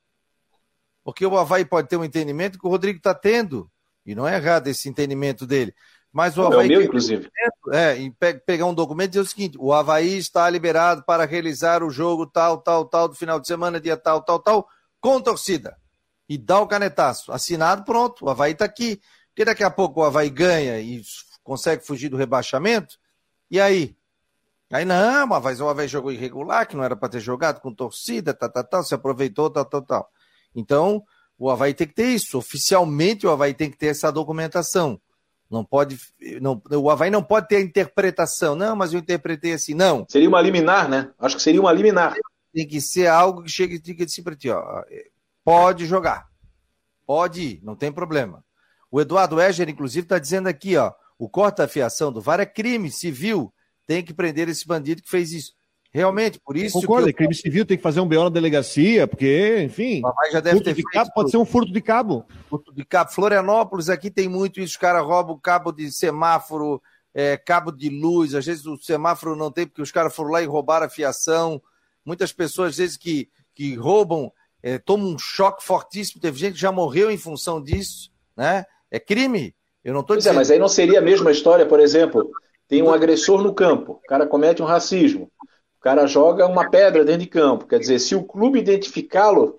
Porque 1.04 1.26
o 1.26 1.37
Havaí 1.37 1.64
pode 1.64 1.88
ter 1.88 1.98
um 1.98 2.04
entendimento 2.04 2.58
que 2.58 2.66
o 2.66 2.70
Rodrigo 2.70 2.96
está 2.98 3.14
tendo. 3.14 3.70
E 4.04 4.14
não 4.14 4.26
é 4.26 4.37
errado 4.37 4.68
esse 4.68 4.88
entendimento 4.88 5.46
dele. 5.46 5.74
Mas 6.18 6.37
o 6.37 6.42
Havaí. 6.42 6.66
É 6.66 6.66
o 6.66 6.78
meu, 6.78 6.83
inclusive. 6.83 7.31
é, 7.72 7.96
e 7.96 8.11
pegar 8.44 8.66
um 8.66 8.74
documento 8.74 9.07
e 9.07 9.11
dizer 9.11 9.20
o 9.20 9.26
seguinte: 9.26 9.57
o 9.57 9.72
Havaí 9.72 10.18
está 10.18 10.50
liberado 10.50 11.04
para 11.04 11.24
realizar 11.24 11.81
o 11.81 11.90
jogo 11.90 12.26
tal, 12.26 12.59
tal, 12.59 12.85
tal, 12.87 13.07
do 13.07 13.14
final 13.14 13.38
de 13.38 13.46
semana, 13.46 13.81
dia 13.81 13.96
tal, 13.96 14.20
tal, 14.20 14.40
tal, 14.40 14.68
com 15.00 15.20
torcida. 15.20 15.76
e 16.28 16.37
dá 16.37 16.61
o 16.61 16.66
canetaço. 16.66 17.31
Assinado, 17.31 17.85
pronto, 17.85 18.24
o 18.24 18.28
Havaí 18.28 18.50
está 18.50 18.64
aqui. 18.64 19.00
Porque 19.28 19.44
daqui 19.44 19.62
a 19.62 19.70
pouco 19.70 20.00
o 20.00 20.04
Havaí 20.04 20.28
ganha 20.28 20.81
e 20.81 21.00
consegue 21.44 21.87
fugir 21.87 22.09
do 22.09 22.16
rebaixamento, 22.16 22.98
e 23.48 23.61
aí? 23.61 23.96
Aí 24.72 24.85
não, 24.85 25.24
mas 25.24 25.61
o 25.61 25.68
Havaí 25.68 25.87
jogou 25.87 26.11
irregular, 26.11 26.66
que 26.66 26.74
não 26.74 26.83
era 26.83 26.96
para 26.96 27.11
ter 27.11 27.20
jogado 27.20 27.61
com 27.61 27.72
torcida, 27.72 28.35
tal, 28.35 28.50
tal, 28.50 28.64
tal, 28.64 28.83
se 28.83 28.92
aproveitou, 28.92 29.48
tal, 29.50 29.64
tal, 29.64 29.83
tal. 29.83 30.11
Então, 30.52 31.00
o 31.38 31.48
Havaí 31.48 31.74
tem 31.74 31.87
que 31.87 31.94
ter 31.94 32.09
isso. 32.09 32.37
Oficialmente, 32.37 33.24
o 33.24 33.31
Havaí 33.31 33.54
tem 33.54 33.70
que 33.70 33.78
ter 33.78 33.87
essa 33.87 34.11
documentação. 34.11 35.00
Não 35.50 35.64
pode. 35.64 35.98
Não, 36.40 36.61
o 36.72 36.90
Havaí 36.90 37.11
não 37.11 37.22
pode 37.22 37.48
ter 37.48 37.56
a 37.56 37.61
interpretação. 37.61 38.54
Não, 38.54 38.76
mas 38.76 38.92
eu 38.92 39.00
interpretei 39.00 39.54
assim. 39.54 39.74
Não. 39.74 40.04
Seria 40.08 40.28
uma 40.28 40.40
liminar, 40.40 40.88
né? 40.88 41.11
Acho 41.18 41.37
que 41.37 41.42
seria 41.42 41.61
uma 41.61 41.72
liminar. 41.72 42.14
Tem 42.52 42.66
que 42.66 42.80
ser 42.80 43.06
algo 43.06 43.42
que 43.42 43.50
chegue 43.50 43.76
e 43.76 43.78
diga 43.78 44.04
assim 44.04 44.22
para 44.22 44.37
ti, 44.37 44.50
ó. 44.50 44.84
Pode 45.44 45.87
jogar. 45.87 46.28
Pode 47.06 47.40
ir, 47.40 47.61
não 47.62 47.74
tem 47.74 47.90
problema. 47.90 48.44
O 48.90 49.00
Eduardo 49.00 49.40
Eger, 49.40 49.68
inclusive, 49.68 50.04
está 50.04 50.18
dizendo 50.18 50.46
aqui, 50.46 50.76
ó. 50.76 50.92
O 51.18 51.28
corte 51.28 51.58
da 51.58 51.68
fiação 51.68 52.12
do 52.12 52.20
VAR 52.20 52.40
é 52.40 52.46
crime 52.46 52.90
civil. 52.90 53.52
Tem 53.87 54.04
que 54.04 54.12
prender 54.12 54.48
esse 54.48 54.66
bandido 54.66 55.02
que 55.02 55.11
fez 55.11 55.32
isso. 55.32 55.52
Realmente, 55.90 56.38
por 56.38 56.57
isso. 56.57 56.81
Concordo, 56.81 57.07
que 57.07 57.12
eu... 57.12 57.16
crime 57.16 57.35
civil 57.35 57.64
tem 57.64 57.77
que 57.77 57.83
fazer 57.83 58.01
um 58.01 58.07
BO 58.07 58.24
na 58.24 58.29
delegacia, 58.29 59.07
porque, 59.07 59.62
enfim. 59.62 60.01
Mas 60.03 60.33
já 60.33 60.40
deve 60.40 60.61
ter 60.61 60.74
de 60.74 60.83
cabo, 60.83 61.11
pode 61.14 61.31
ser 61.31 61.38
um 61.38 61.46
furto 61.46 61.72
de 61.72 61.81
cabo. 61.81 62.27
Furto 62.48 62.74
de 62.74 62.85
cabo. 62.85 63.11
Florianópolis 63.11 63.88
aqui 63.88 64.11
tem 64.11 64.29
muito 64.29 64.61
isso, 64.61 64.72
os 64.72 64.77
caras 64.77 65.05
roubam 65.05 65.38
cabo 65.38 65.72
de 65.72 65.90
semáforo, 65.90 66.83
é, 67.14 67.37
cabo 67.38 67.72
de 67.72 67.88
luz. 67.88 68.35
Às 68.35 68.44
vezes 68.44 68.66
o 68.66 68.77
semáforo 68.77 69.35
não 69.35 69.51
tem, 69.51 69.66
porque 69.66 69.81
os 69.81 69.90
caras 69.90 70.14
foram 70.14 70.31
lá 70.31 70.42
e 70.42 70.46
roubaram 70.46 70.87
a 70.87 70.90
fiação. 70.90 71.61
Muitas 72.05 72.33
pessoas, 72.33 72.70
às 72.70 72.77
vezes, 72.77 72.96
que, 72.96 73.29
que 73.55 73.74
roubam, 73.74 74.31
é, 74.62 74.79
tomam 74.79 75.14
um 75.14 75.18
choque 75.18 75.64
fortíssimo. 75.64 76.20
Teve 76.20 76.38
gente 76.38 76.55
que 76.55 76.61
já 76.61 76.70
morreu 76.70 77.11
em 77.11 77.18
função 77.18 77.62
disso, 77.62 78.11
né? 78.37 78.64
É 78.90 79.01
crime. 79.01 79.55
Eu 79.83 79.94
não 79.94 80.03
estou 80.03 80.16
dizendo. 80.16 80.35
É, 80.35 80.37
mas 80.37 80.51
aí 80.51 80.59
não 80.59 80.68
seria 80.68 80.98
a 80.98 81.03
mesma 81.03 81.31
história, 81.31 81.64
por 81.64 81.81
exemplo. 81.81 82.31
Tem 82.68 82.83
um 82.83 82.92
agressor 82.92 83.42
no 83.42 83.55
campo, 83.55 83.92
o 83.92 84.07
cara 84.07 84.27
comete 84.27 84.61
um 84.61 84.66
racismo. 84.66 85.31
O 85.79 85.81
cara 85.81 86.07
joga 86.07 86.47
uma 86.47 86.69
pedra 86.69 87.05
dentro 87.05 87.23
de 87.23 87.29
campo. 87.29 87.67
Quer 87.67 87.79
dizer, 87.79 87.99
se 88.01 88.14
o 88.14 88.25
clube 88.25 88.59
identificá-lo, 88.59 89.57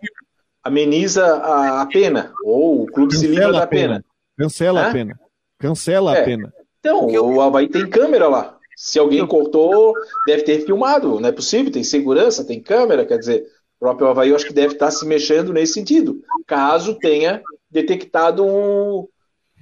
ameniza 0.63 1.25
a, 1.25 1.81
a, 1.81 1.85
pena. 1.85 2.33
Ou 2.43 2.83
o 2.83 2.85
clube 2.87 3.13
Cancela 3.13 3.33
se 3.33 3.39
livra 3.39 3.53
da 3.53 3.67
pena. 3.67 3.93
pena. 3.93 4.05
Cancela 4.37 4.87
a 4.87 4.91
pena. 4.91 5.19
Cancela 5.57 6.17
é. 6.17 6.21
a 6.21 6.25
pena. 6.25 6.53
Então, 6.79 7.07
o 7.07 7.41
Havaí 7.41 7.67
tem 7.67 7.89
câmera 7.89 8.27
lá. 8.27 8.57
Se 8.75 8.97
alguém 8.97 9.25
cortou, 9.27 9.93
deve 10.25 10.43
ter 10.43 10.65
filmado. 10.65 11.19
Não 11.19 11.29
é 11.29 11.31
possível, 11.31 11.71
tem 11.71 11.83
segurança, 11.83 12.45
tem 12.45 12.61
câmera. 12.61 13.05
Quer 13.05 13.17
dizer, 13.17 13.41
o 13.41 13.79
próprio 13.79 14.07
Havaí 14.07 14.29
eu 14.29 14.35
acho 14.35 14.45
que 14.45 14.53
deve 14.53 14.73
estar 14.73 14.91
se 14.91 15.05
mexendo 15.05 15.51
nesse 15.51 15.73
sentido. 15.73 16.21
Caso 16.47 16.97
tenha 16.99 17.41
detectado 17.69 18.45
um, 18.45 19.07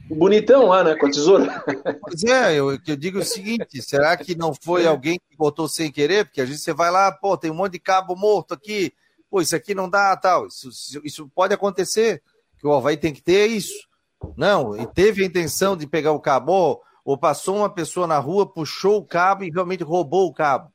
bonitão 0.10 0.68
lá, 0.68 0.84
né? 0.84 0.96
Com 0.96 1.08
a 1.08 1.10
tesoura. 1.10 1.64
Pois 2.02 2.24
é, 2.24 2.56
eu, 2.56 2.72
eu 2.72 2.96
digo 2.96 3.20
o 3.20 3.24
seguinte: 3.24 3.82
será 3.82 4.16
que 4.16 4.36
não 4.36 4.54
foi 4.54 4.86
alguém 4.86 5.20
que 5.20 5.36
botou 5.38 5.68
sem 5.68 5.92
querer? 5.92 6.26
Porque 6.26 6.42
às 6.42 6.48
vezes 6.48 6.64
você 6.64 6.74
vai 6.74 6.92
lá, 6.92 7.12
pô, 7.12 7.38
tem 7.38 7.52
um 7.52 7.56
monte 7.56 7.74
de 7.74 7.80
cabo 7.80 8.16
morto 8.16 8.54
aqui, 8.54 8.94
pô, 9.30 9.42
isso 9.42 9.56
aqui 9.56 9.74
não 9.74 9.90
dá, 9.90 10.16
tal. 10.16 10.48
Isso, 10.48 10.70
isso 11.04 11.30
pode 11.34 11.54
acontecer, 11.54 12.22
que 12.58 12.68
o 12.68 12.74
Havaí 12.74 12.98
tem 12.98 13.14
que 13.14 13.22
ter 13.22 13.48
isso. 13.48 13.88
Não, 14.36 14.76
e 14.76 14.88
teve 14.88 15.24
a 15.24 15.28
intenção 15.28 15.78
de 15.78 15.86
pegar 15.86 16.12
o 16.12 16.20
cabo, 16.20 16.52
ou, 16.52 16.82
ou 17.06 17.18
passou 17.18 17.58
uma 17.58 17.70
pessoa 17.70 18.08
na 18.08 18.18
rua, 18.18 18.52
puxou 18.52 18.98
o 18.98 19.06
cabo 19.06 19.44
e 19.44 19.52
realmente 19.52 19.84
roubou 19.84 20.28
o 20.28 20.34
cabo. 20.34 20.72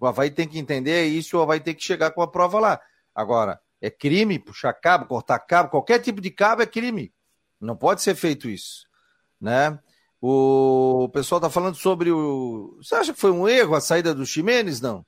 O 0.00 0.06
Havaí 0.06 0.30
tem 0.30 0.46
que 0.46 0.58
entender 0.58 1.06
isso, 1.06 1.36
o 1.36 1.42
Havaí 1.42 1.58
tem 1.58 1.74
que 1.74 1.82
chegar 1.82 2.12
com 2.12 2.22
a 2.22 2.28
prova 2.28 2.60
lá. 2.60 2.80
Agora, 3.14 3.60
é 3.80 3.90
crime 3.90 4.38
puxar 4.38 4.72
cabo, 4.72 5.06
cortar 5.06 5.38
cabo, 5.40 5.70
qualquer 5.70 5.98
tipo 5.98 6.20
de 6.20 6.30
cabo 6.30 6.62
é 6.62 6.66
crime. 6.66 7.12
Não 7.60 7.76
pode 7.76 8.02
ser 8.02 8.14
feito 8.14 8.48
isso, 8.48 8.86
né? 9.40 9.78
O 10.20 11.08
pessoal 11.12 11.38
está 11.38 11.48
falando 11.48 11.76
sobre 11.76 12.10
o. 12.10 12.76
Você 12.82 12.94
acha 12.94 13.12
que 13.14 13.20
foi 13.20 13.30
um 13.30 13.48
erro 13.48 13.74
a 13.74 13.80
saída 13.80 14.14
do 14.14 14.26
Ximenes, 14.26 14.80
não? 14.80 15.04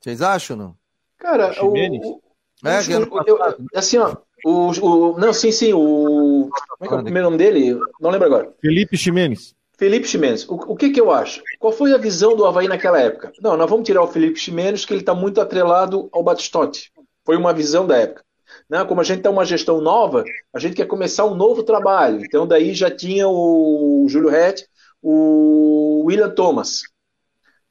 Vocês 0.00 0.22
acham, 0.22 0.56
não? 0.56 0.76
Cara, 1.18 1.54
o, 1.62 1.72
o, 1.72 1.76
é, 1.76 2.80
o, 2.80 3.22
eu, 3.26 3.38
assim, 3.74 3.98
ó, 3.98 4.16
o, 4.44 4.70
o, 4.80 5.18
não, 5.18 5.32
sim, 5.32 5.52
sim, 5.52 5.72
o, 5.72 6.50
como 6.50 6.84
é 6.84 6.88
que 6.88 6.94
é 6.94 6.96
o 6.96 7.02
primeiro 7.02 7.28
nome 7.28 7.38
dele? 7.38 7.78
Não 8.00 8.10
lembro 8.10 8.26
agora. 8.26 8.52
Felipe 8.60 8.96
Ximenes. 8.96 9.54
Felipe 9.76 10.06
Ximenes. 10.06 10.48
O, 10.48 10.54
o 10.54 10.76
que 10.76 10.90
que 10.90 11.00
eu 11.00 11.12
acho? 11.12 11.42
Qual 11.58 11.72
foi 11.72 11.92
a 11.92 11.98
visão 11.98 12.34
do 12.34 12.46
Havaí 12.46 12.66
naquela 12.66 13.00
época? 13.00 13.32
Não, 13.40 13.56
nós 13.56 13.70
vamos 13.70 13.86
tirar 13.86 14.02
o 14.02 14.08
Felipe 14.08 14.38
Ximenes, 14.38 14.84
que 14.84 14.92
ele 14.92 15.00
está 15.00 15.14
muito 15.14 15.40
atrelado 15.40 16.08
ao 16.12 16.22
Batistote. 16.22 16.92
Foi 17.24 17.36
uma 17.36 17.52
visão 17.52 17.86
da 17.86 17.96
época. 17.98 18.24
Né? 18.72 18.82
Como 18.86 19.02
a 19.02 19.04
gente 19.04 19.20
tem 19.20 19.30
uma 19.30 19.44
gestão 19.44 19.82
nova, 19.82 20.24
a 20.50 20.58
gente 20.58 20.74
quer 20.74 20.86
começar 20.86 21.26
um 21.26 21.34
novo 21.34 21.62
trabalho. 21.62 22.24
Então, 22.24 22.46
daí 22.46 22.72
já 22.72 22.90
tinha 22.90 23.28
o 23.28 24.06
Júlio 24.08 24.30
Rett, 24.30 24.66
o 25.02 26.04
William 26.06 26.30
Thomas. 26.30 26.80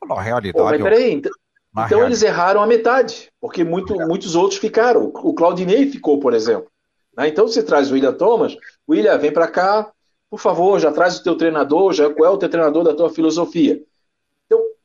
Na 0.08 0.22
realidade. 0.22 0.54
Pô, 0.54 0.64
mas 0.66 0.80
peraí, 0.80 1.12
então, 1.12 1.32
então 1.76 2.06
eles 2.06 2.22
erraram 2.22 2.62
a 2.62 2.68
metade, 2.68 3.32
porque 3.42 3.64
muito, 3.64 3.96
muitos 3.96 4.36
outros 4.36 4.60
ficaram. 4.60 5.12
O 5.12 5.34
Claudinei 5.34 5.90
ficou, 5.90 6.20
por 6.20 6.36
exemplo. 6.36 6.70
Né? 7.18 7.30
Então 7.30 7.48
você 7.48 7.64
traz 7.64 7.90
o 7.90 7.96
William 7.96 8.14
Thomas, 8.14 8.56
William, 8.88 9.18
vem 9.18 9.34
para 9.34 9.48
cá, 9.48 9.92
por 10.30 10.40
favor, 10.40 10.80
já 10.80 10.92
traz 10.92 11.18
o 11.18 11.24
teu 11.24 11.36
treinador, 11.36 11.94
já 11.94 12.14
qual 12.14 12.32
é 12.32 12.32
o 12.32 12.38
teu 12.38 12.48
treinador 12.48 12.84
da 12.84 12.94
tua 12.94 13.10
filosofia. 13.10 13.82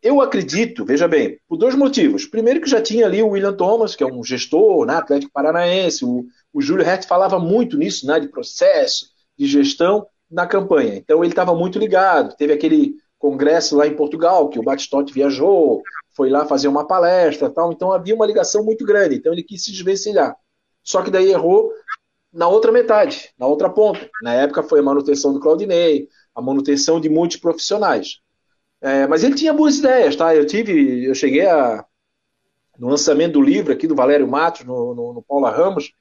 Eu 0.07 0.21
acredito, 0.21 0.85
veja 0.85 1.09
bem, 1.09 1.37
por 1.49 1.57
dois 1.57 1.75
motivos. 1.75 2.25
Primeiro 2.25 2.61
que 2.61 2.71
já 2.71 2.81
tinha 2.81 3.07
ali 3.07 3.21
o 3.21 3.31
William 3.31 3.53
Thomas, 3.53 3.97
que 3.97 4.05
é 4.05 4.07
um 4.07 4.23
gestor, 4.23 4.87
né, 4.87 4.95
Atlético 4.95 5.33
Paranaense, 5.33 6.05
o, 6.05 6.25
o 6.53 6.63
Júlio 6.63 6.85
Rett 6.85 7.09
falava 7.09 7.41
muito 7.41 7.77
nisso, 7.77 8.07
né, 8.07 8.21
de 8.21 8.29
processo, 8.29 9.09
de 9.37 9.49
gestão 9.49 10.07
na 10.31 10.47
campanha. 10.47 10.95
Então 10.95 11.25
ele 11.25 11.33
estava 11.33 11.57
muito 11.57 11.77
ligado. 11.77 12.37
Teve 12.37 12.53
aquele 12.53 12.95
congresso 13.19 13.77
lá 13.77 13.85
em 13.85 13.97
Portugal, 13.97 14.49
que 14.49 14.61
o 14.61 14.63
Batistotti 14.63 15.13
viajou, 15.13 15.83
foi 16.15 16.31
lá 16.31 16.47
fazer 16.47 16.69
uma 16.69 16.87
palestra 16.87 17.51
tal. 17.51 17.73
Então 17.73 17.91
havia 17.91 18.15
uma 18.15 18.27
ligação 18.27 18.65
muito 18.65 18.87
grande. 18.87 19.17
Então 19.17 19.33
ele 19.33 19.43
quis 19.43 19.65
se 19.65 19.73
desvencilhar. 19.73 20.37
Só 20.85 21.03
que 21.03 21.11
daí 21.11 21.33
errou 21.33 21.73
na 22.33 22.47
outra 22.47 22.71
metade, 22.71 23.31
na 23.37 23.49
outra 23.49 23.69
ponta. 23.69 24.09
Na 24.23 24.33
época 24.35 24.63
foi 24.63 24.79
a 24.79 24.85
manutenção 24.85 25.33
do 25.33 25.41
Claudinei, 25.41 26.07
a 26.33 26.41
manutenção 26.41 27.01
de 27.01 27.09
muitos 27.09 27.39
profissionais. 27.39 28.21
É, 28.87 29.05
mas 29.05 29.25
ele 29.25 29.35
tinha 29.35 29.53
boas 29.53 29.79
ideias, 29.79 30.15
tá? 30.15 30.33
Eu 30.33 30.47
tive, 30.47 31.05
eu 31.05 31.13
cheguei 31.13 31.45
a 31.45 31.85
no 32.79 32.89
lançamento 32.89 33.33
do 33.33 33.43
livro 33.43 33.73
aqui 33.73 33.85
do 33.85 33.97
Valério 33.97 34.29
Matos, 34.29 34.65
no, 34.65 34.95
no, 34.95 35.15
no 35.15 35.23
Paula 35.23 35.51
Ramos, 35.51 35.93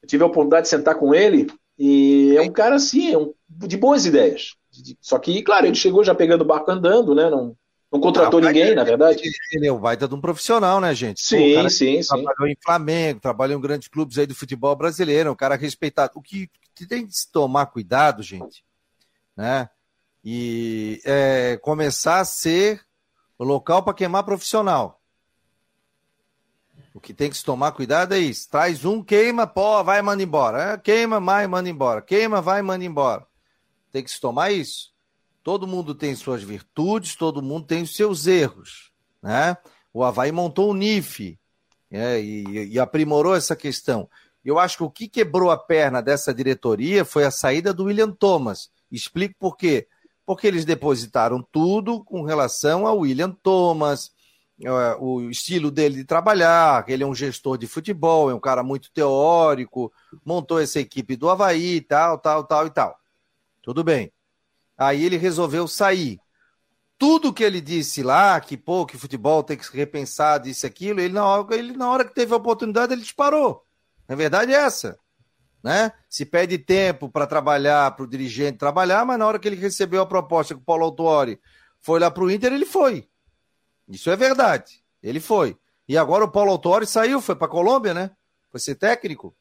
eu 0.00 0.08
tive 0.08 0.22
a 0.22 0.26
oportunidade 0.26 0.64
de 0.64 0.68
sentar 0.68 0.94
com 0.94 1.12
ele 1.12 1.48
e 1.76 2.36
é 2.36 2.42
um 2.42 2.52
cara 2.52 2.76
assim, 2.76 3.12
é 3.12 3.18
um, 3.18 3.34
de 3.48 3.76
boas 3.76 4.06
ideias. 4.06 4.54
Só 5.00 5.18
que, 5.18 5.42
claro, 5.42 5.66
ele 5.66 5.74
chegou 5.74 6.04
já 6.04 6.14
pegando 6.14 6.42
o 6.42 6.46
barco 6.46 6.70
andando, 6.70 7.16
né? 7.16 7.28
Não, 7.28 7.56
não 7.90 8.00
contratou 8.00 8.38
ah, 8.38 8.46
ninguém, 8.46 8.76
na 8.76 8.84
verdade. 8.84 9.22
Ele 9.50 9.66
é 9.66 9.72
o 9.72 9.78
baita 9.80 10.06
de 10.06 10.14
um 10.14 10.20
profissional, 10.20 10.80
né, 10.80 10.94
gente? 10.94 11.20
Sim, 11.20 11.60
Pô, 11.60 11.68
sim, 11.68 12.00
sim. 12.00 12.08
Trabalhou 12.08 12.46
em 12.46 12.56
Flamengo, 12.62 13.20
trabalhou 13.20 13.58
em 13.58 13.62
grandes 13.62 13.88
clubes 13.88 14.18
aí 14.18 14.26
do 14.26 14.36
futebol 14.36 14.76
brasileiro, 14.76 15.30
é 15.30 15.32
um 15.32 15.36
cara 15.36 15.56
respeitado. 15.56 16.12
O 16.14 16.22
que, 16.22 16.48
que 16.76 16.86
tem 16.86 17.06
que 17.06 17.12
se 17.12 17.32
tomar 17.32 17.66
cuidado, 17.66 18.22
gente, 18.22 18.62
né? 19.36 19.68
E 20.24 21.00
é, 21.04 21.58
começar 21.62 22.20
a 22.20 22.24
ser 22.24 22.84
o 23.38 23.44
local 23.44 23.82
para 23.82 23.94
queimar 23.94 24.24
profissional. 24.24 25.00
O 26.92 27.00
que 27.00 27.14
tem 27.14 27.30
que 27.30 27.36
se 27.36 27.44
tomar 27.44 27.72
cuidado 27.72 28.14
é 28.14 28.18
isso. 28.18 28.50
Traz 28.50 28.84
um, 28.84 29.02
queima, 29.02 29.46
pô, 29.46 29.82
vai 29.84 30.02
manda 30.02 30.22
embora. 30.22 30.72
É, 30.72 30.78
queima, 30.78 31.20
mais 31.20 31.48
manda 31.48 31.68
embora. 31.68 32.02
Queima, 32.02 32.42
vai 32.42 32.60
manda 32.62 32.84
embora. 32.84 33.26
Tem 33.92 34.02
que 34.02 34.10
se 34.10 34.20
tomar 34.20 34.50
isso. 34.50 34.92
Todo 35.42 35.66
mundo 35.66 35.94
tem 35.94 36.14
suas 36.14 36.42
virtudes, 36.42 37.14
todo 37.14 37.40
mundo 37.40 37.66
tem 37.66 37.82
os 37.82 37.94
seus 37.94 38.26
erros. 38.26 38.92
Né? 39.22 39.56
O 39.92 40.04
Havaí 40.04 40.32
montou 40.32 40.70
o 40.70 40.74
NIF 40.74 41.38
é, 41.90 42.20
e, 42.20 42.72
e 42.72 42.78
aprimorou 42.78 43.34
essa 43.34 43.56
questão. 43.56 44.08
Eu 44.44 44.58
acho 44.58 44.78
que 44.78 44.82
o 44.82 44.90
que 44.90 45.08
quebrou 45.08 45.50
a 45.50 45.56
perna 45.56 46.02
dessa 46.02 46.34
diretoria 46.34 47.04
foi 47.04 47.24
a 47.24 47.30
saída 47.30 47.72
do 47.72 47.84
William 47.84 48.10
Thomas. 48.10 48.70
Explico 48.90 49.34
por 49.38 49.56
quê 49.56 49.86
porque 50.30 50.46
eles 50.46 50.64
depositaram 50.64 51.44
tudo 51.50 52.04
com 52.04 52.22
relação 52.22 52.86
ao 52.86 52.98
William 52.98 53.32
Thomas, 53.42 54.12
é, 54.64 54.70
o 55.00 55.28
estilo 55.28 55.72
dele 55.72 55.96
de 55.96 56.04
trabalhar, 56.04 56.84
ele 56.88 57.02
é 57.02 57.06
um 57.06 57.16
gestor 57.16 57.58
de 57.58 57.66
futebol, 57.66 58.30
é 58.30 58.34
um 58.34 58.38
cara 58.38 58.62
muito 58.62 58.92
teórico, 58.92 59.92
montou 60.24 60.60
essa 60.60 60.78
equipe 60.78 61.16
do 61.16 61.28
Havaí, 61.28 61.80
tal, 61.80 62.16
tal, 62.16 62.44
tal 62.44 62.68
e 62.68 62.70
tal. 62.70 62.96
Tudo 63.60 63.82
bem. 63.82 64.12
Aí 64.78 65.04
ele 65.04 65.16
resolveu 65.16 65.66
sair. 65.66 66.20
Tudo 66.96 67.32
que 67.32 67.42
ele 67.42 67.60
disse 67.60 68.00
lá, 68.00 68.40
que 68.40 68.56
pô, 68.56 68.86
que 68.86 68.96
futebol 68.96 69.42
tem 69.42 69.56
que 69.56 69.66
se 69.66 69.76
repensar, 69.76 70.38
disse 70.38 70.64
aquilo, 70.64 71.00
ele 71.00 71.12
na 71.12 71.26
hora, 71.26 71.56
ele, 71.56 71.76
na 71.76 71.90
hora 71.90 72.04
que 72.04 72.14
teve 72.14 72.32
a 72.32 72.36
oportunidade, 72.36 72.92
ele 72.92 73.02
disparou. 73.02 73.64
Na 74.06 74.14
verdade 74.14 74.52
é 74.52 74.58
essa 74.58 74.96
né? 75.62 75.92
Se 76.08 76.24
pede 76.24 76.58
tempo 76.58 77.08
para 77.08 77.26
trabalhar, 77.26 77.90
para 77.92 78.04
o 78.04 78.08
dirigente 78.08 78.58
trabalhar, 78.58 79.04
mas 79.04 79.18
na 79.18 79.26
hora 79.26 79.38
que 79.38 79.48
ele 79.48 79.56
recebeu 79.56 80.02
a 80.02 80.06
proposta 80.06 80.54
que 80.54 80.60
o 80.60 80.64
Paulo 80.64 80.84
Autuori 80.84 81.38
foi 81.80 82.00
lá 82.00 82.10
para 82.10 82.24
o 82.24 82.30
Inter, 82.30 82.52
ele 82.52 82.66
foi. 82.66 83.08
Isso 83.88 84.10
é 84.10 84.16
verdade. 84.16 84.82
Ele 85.02 85.20
foi. 85.20 85.56
E 85.88 85.96
agora 85.96 86.24
o 86.24 86.30
Paulo 86.30 86.52
Autuori 86.52 86.86
saiu, 86.86 87.20
foi 87.20 87.34
para 87.34 87.46
a 87.46 87.50
Colômbia, 87.50 87.92
né? 87.92 88.10
Foi 88.50 88.60
ser 88.60 88.74
técnico. 88.74 89.34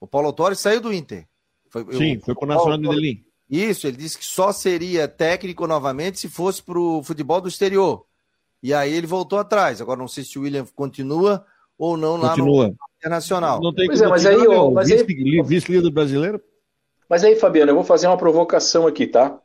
O 0.00 0.06
Paulo 0.06 0.28
Autori 0.28 0.54
saiu 0.54 0.80
do 0.80 0.92
Inter. 0.92 1.26
Foi, 1.68 1.84
Sim, 1.92 2.14
eu, 2.14 2.20
foi 2.20 2.34
para 2.34 2.44
o 2.44 2.48
Nacional 2.48 2.78
de 2.78 2.88
Delin. 2.88 3.24
Isso, 3.50 3.86
ele 3.86 3.96
disse 3.96 4.18
que 4.18 4.24
só 4.24 4.52
seria 4.52 5.08
técnico 5.08 5.66
novamente 5.66 6.20
se 6.20 6.28
fosse 6.28 6.62
para 6.62 6.78
o 6.78 7.02
futebol 7.02 7.40
do 7.40 7.48
exterior. 7.48 8.04
E 8.62 8.74
aí 8.74 8.92
ele 8.92 9.06
voltou 9.06 9.38
atrás. 9.38 9.80
Agora 9.80 9.98
não 9.98 10.08
sei 10.08 10.24
se 10.24 10.38
o 10.38 10.42
William 10.42 10.66
continua 10.74 11.44
ou 11.78 11.96
não 11.96 12.16
lá 12.16 12.30
continua. 12.30 12.68
no 12.68 12.76
Internacional. 12.98 13.60
Não 13.60 13.72
tem 13.72 13.86
pois 13.86 14.02
é, 14.02 14.08
mas 14.08 14.26
aí, 14.26 14.46
ó, 14.48 14.70
mas 14.70 14.88
vice, 14.90 15.42
vice-líder 15.44 15.90
brasileiro. 15.90 16.42
Mas 17.08 17.22
aí, 17.24 17.36
Fabiano, 17.36 17.70
eu 17.70 17.76
vou 17.76 17.84
fazer 17.84 18.08
uma 18.08 18.18
provocação 18.18 18.86
aqui, 18.86 19.06
tá? 19.06 19.40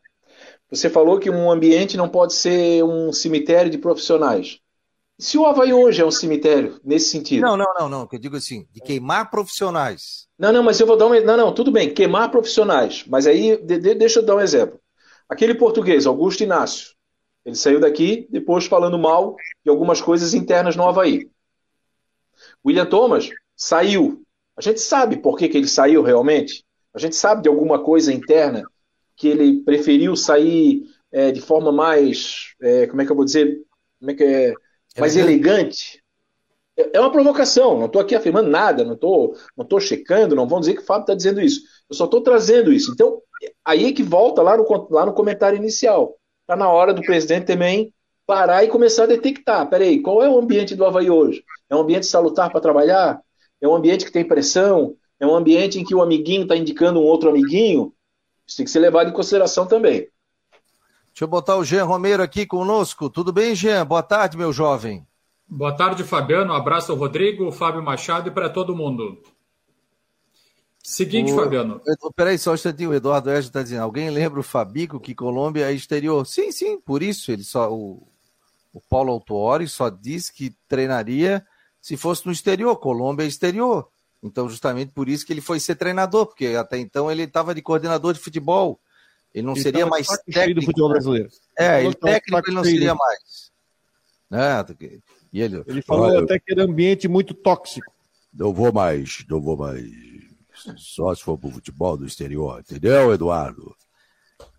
Você 0.69 0.89
falou 0.89 1.19
que 1.19 1.29
um 1.29 1.51
ambiente 1.51 1.95
não 1.95 2.09
pode 2.09 2.34
ser 2.34 2.84
um 2.84 3.13
cemitério 3.13 3.69
de 3.69 3.77
profissionais. 3.77 4.59
Se 5.19 5.38
o 5.38 5.45
Havaí 5.45 5.71
hoje 5.71 6.01
é 6.01 6.05
um 6.05 6.11
cemitério, 6.11 6.79
nesse 6.84 7.09
sentido. 7.09 7.43
Não, 7.43 7.55
não, 7.55 7.73
não, 7.79 7.88
não. 7.88 8.07
Que 8.07 8.15
eu 8.15 8.19
digo 8.19 8.36
assim, 8.36 8.67
de 8.73 8.81
queimar 8.81 9.29
profissionais. 9.29 10.27
Não, 10.38 10.51
não, 10.51 10.63
mas 10.63 10.79
eu 10.79 10.88
vou 10.88 10.97
dar 10.97 11.05
um. 11.05 11.23
Não, 11.23 11.38
não, 11.38 11.53
tudo 11.53 11.71
bem, 11.71 11.93
queimar 11.93 12.31
profissionais. 12.31 13.05
Mas 13.07 13.27
aí, 13.27 13.55
de, 13.57 13.77
de, 13.77 13.93
deixa 13.93 14.19
eu 14.19 14.25
dar 14.25 14.36
um 14.36 14.41
exemplo. 14.41 14.79
Aquele 15.29 15.53
português, 15.53 16.07
Augusto 16.07 16.43
Inácio, 16.43 16.95
ele 17.45 17.55
saiu 17.55 17.79
daqui 17.79 18.27
depois 18.31 18.65
falando 18.65 18.97
mal 18.97 19.36
de 19.63 19.69
algumas 19.69 20.01
coisas 20.01 20.34
internas 20.34 20.75
no 20.75 20.88
Havaí. 20.88 21.29
William 22.66 22.86
Thomas 22.86 23.30
saiu. 23.55 24.22
A 24.55 24.61
gente 24.61 24.80
sabe 24.80 25.18
por 25.18 25.38
que, 25.38 25.49
que 25.49 25.57
ele 25.57 25.68
saiu 25.68 26.01
realmente. 26.01 26.64
A 26.93 26.99
gente 26.99 27.16
sabe 27.16 27.41
de 27.41 27.49
alguma 27.49 27.84
coisa 27.84 28.14
interna 28.14 28.64
que 29.16 29.28
ele 29.28 29.61
preferiu 29.64 30.16
sair 30.16 30.84
é, 31.11 31.32
de 31.32 31.41
forma 31.41 31.72
mais, 31.72 32.53
é, 32.61 32.88
como 32.88 33.01
é 33.01 33.05
que 33.05 33.11
eu 33.11 33.16
vou 33.16 33.26
dizer, 33.26 33.61
como 33.99 34.11
é 34.11 34.14
que 34.14 34.24
é, 34.24 34.53
mais 34.99 35.16
elegante. 35.16 36.03
É, 36.78 36.97
é 36.97 36.99
uma 36.99 37.11
provocação, 37.11 37.78
não 37.78 37.86
estou 37.86 38.01
aqui 38.01 38.16
afirmando 38.16 38.49
nada, 38.49 38.84
não 38.84 38.93
estou 38.93 39.36
não 39.55 39.66
tô 39.66 39.80
checando, 39.80 40.36
não 40.36 40.47
vão 40.47 40.59
dizer 40.59 40.74
que 40.76 40.82
o 40.82 40.86
Fábio 40.86 41.03
está 41.03 41.16
dizendo 41.16 41.41
isso. 41.41 41.61
Eu 41.89 41.95
só 41.95 42.05
estou 42.05 42.22
trazendo 42.22 42.72
isso. 42.72 42.91
Então, 42.91 43.22
aí 43.64 43.86
é 43.86 43.91
que 43.91 44.03
volta 44.03 44.41
lá 44.41 44.57
no, 44.57 44.66
lá 44.89 45.05
no 45.05 45.14
comentário 45.14 45.57
inicial. 45.57 46.16
Está 46.41 46.55
na 46.55 46.70
hora 46.70 46.93
do 46.93 47.01
presidente 47.01 47.45
também 47.45 47.93
parar 48.26 48.64
e 48.64 48.70
começar 48.70 49.03
a 49.03 49.07
detectar. 49.07 49.70
Peraí, 49.70 50.01
qual 50.01 50.24
é 50.24 50.30
o 50.30 50.38
ambiente 50.38 50.76
do 50.76 50.86
Havaí 50.86 51.09
hoje? 51.09 51.43
É 51.74 51.76
um 51.76 51.80
ambiente 51.80 52.05
salutar 52.05 52.51
para 52.51 52.61
trabalhar? 52.61 53.19
É 53.59 53.67
um 53.67 53.74
ambiente 53.74 54.05
que 54.05 54.11
tem 54.11 54.24
pressão? 54.24 54.95
É 55.19 55.26
um 55.26 55.34
ambiente 55.34 55.80
em 55.80 55.84
que 55.84 55.95
o 55.95 56.03
amiguinho 56.03 56.43
está 56.43 56.55
indicando 56.55 56.99
um 56.99 57.03
outro 57.03 57.30
amiguinho? 57.30 57.91
Isso 58.45 58.57
tem 58.57 58.63
que 58.63 58.71
ser 58.71 58.78
levado 58.78 59.09
em 59.09 59.13
consideração 59.13 59.65
também. 59.65 60.07
Deixa 61.07 61.24
eu 61.24 61.28
botar 61.28 61.57
o 61.57 61.65
Jean 61.65 61.86
Romero 61.86 62.21
aqui 62.21 62.45
conosco. 62.45 63.09
Tudo 63.09 63.34
bem, 63.34 63.55
Jean? 63.55 63.88
Boa 63.88 64.03
tarde, 64.03 64.38
meu 64.38 64.53
jovem. 64.53 65.03
Boa 65.47 65.76
tarde, 65.76 66.03
Fabiano. 66.03 66.53
Um 66.53 66.55
abraço 66.55 66.91
ao 66.91 66.97
Rodrigo, 66.97 67.51
Fábio 67.51 67.82
Machado 67.82 68.28
e 68.28 68.32
para 68.32 68.51
todo 68.51 68.76
mundo. 68.76 69.17
Seguinte, 70.84 71.32
o... 71.32 71.36
Fabiano. 71.36 71.82
Peraí, 72.15 72.38
só 72.38 72.51
um 72.51 72.55
instantinho. 72.55 72.91
O 72.91 72.93
Eduardo 72.93 73.32
Erge 73.32 73.47
está 73.47 73.63
dizendo: 73.63 73.82
alguém 73.82 74.11
lembra 74.11 74.39
o 74.39 74.43
Fabico 74.43 74.99
que 74.99 75.15
Colômbia 75.15 75.71
é 75.71 75.74
exterior? 75.74 76.24
Sim, 76.28 76.51
sim, 76.51 76.80
por 76.80 77.01
isso 77.01 77.32
ele 77.32 77.43
só. 77.43 77.74
O, 77.74 78.07
o 78.71 78.80
Paulo 78.80 79.11
Autuori 79.11 79.67
só 79.67 79.89
disse 79.89 80.32
que 80.32 80.55
treinaria 80.67 81.43
se 81.84 81.97
fosse 81.97 82.25
no 82.25 82.31
exterior. 82.31 82.77
Colômbia 82.77 83.25
é 83.25 83.27
exterior. 83.27 83.89
Então, 84.23 84.47
justamente 84.47 84.93
por 84.93 85.09
isso 85.09 85.25
que 85.25 85.34
ele 85.34 85.41
foi 85.41 85.59
ser 85.59 85.75
treinador, 85.75 86.25
porque 86.25 86.47
até 86.57 86.77
então 86.77 87.11
ele 87.11 87.23
estava 87.23 87.53
de 87.53 87.61
coordenador 87.61 88.13
de 88.13 88.21
futebol. 88.21 88.79
Ele 89.34 89.45
não 89.45 89.53
ele 89.53 89.61
seria 89.61 89.86
mais 89.86 90.07
técnico. 90.07 90.61
do 90.61 90.65
futebol 90.65 90.89
brasileiro. 90.89 91.29
É, 91.59 91.84
ele 91.84 91.93
técnico 91.93 92.47
ele 92.47 92.55
não 92.55 92.63
seria 92.63 92.95
mais. 92.95 93.51
Né? 94.29 94.65
E 95.34 95.41
ele, 95.41 95.61
ele 95.67 95.81
falou 95.81 96.17
até 96.19 96.39
que 96.39 96.53
era 96.53 96.63
ambiente 96.63 97.09
muito 97.09 97.34
tóxico. 97.34 97.91
Não 98.34 98.53
vou 98.53 98.71
mais, 98.71 99.25
não 99.29 99.41
vou 99.41 99.57
mais. 99.57 99.84
Só 100.77 101.13
se 101.13 101.21
for 101.21 101.38
para 101.38 101.49
o 101.49 101.51
futebol 101.51 101.97
do 101.97 102.05
exterior, 102.05 102.61
entendeu, 102.61 103.13
Eduardo? 103.13 103.75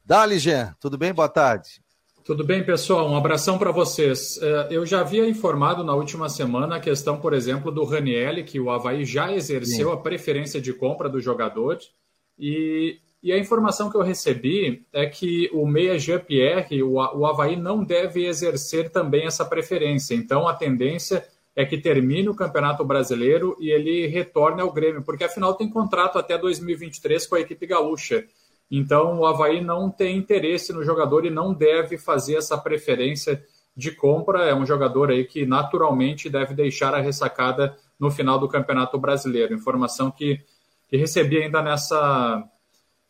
Dali, 0.04 0.38
Jean, 0.38 0.76
tudo 0.78 0.98
bem? 0.98 1.14
Boa 1.14 1.28
tarde. 1.30 1.82
Tudo 2.24 2.42
bem, 2.42 2.64
pessoal? 2.64 3.06
Um 3.06 3.18
abração 3.18 3.58
para 3.58 3.70
vocês. 3.70 4.40
É, 4.40 4.68
eu 4.70 4.86
já 4.86 5.00
havia 5.00 5.28
informado 5.28 5.84
na 5.84 5.94
última 5.94 6.26
semana 6.30 6.76
a 6.76 6.80
questão, 6.80 7.20
por 7.20 7.34
exemplo, 7.34 7.70
do 7.70 7.84
Ranielli, 7.84 8.44
que 8.44 8.58
o 8.58 8.70
Havaí 8.70 9.04
já 9.04 9.30
exerceu 9.30 9.88
Sim. 9.88 9.94
a 9.94 9.96
preferência 9.98 10.58
de 10.58 10.72
compra 10.72 11.06
do 11.06 11.20
jogador. 11.20 11.76
E, 12.38 12.98
e, 13.22 13.30
a 13.30 13.38
informação 13.38 13.90
que 13.90 13.96
eu 13.98 14.00
recebi 14.00 14.86
é 14.90 15.04
que 15.04 15.50
o 15.52 15.66
Meia 15.66 15.98
Jean-Pierre, 15.98 16.82
o, 16.82 16.94
o 16.94 17.26
Havaí 17.26 17.56
não 17.56 17.84
deve 17.84 18.24
exercer 18.24 18.88
também 18.88 19.26
essa 19.26 19.44
preferência. 19.44 20.14
Então, 20.14 20.48
a 20.48 20.54
tendência 20.54 21.28
é 21.54 21.66
que 21.66 21.76
termine 21.76 22.30
o 22.30 22.34
Campeonato 22.34 22.82
Brasileiro 22.86 23.54
e 23.60 23.70
ele 23.70 24.06
retorne 24.06 24.62
ao 24.62 24.72
Grêmio, 24.72 25.02
porque 25.02 25.24
afinal 25.24 25.52
tem 25.52 25.68
contrato 25.68 26.18
até 26.18 26.38
2023 26.38 27.26
com 27.26 27.34
a 27.34 27.40
equipe 27.40 27.66
gaúcha. 27.66 28.24
Então, 28.70 29.18
o 29.18 29.26
Havaí 29.26 29.60
não 29.60 29.90
tem 29.90 30.16
interesse 30.16 30.72
no 30.72 30.82
jogador 30.82 31.24
e 31.24 31.30
não 31.30 31.52
deve 31.52 31.98
fazer 31.98 32.36
essa 32.36 32.56
preferência 32.56 33.44
de 33.76 33.90
compra. 33.90 34.44
É 34.44 34.54
um 34.54 34.66
jogador 34.66 35.10
aí 35.10 35.24
que 35.24 35.46
naturalmente 35.46 36.30
deve 36.30 36.54
deixar 36.54 36.94
a 36.94 37.00
ressacada 37.00 37.76
no 37.98 38.10
final 38.10 38.38
do 38.38 38.48
Campeonato 38.48 38.98
Brasileiro. 38.98 39.54
Informação 39.54 40.10
que, 40.10 40.40
que 40.88 40.96
recebi 40.96 41.42
ainda 41.42 41.62
nessa, 41.62 42.42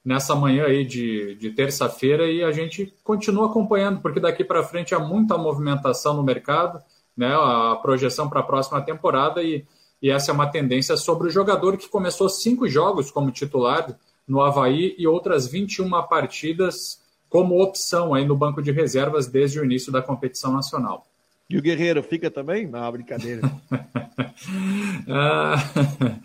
nessa 0.05 0.35
manhã 0.35 0.67
aí 0.67 0.85
de, 0.85 1.35
de 1.37 1.51
terça-feira 1.51 2.31
e 2.31 2.43
a 2.43 2.53
gente 2.53 2.93
continua 3.03 3.47
acompanhando, 3.47 4.01
porque 4.01 4.21
daqui 4.21 4.45
para 4.45 4.63
frente 4.63 4.95
há 4.95 4.99
muita 4.99 5.39
movimentação 5.39 6.15
no 6.15 6.23
mercado, 6.23 6.83
né? 7.17 7.35
A 7.35 7.77
projeção 7.81 8.29
para 8.29 8.41
a 8.41 8.45
próxima 8.45 8.83
temporada 8.83 9.43
e, 9.43 9.65
e 10.03 10.11
essa 10.11 10.31
é 10.31 10.35
uma 10.35 10.51
tendência 10.51 10.97
sobre 10.97 11.29
o 11.29 11.31
jogador 11.31 11.77
que 11.77 11.89
começou 11.89 12.29
cinco 12.29 12.69
jogos 12.69 13.11
como 13.11 13.31
titular 13.31 13.97
no 14.27 14.41
Havaí 14.41 14.95
e 14.99 15.07
outras 15.07 15.47
21 15.47 15.91
partidas 16.09 17.03
como 17.29 17.61
opção 17.61 18.15
aí 18.15 18.25
no 18.25 18.37
banco 18.37 18.63
de 18.63 18.71
reservas 18.71 19.27
desde 19.27 19.59
o 19.59 19.65
início 19.65 19.91
da 19.91 20.01
competição 20.01 20.53
nacional. 20.53 21.07
E 21.49 21.59
o 21.59 21.63
Guerreiro 21.63 22.03
fica 22.03 22.31
também? 22.31 22.67
Não, 22.67 22.91
brincadeira. 22.91 23.43
ah, 25.09 25.57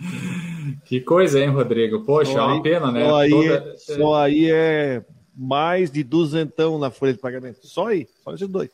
que 0.86 1.02
coisa, 1.02 1.40
hein, 1.40 1.50
Rodrigo? 1.50 2.06
Poxa, 2.06 2.32
só 2.32 2.40
é 2.40 2.42
uma 2.44 2.54
aí, 2.54 2.62
pena, 2.62 2.92
né? 2.92 3.06
Só 3.06 3.16
aí, 3.18 3.30
Toda... 3.30 3.54
é, 3.54 3.78
só 3.78 4.16
aí 4.16 4.52
é 4.52 5.04
mais 5.36 5.92
de 5.92 6.04
duzentão 6.04 6.80
na 6.80 6.90
folha 6.90 7.14
de 7.14 7.20
pagamento. 7.20 7.60
Só 7.64 7.88
aí, 7.88 8.08
só 8.24 8.34
esses 8.34 8.48
dois. 8.48 8.70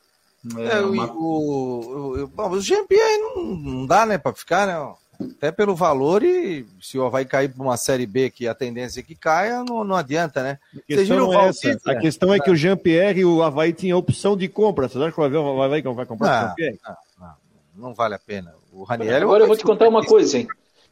É, 0.58 0.78
é 0.78 0.82
uma... 0.82 1.12
o, 1.14 2.28
o, 2.28 2.42
o, 2.42 2.60
GMP 2.62 2.96
aí 2.96 3.18
não, 3.18 3.44
não 3.44 3.86
dá, 3.88 4.06
né, 4.06 4.18
para 4.18 4.36
ficar, 4.36 4.68
né? 4.68 4.94
Até 5.20 5.52
pelo 5.52 5.76
valor 5.76 6.24
e 6.24 6.66
se 6.82 6.98
o 6.98 7.06
Havaí 7.06 7.26
cair 7.26 7.50
para 7.50 7.64
uma 7.64 7.78
Série 7.78 8.06
B, 8.06 8.30
que 8.30 8.48
a 8.48 8.56
tendência 8.56 9.00
é 9.00 9.04
que 9.04 9.16
caia, 9.16 9.64
não, 9.64 9.84
não 9.84 9.96
adianta, 9.96 10.42
né? 10.44 10.60
A 10.76 10.82
questão, 10.82 11.34
é 11.34 11.48
essa. 11.48 11.80
a 11.86 11.96
questão 11.96 12.34
é 12.34 12.40
que 12.40 12.52
o 12.52 12.56
Jean-Pierre 12.56 13.22
e 13.22 13.26
o 13.26 13.42
Havaí 13.42 13.74
tinham 13.74 13.98
opção 13.98 14.36
de 14.36 14.48
compra. 14.48 14.88
Você 14.88 14.98
acha 14.98 15.12
que 15.12 15.20
o 15.20 15.24
Havaí 15.24 15.82
vai 15.82 16.06
comprar 16.06 16.56
não, 16.58 16.66
não, 16.66 16.96
não, 17.20 17.36
não, 17.76 17.94
vale 17.94 18.16
a 18.16 18.20
pena. 18.20 18.54
O 18.72 18.84
Raniel... 18.84 19.24
Agora 19.24 19.44
eu 19.44 19.48
vou 19.48 19.58
te 19.58 19.64
contar 19.64 19.88
uma 19.88 20.04
coisa, 20.04 20.38
hein? 20.38 20.48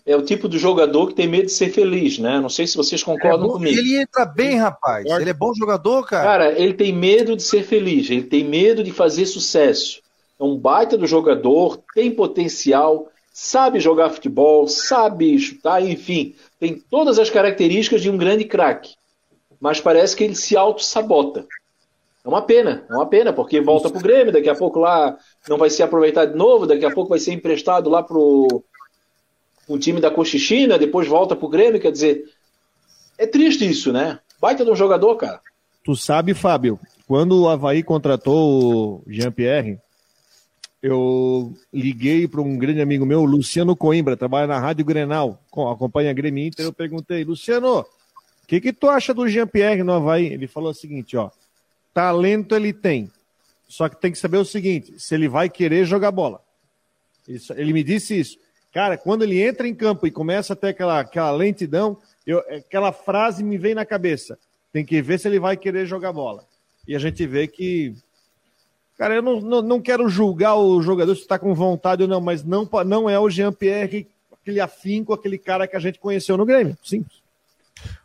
É 0.05 0.17
o 0.17 0.21
tipo 0.21 0.49
do 0.49 0.57
jogador 0.57 1.07
que 1.07 1.13
tem 1.13 1.27
medo 1.27 1.45
de 1.45 1.53
ser 1.53 1.69
feliz, 1.69 2.19
né? 2.19 2.39
Não 2.39 2.49
sei 2.49 2.67
se 2.67 2.75
vocês 2.75 3.01
concordam 3.01 3.47
é 3.47 3.51
comigo. 3.51 3.79
Ele 3.79 4.01
entra 4.01 4.25
bem, 4.25 4.57
rapaz. 4.57 5.05
Ele 5.05 5.29
é 5.29 5.33
bom 5.33 5.53
jogador, 5.53 6.05
cara. 6.05 6.23
Cara, 6.23 6.59
ele 6.59 6.73
tem 6.73 6.91
medo 6.91 7.37
de 7.37 7.43
ser 7.43 7.63
feliz. 7.63 8.09
Ele 8.09 8.23
tem 8.23 8.43
medo 8.43 8.83
de 8.83 8.91
fazer 8.91 9.25
sucesso. 9.25 10.01
É 10.37 10.43
um 10.43 10.57
baita 10.57 10.97
do 10.97 11.07
jogador, 11.07 11.81
tem 11.95 12.11
potencial, 12.11 13.07
sabe 13.33 13.79
jogar 13.79 14.11
futebol, 14.11 14.67
sabe 14.67 15.37
chutar, 15.39 15.83
enfim, 15.83 16.35
tem 16.59 16.79
todas 16.89 17.17
as 17.17 17.31
características 17.31 18.03
de 18.03 18.09
um 18.11 18.17
grande 18.17 18.45
craque. 18.45 18.93
Mas 19.59 19.81
parece 19.81 20.15
que 20.15 20.23
ele 20.23 20.35
se 20.35 20.55
auto-sabota. 20.55 21.47
É 22.23 22.29
uma 22.29 22.43
pena, 22.43 22.85
é 22.89 22.93
uma 22.93 23.07
pena, 23.07 23.33
porque 23.33 23.59
volta 23.59 23.89
pro 23.89 23.99
Grêmio, 23.99 24.31
daqui 24.31 24.47
a 24.47 24.55
pouco 24.55 24.79
lá 24.79 25.17
não 25.49 25.57
vai 25.57 25.69
ser 25.69 25.83
aproveitado 25.83 26.31
de 26.31 26.37
novo, 26.37 26.67
daqui 26.67 26.85
a 26.85 26.93
pouco 26.93 27.09
vai 27.09 27.19
ser 27.19 27.33
emprestado 27.33 27.89
lá 27.89 28.03
pro, 28.03 28.63
pro 29.65 29.79
time 29.79 29.99
da 29.99 30.11
Cochichina, 30.11 30.77
depois 30.77 31.07
volta 31.07 31.35
pro 31.35 31.49
Grêmio, 31.49 31.81
quer 31.81 31.91
dizer, 31.91 32.23
é 33.17 33.25
triste 33.25 33.67
isso, 33.69 33.91
né? 33.91 34.19
Baita 34.39 34.63
de 34.63 34.71
um 34.71 34.75
jogador, 34.75 35.15
cara. 35.15 35.41
Tu 35.83 35.95
sabe, 35.95 36.33
Fábio, 36.33 36.79
quando 37.07 37.41
o 37.41 37.49
Havaí 37.49 37.83
contratou 37.83 39.01
o 39.01 39.03
Jean-Pierre, 39.07 39.79
eu 40.83 41.57
liguei 41.73 42.27
para 42.27 42.41
um 42.41 42.57
grande 42.57 42.81
amigo 42.81 43.05
meu, 43.05 43.23
Luciano 43.23 43.73
Coimbra, 43.73 44.17
trabalha 44.17 44.47
na 44.47 44.59
Rádio 44.59 44.83
Grenal, 44.83 45.41
acompanha 45.49 46.11
a 46.11 46.13
Grêmio 46.13 46.45
Inter, 46.45 46.65
eu 46.65 46.73
perguntei, 46.73 47.23
Luciano, 47.23 47.79
o 47.79 47.85
que, 48.45 48.59
que 48.59 48.73
tu 48.73 48.89
acha 48.89 49.13
do 49.13 49.25
Jean-Pierre 49.25 49.81
no 49.81 49.93
Havaí? 49.93 50.25
Ele 50.25 50.45
falou 50.45 50.71
o 50.71 50.73
seguinte, 50.73 51.15
ó, 51.15 51.31
talento 51.93 52.53
ele 52.53 52.73
tem, 52.73 53.09
só 53.65 53.87
que 53.87 53.95
tem 53.95 54.11
que 54.11 54.17
saber 54.17 54.37
o 54.37 54.43
seguinte, 54.43 54.99
se 54.99 55.15
ele 55.15 55.29
vai 55.29 55.49
querer 55.49 55.85
jogar 55.85 56.11
bola. 56.11 56.41
Ele 57.55 57.71
me 57.71 57.81
disse 57.81 58.19
isso. 58.19 58.37
Cara, 58.73 58.97
quando 58.97 59.23
ele 59.23 59.41
entra 59.41 59.65
em 59.65 59.73
campo 59.73 60.05
e 60.05 60.11
começa 60.11 60.51
a 60.51 60.55
ter 60.55 60.67
aquela, 60.67 60.99
aquela 60.99 61.31
lentidão, 61.31 61.97
eu, 62.27 62.39
aquela 62.39 62.91
frase 62.91 63.41
me 63.41 63.57
vem 63.57 63.73
na 63.73 63.85
cabeça. 63.85 64.37
Tem 64.73 64.83
que 64.83 65.01
ver 65.01 65.17
se 65.17 65.29
ele 65.29 65.39
vai 65.39 65.55
querer 65.55 65.85
jogar 65.85 66.11
bola. 66.11 66.43
E 66.85 66.93
a 66.93 66.99
gente 66.99 67.25
vê 67.25 67.47
que 67.47 67.95
Cara, 68.97 69.15
eu 69.15 69.21
não, 69.21 69.41
não, 69.41 69.61
não 69.61 69.81
quero 69.81 70.07
julgar 70.07 70.55
o 70.55 70.81
jogador 70.81 71.15
se 71.15 71.21
está 71.21 71.39
com 71.39 71.53
vontade 71.53 72.03
ou 72.03 72.07
não, 72.07 72.21
mas 72.21 72.43
não, 72.43 72.69
não 72.85 73.09
é 73.09 73.19
o 73.19 73.29
Jean-Pierre 73.29 74.07
aquele 74.43 74.59
afim 74.59 75.03
com 75.03 75.13
aquele 75.13 75.37
cara 75.37 75.67
que 75.67 75.75
a 75.75 75.79
gente 75.79 75.99
conheceu 75.99 76.35
no 76.37 76.45
Grêmio. 76.45 76.77
Simples. 76.83 77.23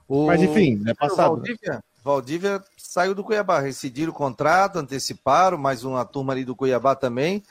O... 0.08 0.26
Mas 0.26 0.40
enfim, 0.40 0.82
é 0.86 0.94
passado. 0.94 1.36
Valdívia, 1.36 1.84
Valdívia 2.02 2.64
saiu 2.76 3.14
do 3.14 3.24
Cuiabá, 3.24 3.60
rescindiram 3.60 4.12
o 4.12 4.14
contrato, 4.14 4.78
anteciparam, 4.78 5.58
mais 5.58 5.84
uma 5.84 6.04
turma 6.04 6.32
ali 6.32 6.44
do 6.44 6.56
Cuiabá 6.56 6.94
também. 6.94 7.42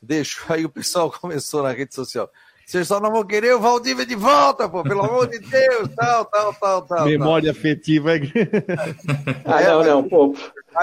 Deixou, 0.00 0.54
aí 0.54 0.64
o 0.64 0.70
pessoal 0.70 1.10
começou 1.20 1.62
na 1.62 1.72
rede 1.72 1.94
social. 1.94 2.30
Vocês 2.64 2.88
só 2.88 2.98
não 2.98 3.12
vão 3.12 3.24
querer 3.24 3.54
o 3.54 3.60
Valdívia 3.60 4.04
de 4.04 4.16
volta, 4.16 4.68
pô, 4.68 4.82
pelo 4.82 5.04
amor 5.04 5.28
de 5.28 5.38
Deus, 5.38 5.88
tal, 5.94 6.24
tal, 6.24 6.54
tal, 6.54 6.82
tal. 6.82 7.06
Memória 7.06 7.52
tal. 7.52 7.60
afetiva. 7.60 8.16
É 8.16 8.20
ah, 9.44 9.62
não, 9.62 9.84
não, 9.84 10.08
pô. 10.08 10.34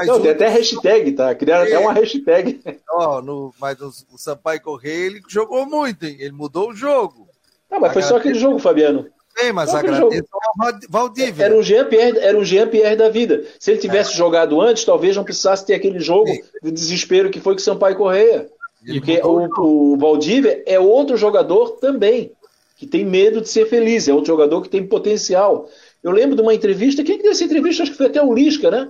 Não, 0.06 0.22
tem 0.22 0.32
até 0.32 0.48
hashtag, 0.48 1.12
tá? 1.14 1.34
Criaram 1.36 1.64
até 1.66 1.78
uma 1.78 1.94
hashtag. 1.94 2.62
Ó, 2.91 3.22
no, 3.22 3.54
mas 3.60 3.80
o, 3.82 3.91
o 4.14 4.18
Sampaio 4.18 4.62
Correia, 4.62 5.06
ele 5.06 5.22
jogou 5.28 5.66
muito, 5.66 6.06
hein? 6.06 6.18
Ele 6.20 6.32
mudou 6.32 6.70
o 6.70 6.76
jogo. 6.76 7.28
Ah, 7.70 7.80
mas 7.80 7.94
foi 7.94 8.02
só 8.02 8.18
aquele 8.18 8.36
jogo, 8.36 8.60
Fabiano. 8.60 9.08
Sim, 9.36 9.52
mas 9.52 9.74
agradeço 9.74 10.28
ao 10.32 10.74
Valdívia. 10.89 11.46
Era 11.46 11.56
um 11.56 11.64
Jean 11.64 11.86
Pierre, 11.86 12.20
era 12.20 12.38
um 12.38 12.46
Jean 12.46 12.68
da 12.96 13.10
vida. 13.10 13.44
Se 13.60 13.72
ele 13.72 13.80
tivesse 13.80 14.14
é. 14.14 14.16
jogado 14.16 14.62
antes, 14.62 14.86
talvez 14.86 15.16
não 15.16 15.24
precisasse 15.24 15.66
ter 15.66 15.74
aquele 15.74 16.00
jogo 16.00 16.28
Sim. 16.28 16.41
de 16.62 16.72
desespero 16.72 17.32
que 17.32 17.39
foi 17.39 17.54
com 17.54 17.60
o 17.60 17.64
Sampaio 17.64 17.96
Correia. 17.96 18.48
Porque 18.86 19.20
o, 19.24 19.94
o 19.94 19.98
Valdívia 19.98 20.62
é 20.66 20.80
outro 20.80 21.18
jogador 21.18 21.72
também, 21.78 22.32
que 22.78 22.86
tem 22.86 23.06
medo 23.06 23.41
de 23.41 23.50
ser 23.50 23.66
feliz, 23.66 24.08
é 24.08 24.14
outro 24.14 24.28
jogador 24.28 24.62
que 24.62 24.70
tem 24.70 24.86
potencial. 24.86 25.68
Eu 26.04 26.12
lembro 26.12 26.36
de 26.36 26.41
uma 26.41 26.54
entrevista, 26.54 27.04
quem 27.04 27.18
que 27.18 27.24
deu 27.24 27.32
essa 27.32 27.44
entrevista? 27.44 27.84
Acho 27.84 27.94
que 27.94 27.98
foi 27.98 28.08
até 28.08 28.22
o 28.22 28.34
Lisca, 28.34 28.70
né? 28.70 28.89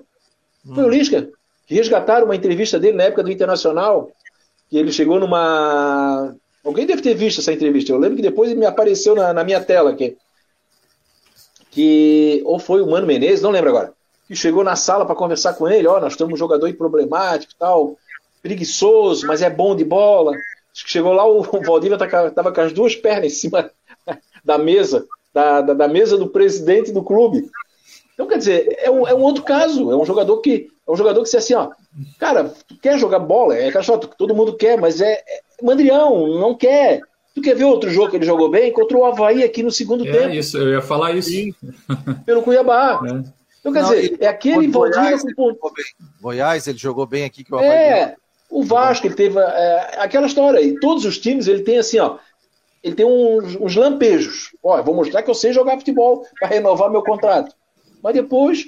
Foi 0.65 0.83
hum. 0.83 0.87
o 0.87 0.89
Lisca, 0.89 1.29
que 1.67 1.75
resgataram 1.75 2.25
uma 2.25 2.35
entrevista 2.35 2.79
dele 2.79 2.97
na 2.97 3.03
época 3.03 3.23
do 3.23 3.31
Internacional, 3.31 4.11
que 4.69 4.77
ele 4.77 4.91
chegou 4.91 5.19
numa. 5.19 6.35
Alguém 6.63 6.85
deve 6.85 7.01
ter 7.01 7.13
visto 7.13 7.41
essa 7.41 7.51
entrevista. 7.51 7.91
Eu 7.91 7.97
lembro 7.97 8.15
que 8.15 8.21
depois 8.21 8.53
me 8.53 8.65
apareceu 8.65 9.15
na, 9.15 9.33
na 9.33 9.43
minha 9.43 9.61
tela 9.61 9.91
aqui. 9.91 10.17
Que. 11.71 12.41
Ou 12.45 12.59
foi 12.59 12.81
o 12.81 12.89
Mano 12.89 13.07
Menezes, 13.07 13.41
não 13.41 13.51
lembro 13.51 13.69
agora. 13.69 13.93
Que 14.27 14.35
chegou 14.35 14.63
na 14.63 14.75
sala 14.75 15.05
para 15.05 15.15
conversar 15.15 15.53
com 15.53 15.67
ele, 15.67 15.87
ó, 15.87 15.97
oh, 15.97 15.99
nós 15.99 16.15
temos 16.15 16.33
um 16.33 16.37
jogador 16.37 16.71
problemático 16.75 17.53
e 17.53 17.57
tal 17.57 17.97
preguiçoso, 18.43 19.25
mas 19.25 19.41
é 19.41 19.49
bom 19.49 19.73
de 19.73 19.85
bola. 19.85 20.33
Acho 20.73 20.83
que 20.83 20.91
chegou 20.91 21.13
lá, 21.13 21.25
o 21.25 21.41
Valdívia 21.63 21.95
estava 21.95 22.51
com 22.51 22.61
as 22.61 22.73
duas 22.73 22.93
pernas 22.93 23.31
em 23.31 23.35
cima 23.35 23.71
da 24.43 24.57
mesa, 24.57 25.07
da, 25.33 25.61
da, 25.61 25.73
da, 25.73 25.87
mesa 25.87 26.17
do 26.17 26.27
presidente 26.27 26.91
do 26.91 27.01
clube. 27.01 27.49
Então, 28.13 28.27
quer 28.27 28.37
dizer, 28.37 28.77
é 28.79 28.91
um, 28.91 29.07
é 29.07 29.13
um 29.13 29.21
outro 29.21 29.43
caso. 29.43 29.91
É 29.91 29.97
um 29.97 30.05
jogador 30.05 30.37
que 30.37 30.67
é 30.87 30.91
um 30.91 30.95
jogador 30.95 31.23
que 31.23 31.29
se 31.29 31.37
assim, 31.37 31.53
ó, 31.53 31.69
cara, 32.19 32.53
tu 32.67 32.77
quer 32.79 32.99
jogar 32.99 33.19
bola? 33.19 33.55
É 33.55 33.69
aquela 33.69 33.97
todo 33.97 34.35
mundo 34.35 34.55
quer, 34.55 34.79
mas 34.79 35.01
é, 35.01 35.13
é 35.13 35.41
Mandrião, 35.61 36.27
não 36.39 36.55
quer. 36.55 37.01
Tu 37.33 37.41
quer 37.41 37.55
ver 37.55 37.63
outro 37.63 37.89
jogo 37.89 38.11
que 38.11 38.17
ele 38.17 38.25
jogou 38.25 38.49
bem? 38.49 38.71
Contra 38.71 38.97
o 38.97 39.05
Havaí 39.05 39.43
aqui 39.43 39.63
no 39.63 39.71
segundo 39.71 40.07
é 40.07 40.11
tempo. 40.11 40.29
isso, 40.35 40.57
eu 40.57 40.73
ia 40.73 40.81
falar 40.81 41.13
isso. 41.13 41.29
Sim, 41.29 41.53
pelo 42.25 42.43
Cuiabá. 42.43 43.01
É. 43.05 43.43
Então, 43.59 43.71
quer 43.71 43.81
não, 43.81 43.89
dizer, 43.89 44.17
é 44.19 44.27
aquele 44.27 44.67
Valdívia 44.67 45.17
com... 45.35 45.55
Goiás, 46.21 46.67
ele 46.67 46.77
jogou 46.77 47.05
bem 47.05 47.23
aqui 47.23 47.43
que 47.43 47.53
o 47.53 47.57
Havaí. 47.57 47.69
É, 47.69 48.15
o 48.49 48.61
Vasco, 48.61 49.07
ele 49.07 49.15
teve 49.15 49.39
é, 49.39 49.95
aquela 49.97 50.27
história 50.27 50.59
aí. 50.59 50.77
Todos 50.79 51.05
os 51.05 51.17
times, 51.17 51.47
ele 51.47 51.63
tem 51.63 51.79
assim, 51.79 51.97
ó. 51.97 52.17
Ele 52.83 52.93
tem 52.93 53.05
uns, 53.05 53.55
uns 53.55 53.75
lampejos. 53.75 54.53
Ó, 54.61 54.79
vou 54.83 54.93
mostrar 54.93 55.23
que 55.23 55.29
eu 55.29 55.33
sei 55.33 55.53
jogar 55.53 55.77
futebol 55.77 56.27
para 56.37 56.49
renovar 56.49 56.91
meu 56.91 57.01
contrato. 57.01 57.55
Mas 58.03 58.13
depois, 58.13 58.65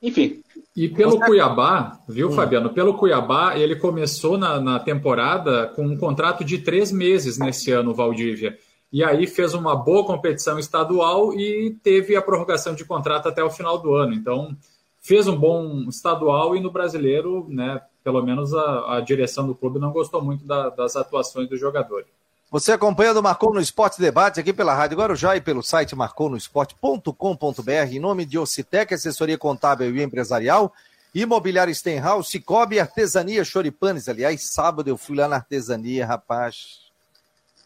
enfim. 0.00 0.40
E 0.76 0.88
pelo 0.88 1.18
Cuiabá, 1.18 1.98
viu, 2.08 2.28
hum. 2.28 2.32
Fabiano? 2.32 2.70
Pelo 2.70 2.94
Cuiabá, 2.94 3.58
ele 3.58 3.74
começou 3.74 4.38
na, 4.38 4.60
na 4.60 4.78
temporada 4.78 5.66
com 5.74 5.84
um 5.84 5.96
contrato 5.96 6.44
de 6.44 6.58
três 6.58 6.92
meses 6.92 7.38
nesse 7.38 7.72
ano, 7.72 7.92
Valdívia. 7.92 8.56
E 8.92 9.02
aí 9.02 9.26
fez 9.26 9.52
uma 9.52 9.74
boa 9.74 10.04
competição 10.04 10.58
estadual 10.58 11.34
e 11.34 11.76
teve 11.82 12.16
a 12.16 12.22
prorrogação 12.22 12.74
de 12.74 12.84
contrato 12.84 13.28
até 13.28 13.42
o 13.42 13.50
final 13.50 13.78
do 13.78 13.94
ano. 13.94 14.14
Então, 14.14 14.56
fez 15.00 15.26
um 15.26 15.36
bom 15.36 15.86
estadual 15.88 16.56
e 16.56 16.60
no 16.60 16.70
brasileiro, 16.70 17.46
né, 17.48 17.80
pelo 18.02 18.22
menos 18.22 18.54
a, 18.54 18.96
a 18.96 19.00
direção 19.00 19.46
do 19.46 19.54
clube 19.54 19.78
não 19.78 19.92
gostou 19.92 20.22
muito 20.22 20.44
da, 20.44 20.70
das 20.70 20.96
atuações 20.96 21.48
do 21.48 21.56
jogador. 21.56 22.04
Você 22.50 22.72
acompanhando 22.72 23.18
o 23.18 23.22
Marcou 23.22 23.54
no 23.54 23.60
Esporte 23.60 24.00
Debate 24.00 24.40
aqui 24.40 24.52
pela 24.52 24.74
Rádio 24.74 24.98
Guarujá 24.98 25.36
e 25.36 25.40
pelo 25.40 25.62
site 25.62 25.94
marconosport.com.br 25.94 27.92
em 27.92 28.00
nome 28.00 28.24
de 28.24 28.36
Ocitec, 28.40 28.92
assessoria 28.92 29.38
contábil 29.38 29.94
e 29.94 30.02
empresarial, 30.02 30.72
Imobiliário 31.14 31.72
Stenhouse, 31.72 32.28
Cicobi, 32.28 32.80
Artesania 32.80 33.44
Choripanes. 33.44 34.08
Aliás, 34.08 34.50
sábado 34.50 34.88
eu 34.90 34.98
fui 34.98 35.16
lá 35.16 35.28
na 35.28 35.36
artesania, 35.36 36.04
rapaz. 36.04 36.80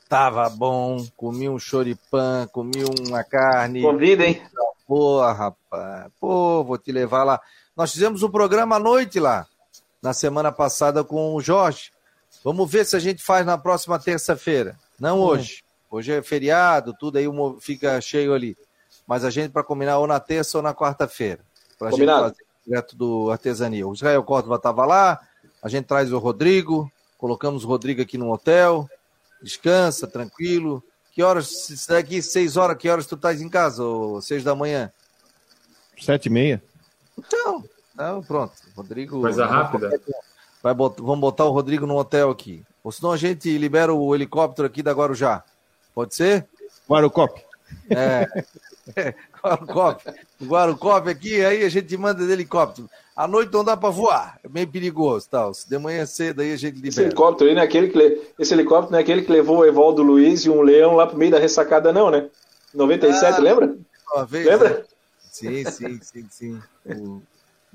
Tava 0.06 0.50
bom, 0.50 1.02
comi 1.16 1.48
um 1.48 1.58
choripan, 1.58 2.46
comi 2.52 2.84
uma 3.08 3.24
carne. 3.24 3.80
Convida, 3.80 4.26
hein? 4.26 4.42
Porra, 4.86 5.32
rapaz. 5.32 6.12
Pô, 6.20 6.62
vou 6.62 6.76
te 6.76 6.92
levar 6.92 7.24
lá. 7.24 7.40
Nós 7.74 7.90
fizemos 7.90 8.22
um 8.22 8.30
programa 8.30 8.76
à 8.76 8.78
noite 8.78 9.18
lá 9.18 9.46
na 10.02 10.12
semana 10.12 10.52
passada 10.52 11.02
com 11.02 11.34
o 11.34 11.40
Jorge. 11.40 11.93
Vamos 12.44 12.70
ver 12.70 12.84
se 12.84 12.94
a 12.94 13.00
gente 13.00 13.22
faz 13.22 13.46
na 13.46 13.56
próxima 13.56 13.98
terça-feira. 13.98 14.78
Não 15.00 15.20
hum. 15.20 15.22
hoje. 15.22 15.64
Hoje 15.90 16.12
é 16.12 16.22
feriado, 16.22 16.94
tudo 16.98 17.16
aí 17.16 17.24
fica 17.60 17.98
cheio 18.00 18.34
ali. 18.34 18.56
Mas 19.06 19.24
a 19.24 19.30
gente 19.30 19.50
para 19.50 19.64
combinar 19.64 19.98
ou 19.98 20.06
na 20.06 20.20
terça 20.20 20.58
ou 20.58 20.62
na 20.62 20.74
quarta-feira. 20.74 21.40
Para 21.78 21.88
a 21.88 21.90
gente 21.92 22.06
fazer 22.06 22.44
direto 22.66 22.96
do 22.96 23.30
artesania. 23.30 23.86
O 23.86 23.94
Israel 23.94 24.22
Córdoba 24.22 24.56
estava 24.56 24.84
lá, 24.84 25.20
a 25.62 25.68
gente 25.68 25.86
traz 25.86 26.12
o 26.12 26.18
Rodrigo, 26.18 26.90
colocamos 27.16 27.64
o 27.64 27.68
Rodrigo 27.68 28.02
aqui 28.02 28.18
no 28.18 28.32
hotel, 28.32 28.88
descansa, 29.42 30.06
tranquilo. 30.06 30.82
Que 31.12 31.22
horas, 31.22 31.46
se 31.46 31.88
daqui 31.88 32.20
seis 32.20 32.56
horas, 32.56 32.76
que 32.76 32.88
horas 32.88 33.06
tu 33.06 33.14
estás 33.14 33.40
em 33.40 33.48
casa? 33.48 33.84
Ou 33.84 34.20
seis 34.20 34.42
da 34.42 34.54
manhã? 34.54 34.92
Sete 36.00 36.26
e 36.26 36.30
meia. 36.30 36.62
Então, 37.16 37.64
não, 37.94 38.22
pronto. 38.22 38.52
Rodrigo. 38.74 39.20
Coisa 39.20 39.46
rápida. 39.46 40.00
Vai 40.64 40.72
botar, 40.72 41.02
vamos 41.02 41.20
botar 41.20 41.44
o 41.44 41.50
Rodrigo 41.50 41.86
no 41.86 41.94
hotel 41.94 42.30
aqui. 42.30 42.64
Ou 42.82 42.90
senão 42.90 43.12
a 43.12 43.18
gente 43.18 43.58
libera 43.58 43.92
o 43.92 44.14
helicóptero 44.14 44.66
aqui 44.66 44.82
da 44.82 44.92
Guarujá. 44.92 45.44
Pode 45.94 46.14
ser? 46.14 46.46
Guarucop. 46.88 47.38
É. 47.90 48.26
é 48.96 49.14
Guarucop. 49.42 50.02
O 50.40 50.46
Guarucop 50.46 51.10
aqui, 51.10 51.44
aí 51.44 51.64
a 51.64 51.68
gente 51.68 51.94
manda 51.98 52.24
de 52.26 52.32
helicóptero. 52.32 52.88
À 53.14 53.28
noite 53.28 53.52
não 53.52 53.62
dá 53.62 53.76
para 53.76 53.90
voar, 53.90 54.40
é 54.42 54.48
meio 54.48 54.66
perigoso, 54.66 55.28
tal. 55.30 55.52
Se 55.52 55.68
de 55.68 55.78
manhã 55.78 56.06
cedo 56.06 56.40
aí 56.40 56.54
a 56.54 56.56
gente 56.56 56.76
libera. 56.76 56.88
Esse 56.88 57.02
helicóptero 57.02 57.50
aí 57.50 57.54
não 57.54 57.62
é 57.62 57.64
aquele 57.66 57.88
que, 57.88 58.32
esse 58.38 58.54
helicóptero 58.54 58.92
não 58.92 58.98
é 58.98 59.02
aquele 59.02 59.20
que 59.20 59.30
levou 59.30 59.58
o 59.58 59.66
Evaldo 59.66 60.02
Luiz 60.02 60.46
e 60.46 60.50
um 60.50 60.62
leão 60.62 60.96
lá 60.96 61.06
pro 61.06 61.18
meio 61.18 61.30
da 61.30 61.38
ressacada, 61.38 61.92
não, 61.92 62.10
né? 62.10 62.30
97, 62.72 63.36
ah, 63.36 63.38
lembra? 63.38 63.76
Uma 64.14 64.24
vez, 64.24 64.46
lembra? 64.46 64.70
Né? 64.70 64.84
Sim, 65.30 65.64
sim, 65.66 66.00
sim, 66.00 66.26
sim. 66.30 66.62
O 66.86 67.22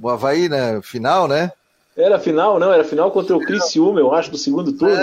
o 0.02 0.10
Havaí, 0.10 0.50
né? 0.50 0.82
Final, 0.82 1.28
né? 1.28 1.52
Era 2.00 2.18
final, 2.18 2.58
não, 2.58 2.72
era 2.72 2.84
final 2.86 3.12
contra 3.12 3.36
o 3.36 3.42
Criciúma, 3.42 4.00
eu 4.00 4.14
acho, 4.14 4.32
do 4.32 4.38
segundo 4.38 4.72
turno. 4.72 4.96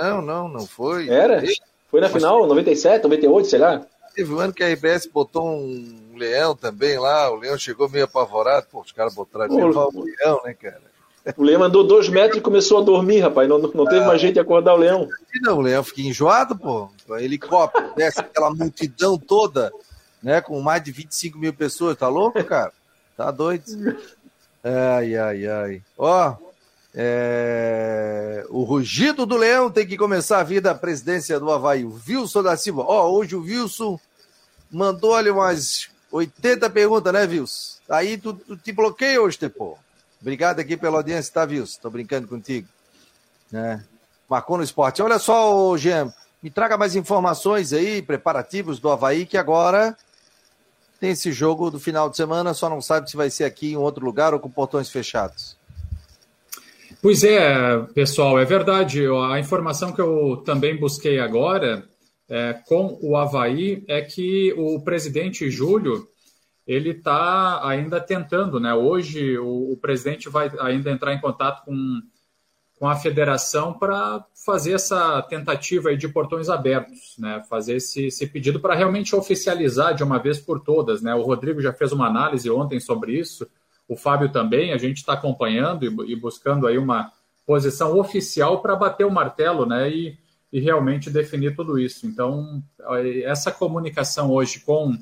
Não, 0.00 0.22
não, 0.22 0.48
não, 0.48 0.66
foi. 0.66 1.08
Era? 1.08 1.42
Foi 1.90 2.00
na 2.00 2.08
final, 2.08 2.46
97, 2.46 3.02
98, 3.02 3.48
sei 3.48 3.58
lá. 3.58 3.82
Teve 4.14 4.32
um 4.32 4.38
ano 4.38 4.52
que 4.52 4.62
a 4.62 4.72
RBS 4.72 5.06
botou 5.12 5.44
um 5.44 6.14
leão 6.16 6.54
também 6.54 6.98
lá, 6.98 7.30
o 7.30 7.34
leão 7.34 7.58
chegou 7.58 7.88
meio 7.88 8.04
apavorado, 8.04 8.66
pô, 8.70 8.80
os 8.80 8.92
caras 8.92 9.14
botaram 9.14 9.52
o 9.52 10.04
leão, 10.04 10.40
né, 10.44 10.54
cara? 10.54 10.80
O 11.36 11.42
leão 11.42 11.64
andou 11.64 11.82
dois 11.82 12.08
metros 12.08 12.38
e 12.38 12.40
começou 12.40 12.78
a 12.78 12.84
dormir, 12.84 13.18
rapaz. 13.18 13.48
Não, 13.48 13.58
não 13.58 13.84
teve 13.84 14.04
ah, 14.04 14.06
mais 14.06 14.20
jeito 14.20 14.34
de 14.34 14.40
acordar 14.40 14.74
o 14.74 14.78
leão. 14.78 15.08
Não, 15.42 15.58
o 15.58 15.60
leão 15.60 15.82
fica 15.82 16.02
enjoado, 16.02 16.56
pô. 16.56 16.88
Helicóptero, 17.18 17.92
desce 17.96 18.20
aquela 18.20 18.54
multidão 18.54 19.18
toda, 19.18 19.72
né? 20.22 20.40
Com 20.40 20.60
mais 20.60 20.84
de 20.84 20.92
25 20.92 21.36
mil 21.36 21.52
pessoas. 21.52 21.96
Tá 21.96 22.08
louco, 22.08 22.42
cara? 22.44 22.70
Tá 23.16 23.32
doido. 23.32 23.64
Ai, 24.68 25.16
ai, 25.16 25.46
ai. 25.46 25.82
Ó, 25.96 26.34
é... 26.92 28.44
o 28.48 28.64
rugido 28.64 29.24
do 29.24 29.36
leão 29.36 29.70
tem 29.70 29.86
que 29.86 29.96
começar 29.96 30.40
a 30.40 30.42
vir 30.42 30.60
da 30.60 30.74
presidência 30.74 31.38
do 31.38 31.52
Havaí. 31.52 31.84
O 31.84 32.00
Wilson 32.08 32.42
da 32.42 32.56
Silva. 32.56 32.82
Ó, 32.82 33.08
hoje 33.12 33.36
o 33.36 33.42
Wilson 33.42 34.00
mandou 34.68 35.14
ali 35.14 35.30
umas 35.30 35.88
80 36.10 36.68
perguntas, 36.70 37.12
né, 37.12 37.24
Wilson? 37.24 37.76
Aí 37.88 38.18
tu, 38.18 38.34
tu 38.34 38.56
te 38.56 38.72
bloqueia 38.72 39.22
hoje, 39.22 39.38
pô. 39.48 39.78
Obrigado 40.20 40.58
aqui 40.58 40.76
pela 40.76 40.96
audiência, 40.96 41.32
tá, 41.32 41.44
Wilson? 41.44 41.78
Tô 41.80 41.88
brincando 41.88 42.26
contigo. 42.26 42.66
Né? 43.52 43.84
Marcou 44.28 44.56
no 44.56 44.64
esporte. 44.64 45.00
Olha 45.00 45.20
só, 45.20 45.76
Jean, 45.76 46.12
me 46.42 46.50
traga 46.50 46.76
mais 46.76 46.96
informações 46.96 47.72
aí, 47.72 48.02
preparativos 48.02 48.80
do 48.80 48.90
Havaí, 48.90 49.26
que 49.26 49.38
agora 49.38 49.96
tem 51.00 51.10
esse 51.10 51.32
jogo 51.32 51.70
do 51.70 51.78
final 51.78 52.08
de 52.08 52.16
semana, 52.16 52.54
só 52.54 52.68
não 52.68 52.80
sabe 52.80 53.10
se 53.10 53.16
vai 53.16 53.30
ser 53.30 53.44
aqui 53.44 53.72
em 53.72 53.76
outro 53.76 54.04
lugar 54.04 54.32
ou 54.32 54.40
com 54.40 54.50
portões 54.50 54.90
fechados. 54.90 55.56
Pois 57.02 57.22
é, 57.22 57.78
pessoal, 57.94 58.38
é 58.38 58.44
verdade. 58.44 59.04
A 59.30 59.38
informação 59.38 59.92
que 59.92 60.00
eu 60.00 60.42
também 60.44 60.78
busquei 60.78 61.20
agora 61.20 61.84
é, 62.28 62.54
com 62.66 62.98
o 63.00 63.16
Havaí 63.16 63.84
é 63.86 64.00
que 64.00 64.52
o 64.56 64.80
presidente 64.80 65.50
Júlio 65.50 66.08
ele 66.66 66.90
está 66.90 67.66
ainda 67.66 68.00
tentando, 68.00 68.58
né? 68.58 68.74
Hoje 68.74 69.38
o, 69.38 69.72
o, 69.72 69.76
presidente 69.76 70.28
vai 70.28 70.50
ainda 70.58 70.90
entrar 70.90 71.14
em 71.14 71.20
contato 71.20 71.64
com 71.64 72.02
com 72.78 72.86
a 72.86 72.94
federação 72.94 73.72
para 73.72 74.24
fazer 74.44 74.74
essa 74.74 75.22
tentativa 75.22 75.96
de 75.96 76.08
portões 76.08 76.48
abertos, 76.48 77.16
né? 77.18 77.42
Fazer 77.48 77.76
esse, 77.76 78.06
esse 78.06 78.26
pedido 78.26 78.60
para 78.60 78.74
realmente 78.74 79.16
oficializar 79.16 79.94
de 79.94 80.04
uma 80.04 80.18
vez 80.18 80.38
por 80.38 80.60
todas, 80.60 81.00
né? 81.00 81.14
O 81.14 81.22
Rodrigo 81.22 81.60
já 81.60 81.72
fez 81.72 81.92
uma 81.92 82.06
análise 82.06 82.50
ontem 82.50 82.78
sobre 82.78 83.18
isso, 83.18 83.48
o 83.88 83.96
Fábio 83.96 84.30
também, 84.30 84.72
a 84.72 84.78
gente 84.78 84.98
está 84.98 85.14
acompanhando 85.14 85.84
e, 85.84 86.12
e, 86.12 86.16
buscando 86.16 86.66
aí 86.66 86.76
uma 86.76 87.12
posição 87.46 87.96
oficial 87.98 88.60
para 88.60 88.76
bater 88.76 89.06
o 89.06 89.10
martelo, 89.10 89.64
né? 89.64 89.88
E, 89.88 90.18
e 90.52 90.60
realmente 90.60 91.08
definir 91.08 91.56
tudo 91.56 91.78
isso. 91.78 92.06
Então, 92.06 92.62
essa 93.24 93.50
comunicação 93.50 94.30
hoje 94.30 94.60
com 94.60 94.92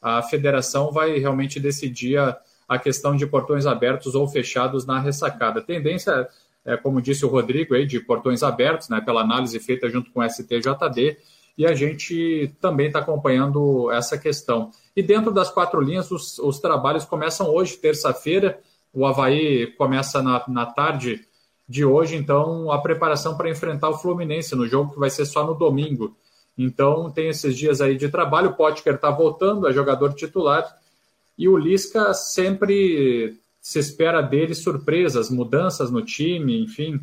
a 0.00 0.22
federação 0.22 0.92
vai 0.92 1.18
realmente 1.18 1.58
decidir 1.58 2.18
a, 2.18 2.38
a 2.68 2.78
questão 2.78 3.16
de 3.16 3.26
portões 3.26 3.66
abertos 3.66 4.14
ou 4.14 4.28
fechados 4.28 4.86
na 4.86 5.00
ressacada. 5.00 5.60
Tendência 5.60 6.28
é, 6.66 6.76
como 6.76 7.00
disse 7.00 7.24
o 7.24 7.28
Rodrigo, 7.28 7.74
aí, 7.74 7.86
de 7.86 8.00
portões 8.00 8.42
abertos, 8.42 8.88
né, 8.88 9.00
pela 9.00 9.22
análise 9.22 9.58
feita 9.60 9.88
junto 9.88 10.10
com 10.10 10.20
o 10.20 10.28
STJD, 10.28 11.16
e 11.56 11.64
a 11.64 11.74
gente 11.74 12.54
também 12.60 12.88
está 12.88 12.98
acompanhando 12.98 13.90
essa 13.90 14.18
questão. 14.18 14.70
E 14.94 15.02
dentro 15.02 15.32
das 15.32 15.48
quatro 15.48 15.80
linhas, 15.80 16.10
os, 16.10 16.38
os 16.38 16.58
trabalhos 16.58 17.04
começam 17.04 17.48
hoje, 17.48 17.76
terça-feira, 17.76 18.58
o 18.92 19.06
Havaí 19.06 19.68
começa 19.78 20.20
na, 20.20 20.42
na 20.48 20.66
tarde 20.66 21.24
de 21.68 21.84
hoje, 21.84 22.16
então 22.16 22.70
a 22.70 22.78
preparação 22.78 23.36
para 23.36 23.50
enfrentar 23.50 23.88
o 23.88 23.98
Fluminense 23.98 24.54
no 24.54 24.66
jogo 24.66 24.92
que 24.92 24.98
vai 24.98 25.10
ser 25.10 25.24
só 25.24 25.46
no 25.46 25.54
domingo. 25.54 26.16
Então 26.58 27.10
tem 27.10 27.28
esses 27.28 27.56
dias 27.56 27.80
aí 27.80 27.96
de 27.96 28.08
trabalho, 28.08 28.50
o 28.50 28.54
Potker 28.54 28.94
está 28.94 29.10
voltando, 29.10 29.68
é 29.68 29.72
jogador 29.72 30.12
titular, 30.14 30.64
e 31.38 31.48
o 31.48 31.56
Lisca 31.56 32.14
sempre 32.14 33.38
se 33.66 33.80
espera 33.80 34.22
dele 34.22 34.54
surpresas, 34.54 35.28
mudanças 35.28 35.90
no 35.90 36.00
time, 36.00 36.62
enfim. 36.62 37.00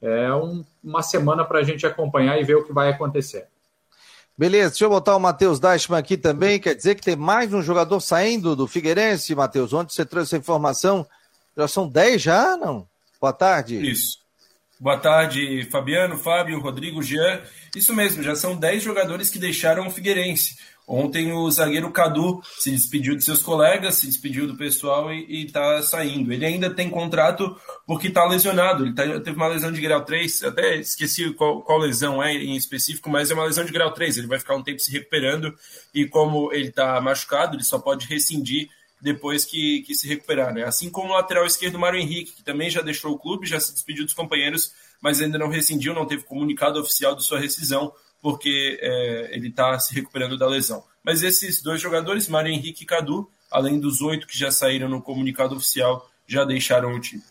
É 0.00 0.32
um, 0.32 0.64
uma 0.82 1.02
semana 1.02 1.44
para 1.44 1.58
a 1.58 1.62
gente 1.64 1.84
acompanhar 1.84 2.40
e 2.40 2.44
ver 2.44 2.54
o 2.54 2.64
que 2.64 2.72
vai 2.72 2.88
acontecer. 2.88 3.48
Beleza, 4.38 4.70
deixa 4.70 4.84
eu 4.84 4.90
botar 4.90 5.16
o 5.16 5.18
Matheus 5.18 5.58
Deichmann 5.58 5.98
aqui 5.98 6.16
também. 6.16 6.60
Quer 6.60 6.76
dizer 6.76 6.94
que 6.94 7.02
tem 7.02 7.16
mais 7.16 7.52
um 7.52 7.60
jogador 7.60 7.98
saindo 7.98 8.54
do 8.54 8.68
Figueirense, 8.68 9.34
Matheus? 9.34 9.72
Onde 9.72 9.92
você 9.92 10.04
trouxe 10.04 10.28
essa 10.28 10.36
informação? 10.36 11.04
Já 11.56 11.66
são 11.66 11.88
10 11.88 12.22
já, 12.22 12.56
não? 12.56 12.86
Boa 13.20 13.32
tarde. 13.32 13.84
Isso. 13.84 14.18
Boa 14.78 14.98
tarde, 14.98 15.68
Fabiano, 15.68 16.16
Fábio, 16.16 16.60
Rodrigo, 16.60 17.02
Jean. 17.02 17.42
Isso 17.74 17.92
mesmo, 17.92 18.22
já 18.22 18.36
são 18.36 18.54
10 18.54 18.84
jogadores 18.84 19.30
que 19.30 19.38
deixaram 19.40 19.88
o 19.88 19.90
Figueirense. 19.90 20.58
Ontem 20.86 21.32
o 21.32 21.50
zagueiro 21.50 21.90
Cadu 21.90 22.42
se 22.58 22.70
despediu 22.70 23.16
de 23.16 23.24
seus 23.24 23.42
colegas, 23.42 23.94
se 23.94 24.06
despediu 24.06 24.46
do 24.46 24.54
pessoal 24.54 25.10
e 25.12 25.46
está 25.46 25.80
saindo. 25.82 26.30
Ele 26.30 26.44
ainda 26.44 26.68
tem 26.68 26.90
contrato 26.90 27.56
porque 27.86 28.08
está 28.08 28.24
lesionado. 28.26 28.84
Ele 28.84 28.94
tá, 28.94 29.02
teve 29.20 29.36
uma 29.36 29.48
lesão 29.48 29.72
de 29.72 29.80
grau 29.80 30.04
3, 30.04 30.44
até 30.44 30.76
esqueci 30.76 31.32
qual, 31.32 31.62
qual, 31.62 31.78
lesão 31.78 32.22
é 32.22 32.34
em 32.34 32.54
específico, 32.54 33.08
mas 33.08 33.30
é 33.30 33.34
uma 33.34 33.46
lesão 33.46 33.64
de 33.64 33.72
grau 33.72 33.92
3. 33.92 34.18
Ele 34.18 34.26
vai 34.26 34.38
ficar 34.38 34.56
um 34.56 34.62
tempo 34.62 34.78
se 34.78 34.92
recuperando 34.92 35.56
e 35.94 36.06
como 36.06 36.52
ele 36.52 36.68
está 36.68 37.00
machucado, 37.00 37.56
ele 37.56 37.64
só 37.64 37.78
pode 37.78 38.06
rescindir 38.06 38.68
depois 39.00 39.44
que, 39.44 39.82
que 39.86 39.94
se 39.94 40.06
recuperar. 40.06 40.52
Né? 40.52 40.64
Assim 40.64 40.90
como 40.90 41.08
o 41.08 41.14
lateral 41.14 41.46
esquerdo 41.46 41.78
Mário 41.78 42.00
Henrique, 42.00 42.32
que 42.32 42.42
também 42.42 42.68
já 42.68 42.82
deixou 42.82 43.12
o 43.12 43.18
clube, 43.18 43.46
já 43.46 43.58
se 43.58 43.72
despediu 43.72 44.04
dos 44.04 44.14
companheiros, 44.14 44.72
mas 45.00 45.20
ainda 45.20 45.38
não 45.38 45.48
rescindiu, 45.48 45.94
não 45.94 46.06
teve 46.06 46.24
comunicado 46.24 46.78
oficial 46.78 47.14
de 47.14 47.24
sua 47.24 47.38
rescisão 47.38 47.92
porque 48.24 48.78
é, 48.80 49.36
ele 49.36 49.48
está 49.48 49.78
se 49.78 49.94
recuperando 49.94 50.38
da 50.38 50.46
lesão. 50.46 50.82
Mas 51.04 51.22
esses 51.22 51.62
dois 51.62 51.78
jogadores, 51.78 52.26
Mário 52.26 52.50
Henrique 52.50 52.84
e 52.84 52.86
Cadu, 52.86 53.30
além 53.50 53.78
dos 53.78 54.00
oito 54.00 54.26
que 54.26 54.38
já 54.38 54.50
saíram 54.50 54.88
no 54.88 55.02
comunicado 55.02 55.54
oficial, 55.54 56.08
já 56.26 56.42
deixaram 56.42 56.94
o 56.94 56.98
time. 56.98 57.22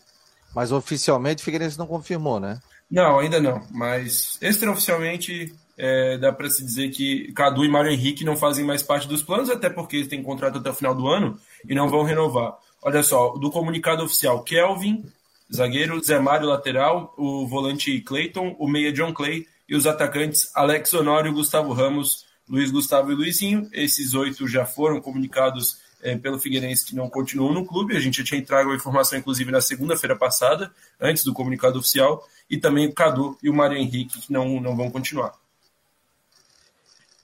Mas 0.54 0.70
oficialmente 0.70 1.42
o 1.42 1.44
Figueirense 1.44 1.76
não 1.76 1.88
confirmou, 1.88 2.38
né? 2.38 2.60
Não, 2.88 3.18
ainda 3.18 3.40
não. 3.40 3.66
Mas 3.72 4.38
extraoficialmente 4.40 5.52
é, 5.76 6.16
dá 6.16 6.32
para 6.32 6.48
se 6.48 6.64
dizer 6.64 6.90
que 6.90 7.32
Cadu 7.32 7.64
e 7.64 7.68
Mário 7.68 7.90
Henrique 7.90 8.24
não 8.24 8.36
fazem 8.36 8.64
mais 8.64 8.80
parte 8.80 9.08
dos 9.08 9.20
planos, 9.20 9.50
até 9.50 9.68
porque 9.68 9.96
eles 9.96 10.06
têm 10.06 10.22
contrato 10.22 10.58
até 10.58 10.70
o 10.70 10.74
final 10.74 10.94
do 10.94 11.08
ano 11.08 11.36
e 11.68 11.74
não 11.74 11.88
vão 11.88 12.04
renovar. 12.04 12.56
Olha 12.80 13.02
só, 13.02 13.30
do 13.30 13.50
comunicado 13.50 14.04
oficial, 14.04 14.44
Kelvin, 14.44 15.04
zagueiro, 15.52 16.00
Zé 16.04 16.20
Mário, 16.20 16.46
lateral, 16.46 17.12
o 17.18 17.48
volante 17.48 18.00
Clayton, 18.00 18.54
o 18.60 18.68
meia 18.68 18.92
John 18.92 19.12
Clay, 19.12 19.44
e 19.68 19.74
os 19.74 19.86
atacantes 19.86 20.50
Alex 20.54 20.92
Honório, 20.94 21.32
Gustavo 21.32 21.72
Ramos, 21.72 22.24
Luiz 22.48 22.70
Gustavo 22.70 23.10
e 23.12 23.14
Luizinho. 23.14 23.68
Esses 23.72 24.14
oito 24.14 24.46
já 24.46 24.66
foram 24.66 25.00
comunicados 25.00 25.78
é, 26.02 26.16
pelo 26.16 26.38
Figueirense 26.38 26.84
que 26.84 26.94
não 26.94 27.08
continuam 27.08 27.52
no 27.52 27.64
clube. 27.64 27.96
A 27.96 28.00
gente 28.00 28.18
já 28.18 28.24
tinha 28.24 28.40
entregue 28.40 28.70
a 28.70 28.74
informação, 28.74 29.18
inclusive, 29.18 29.50
na 29.50 29.60
segunda-feira 29.60 30.14
passada, 30.14 30.70
antes 31.00 31.24
do 31.24 31.32
comunicado 31.32 31.78
oficial, 31.78 32.22
e 32.48 32.58
também 32.58 32.86
o 32.86 32.92
Cadu 32.92 33.38
e 33.42 33.48
o 33.48 33.54
Mário 33.54 33.76
Henrique, 33.76 34.20
que 34.20 34.32
não, 34.32 34.60
não 34.60 34.76
vão 34.76 34.90
continuar. 34.90 35.32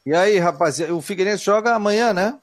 E 0.05 0.15
aí, 0.15 0.39
rapaziada, 0.39 0.95
o 0.95 1.03
Figueirense 1.03 1.45
joga 1.45 1.75
amanhã, 1.75 2.15
né? 2.15 2.39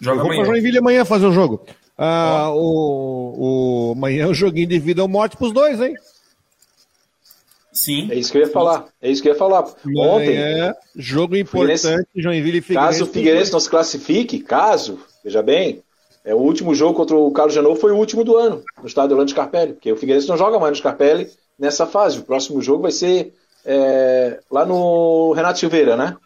Joga 0.00 0.20
amanhã. 0.20 0.44
Vou 0.44 0.52
Joinville 0.52 0.78
amanhã 0.78 1.04
fazer 1.04 1.26
o 1.26 1.32
jogo. 1.32 1.66
Ah, 1.96 2.50
o, 2.50 3.88
o, 3.88 3.92
amanhã 3.92 4.24
é 4.24 4.26
o 4.26 4.34
joguinho 4.34 4.68
de 4.68 4.78
vida 4.78 5.02
ou 5.02 5.08
morte 5.08 5.36
pros 5.36 5.52
dois, 5.52 5.80
hein? 5.80 5.96
Sim. 7.72 8.08
É 8.10 8.14
isso 8.14 8.32
que 8.32 8.38
eu 8.38 8.42
ia 8.42 8.50
falar. 8.50 8.86
É 9.00 9.10
isso 9.10 9.22
que 9.22 9.28
eu 9.28 9.32
ia 9.32 9.38
falar. 9.38 9.64
Ontem. 9.96 10.36
É 10.36 10.74
jogo 10.96 11.36
importante, 11.36 12.08
Joinville 12.14 12.58
e 12.58 12.62
Figueirense. 12.62 12.98
Caso 12.98 13.04
o 13.04 13.12
Figueirense 13.12 13.52
não 13.52 13.60
se 13.60 13.70
classifique, 13.70 14.40
caso, 14.40 14.98
veja 15.22 15.42
bem, 15.42 15.82
é 16.24 16.34
o 16.34 16.38
último 16.38 16.74
jogo 16.74 16.94
contra 16.94 17.16
o 17.16 17.30
Carlos 17.30 17.54
Janot 17.54 17.80
foi 17.80 17.92
o 17.92 17.96
último 17.96 18.24
do 18.24 18.36
ano, 18.36 18.62
no 18.80 18.86
estádio 18.86 19.12
Orlando 19.12 19.30
Scarpelli, 19.30 19.72
porque 19.74 19.92
o 19.92 19.96
Figueirense 19.96 20.28
não 20.28 20.36
joga 20.36 20.58
mais 20.58 20.72
no 20.72 20.76
Scarpelli 20.76 21.30
nessa 21.58 21.86
fase. 21.86 22.18
O 22.18 22.22
próximo 22.22 22.60
jogo 22.60 22.82
vai 22.82 22.92
ser 22.92 23.32
é, 23.64 24.40
lá 24.50 24.64
no 24.64 25.32
Renato 25.32 25.58
Silveira, 25.58 25.96
né? 25.96 26.16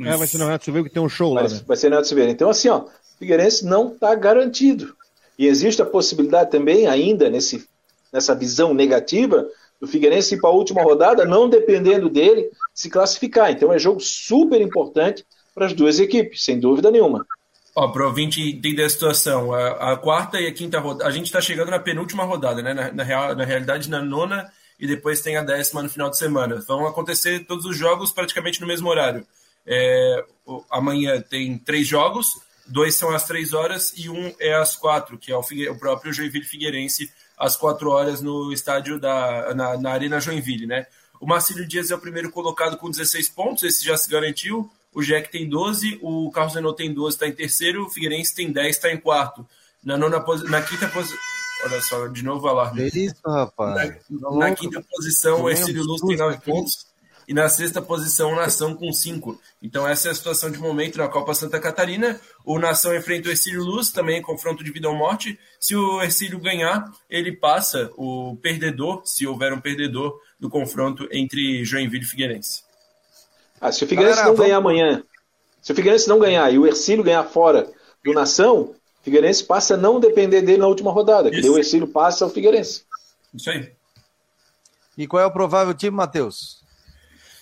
É, 0.00 0.16
vai 0.16 0.26
ser 0.26 0.38
no 0.38 0.44
Renato 0.44 0.64
Silveira 0.64 0.88
que 0.88 0.94
tem 0.94 1.02
um 1.02 1.08
show 1.08 1.34
vai, 1.34 1.44
lá. 1.44 1.48
Né? 1.50 1.60
Vai 1.66 1.76
ser 1.76 1.88
no 1.88 1.96
Renato 1.96 2.08
Silveira. 2.08 2.30
Então, 2.30 2.48
assim, 2.48 2.68
ó, 2.68 2.78
o 2.78 2.88
Figueirense 3.18 3.64
não 3.64 3.92
está 3.92 4.14
garantido. 4.14 4.94
E 5.38 5.46
existe 5.46 5.82
a 5.82 5.86
possibilidade 5.86 6.50
também, 6.50 6.86
ainda 6.86 7.28
nesse, 7.28 7.64
nessa 8.12 8.34
visão 8.34 8.72
negativa, 8.72 9.46
do 9.82 9.88
Figueirense 9.88 10.36
ir 10.36 10.40
para 10.40 10.48
a 10.48 10.52
última 10.52 10.80
rodada, 10.80 11.24
não 11.24 11.48
dependendo 11.48 12.08
dele 12.08 12.48
se 12.72 12.88
classificar. 12.88 13.50
Então 13.50 13.72
é 13.72 13.80
jogo 13.80 13.98
super 13.98 14.60
importante 14.60 15.26
para 15.52 15.66
as 15.66 15.72
duas 15.72 15.98
equipes, 15.98 16.44
sem 16.44 16.60
dúvida 16.60 16.88
nenhuma. 16.88 17.26
Ó, 17.74 17.88
para 17.88 18.04
o 18.04 18.06
ouvinte 18.06 18.40
entender 18.40 18.84
a 18.84 18.88
situação, 18.88 19.52
a, 19.52 19.92
a, 19.92 19.96
quarta 19.96 20.40
e 20.40 20.46
a 20.46 20.52
quinta 20.52 20.78
rodada, 20.78 21.10
a 21.10 21.12
gente 21.12 21.26
está 21.26 21.40
chegando 21.40 21.72
na 21.72 21.80
penúltima 21.80 22.22
rodada, 22.22 22.62
né? 22.62 22.72
Na, 22.72 22.92
na, 22.92 23.02
real, 23.02 23.34
na 23.34 23.44
realidade, 23.44 23.90
na 23.90 24.00
nona 24.00 24.48
e 24.78 24.86
depois 24.86 25.20
tem 25.20 25.36
a 25.36 25.42
décima 25.42 25.82
no 25.82 25.88
final 25.88 26.08
de 26.08 26.16
semana. 26.16 26.62
Vão 26.68 26.86
acontecer 26.86 27.44
todos 27.44 27.64
os 27.64 27.76
jogos 27.76 28.12
praticamente 28.12 28.60
no 28.60 28.68
mesmo 28.68 28.88
horário. 28.88 29.26
É, 29.66 30.24
amanhã 30.70 31.20
tem 31.20 31.58
três 31.58 31.88
jogos, 31.88 32.28
dois 32.68 32.94
são 32.94 33.10
às 33.10 33.24
três 33.24 33.52
horas 33.52 33.92
e 33.96 34.08
um 34.08 34.32
é 34.38 34.54
às 34.54 34.76
quatro, 34.76 35.18
que 35.18 35.32
é 35.32 35.36
o, 35.36 35.40
o 35.40 35.78
próprio 35.78 36.12
Joinville 36.12 36.44
Figueirense 36.44 37.10
às 37.42 37.56
quatro 37.56 37.90
horas 37.90 38.22
no 38.22 38.52
estádio 38.52 39.00
da 39.00 39.52
na, 39.52 39.76
na, 39.76 39.90
Arena 39.90 40.20
Joinville, 40.20 40.64
né? 40.64 40.86
O 41.20 41.26
Marcílio 41.26 41.66
Dias 41.66 41.90
é 41.90 41.94
o 41.94 41.98
primeiro 41.98 42.30
colocado 42.30 42.76
com 42.76 42.88
16 42.88 43.28
pontos, 43.30 43.64
esse 43.64 43.84
já 43.84 43.96
se 43.96 44.08
garantiu. 44.08 44.70
O 44.94 45.02
Jack 45.02 45.30
tem 45.30 45.48
12, 45.48 45.98
o 46.02 46.30
Carlos 46.30 46.54
Renault 46.54 46.76
tem 46.76 46.92
12, 46.92 47.16
está 47.16 47.26
em 47.26 47.32
terceiro, 47.32 47.86
o 47.86 47.90
Figueirense 47.90 48.34
tem 48.34 48.52
10, 48.52 48.76
está 48.76 48.92
em 48.92 48.96
quarto. 48.96 49.44
Na, 49.82 49.96
nona, 49.96 50.24
na 50.48 50.62
quinta 50.62 50.86
posição. 50.88 51.18
Olha 51.64 51.80
só, 51.80 52.06
de 52.06 52.22
novo 52.22 52.46
o 52.46 52.48
alarme. 52.48 52.88
Isso, 52.88 53.20
rapaz. 53.24 53.96
Na, 54.08 54.30
na 54.36 54.54
quinta 54.54 54.82
posição, 54.82 55.42
o 55.42 55.50
Ercílio 55.50 55.82
Luz 55.82 56.00
tem 56.02 56.16
9 56.16 56.38
pontos 56.40 56.91
e 57.26 57.34
na 57.34 57.48
sexta 57.48 57.80
posição 57.80 58.32
o 58.32 58.36
Nação 58.36 58.74
com 58.74 58.92
cinco. 58.92 59.40
Então 59.62 59.86
essa 59.86 60.08
é 60.08 60.10
a 60.10 60.14
situação 60.14 60.50
de 60.50 60.58
momento 60.58 60.98
na 60.98 61.08
Copa 61.08 61.34
Santa 61.34 61.60
Catarina. 61.60 62.20
O 62.44 62.58
Nação 62.58 62.94
enfrenta 62.94 63.28
o 63.28 63.32
Ercílio 63.32 63.62
Luz, 63.62 63.90
também 63.90 64.18
em 64.18 64.22
confronto 64.22 64.62
de 64.64 64.72
vida 64.72 64.88
ou 64.88 64.94
morte. 64.94 65.38
Se 65.60 65.76
o 65.76 66.02
Ercílio 66.02 66.40
ganhar, 66.40 66.90
ele 67.08 67.32
passa 67.32 67.90
o 67.96 68.36
perdedor, 68.42 69.02
se 69.04 69.26
houver 69.26 69.52
um 69.52 69.60
perdedor, 69.60 70.18
do 70.38 70.50
confronto 70.50 71.08
entre 71.12 71.64
Joinville 71.64 72.04
e 72.04 72.08
Figueirense. 72.08 72.64
Ah, 73.60 73.70
se 73.70 73.84
o 73.84 73.86
Figueirense 73.86 74.16
Galera, 74.16 74.28
não 74.28 74.36
vamos... 74.36 74.46
ganhar 74.48 74.58
amanhã, 74.58 75.04
se 75.62 75.70
o 75.70 75.74
Figueirense 75.74 76.08
não 76.08 76.18
ganhar 76.18 76.52
e 76.52 76.58
o 76.58 76.66
Ercílio 76.66 77.04
ganhar 77.04 77.22
fora 77.22 77.70
do 78.04 78.12
Nação, 78.12 78.60
o 78.62 78.76
Figueirense 79.04 79.44
passa 79.44 79.74
a 79.74 79.76
não 79.76 80.00
depender 80.00 80.42
dele 80.42 80.58
na 80.58 80.66
última 80.66 80.90
rodada, 80.90 81.30
que 81.30 81.48
o 81.48 81.56
Ercílio 81.56 81.86
passa 81.86 82.24
ao 82.24 82.30
Figueirense. 82.30 82.84
Isso 83.32 83.48
aí. 83.48 83.72
E 84.98 85.06
qual 85.06 85.22
é 85.22 85.26
o 85.26 85.30
provável 85.30 85.72
time, 85.72 85.96
Matheus? 85.96 86.61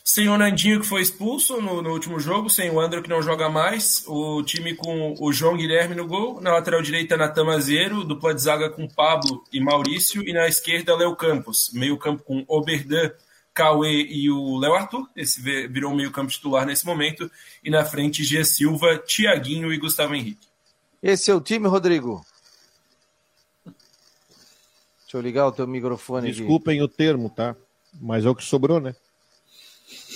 Sem 0.04 0.28
o 0.28 0.36
Nandinho, 0.36 0.80
que 0.80 0.86
foi 0.86 1.02
expulso 1.02 1.60
no, 1.60 1.82
no, 1.82 1.90
último 1.90 2.18
jogo, 2.18 2.48
sem 2.48 2.70
o 2.70 2.80
André, 2.80 3.02
que 3.02 3.08
não 3.08 3.22
joga 3.22 3.48
mais. 3.48 4.04
O 4.06 4.42
time 4.42 4.74
com 4.74 5.14
o 5.20 5.32
João 5.32 5.56
Guilherme 5.56 5.94
no 5.94 6.06
gol. 6.06 6.40
Na 6.40 6.52
lateral 6.52 6.82
direita, 6.82 7.16
Natan 7.16 7.44
Mazeiro. 7.44 8.02
Dupla 8.04 8.34
de 8.34 8.42
zaga 8.42 8.70
com 8.70 8.88
Pablo 8.88 9.44
e 9.52 9.60
Maurício. 9.60 10.26
E 10.26 10.32
na 10.32 10.48
esquerda, 10.48 10.96
Léo 10.96 11.14
Campos. 11.14 11.70
Meio 11.72 11.96
campo 11.98 12.22
com 12.24 12.44
Oberdan, 12.48 13.10
Cauê 13.54 14.02
e 14.08 14.30
o 14.30 14.58
Léo 14.58 14.74
Arthur. 14.74 15.08
Esse 15.14 15.40
virou 15.68 15.94
meio 15.94 16.10
campo 16.10 16.32
titular 16.32 16.66
nesse 16.66 16.84
momento. 16.86 17.30
E 17.62 17.70
na 17.70 17.84
frente, 17.84 18.24
Gia 18.24 18.44
Silva, 18.44 18.98
Tiaguinho 18.98 19.72
e 19.72 19.78
Gustavo 19.78 20.14
Henrique. 20.14 20.48
Esse 21.02 21.30
é 21.30 21.34
o 21.34 21.40
time, 21.40 21.68
Rodrigo? 21.68 22.24
Deixa 25.02 25.16
eu 25.16 25.20
ligar 25.22 25.46
o 25.46 25.52
teu 25.52 25.66
microfone 25.66 26.30
Desculpem 26.30 26.78
aqui. 26.78 26.84
o 26.84 26.88
termo, 26.88 27.28
tá? 27.28 27.56
Mas 28.00 28.24
é 28.24 28.28
o 28.28 28.34
que 28.34 28.44
sobrou, 28.44 28.80
né? 28.80 28.94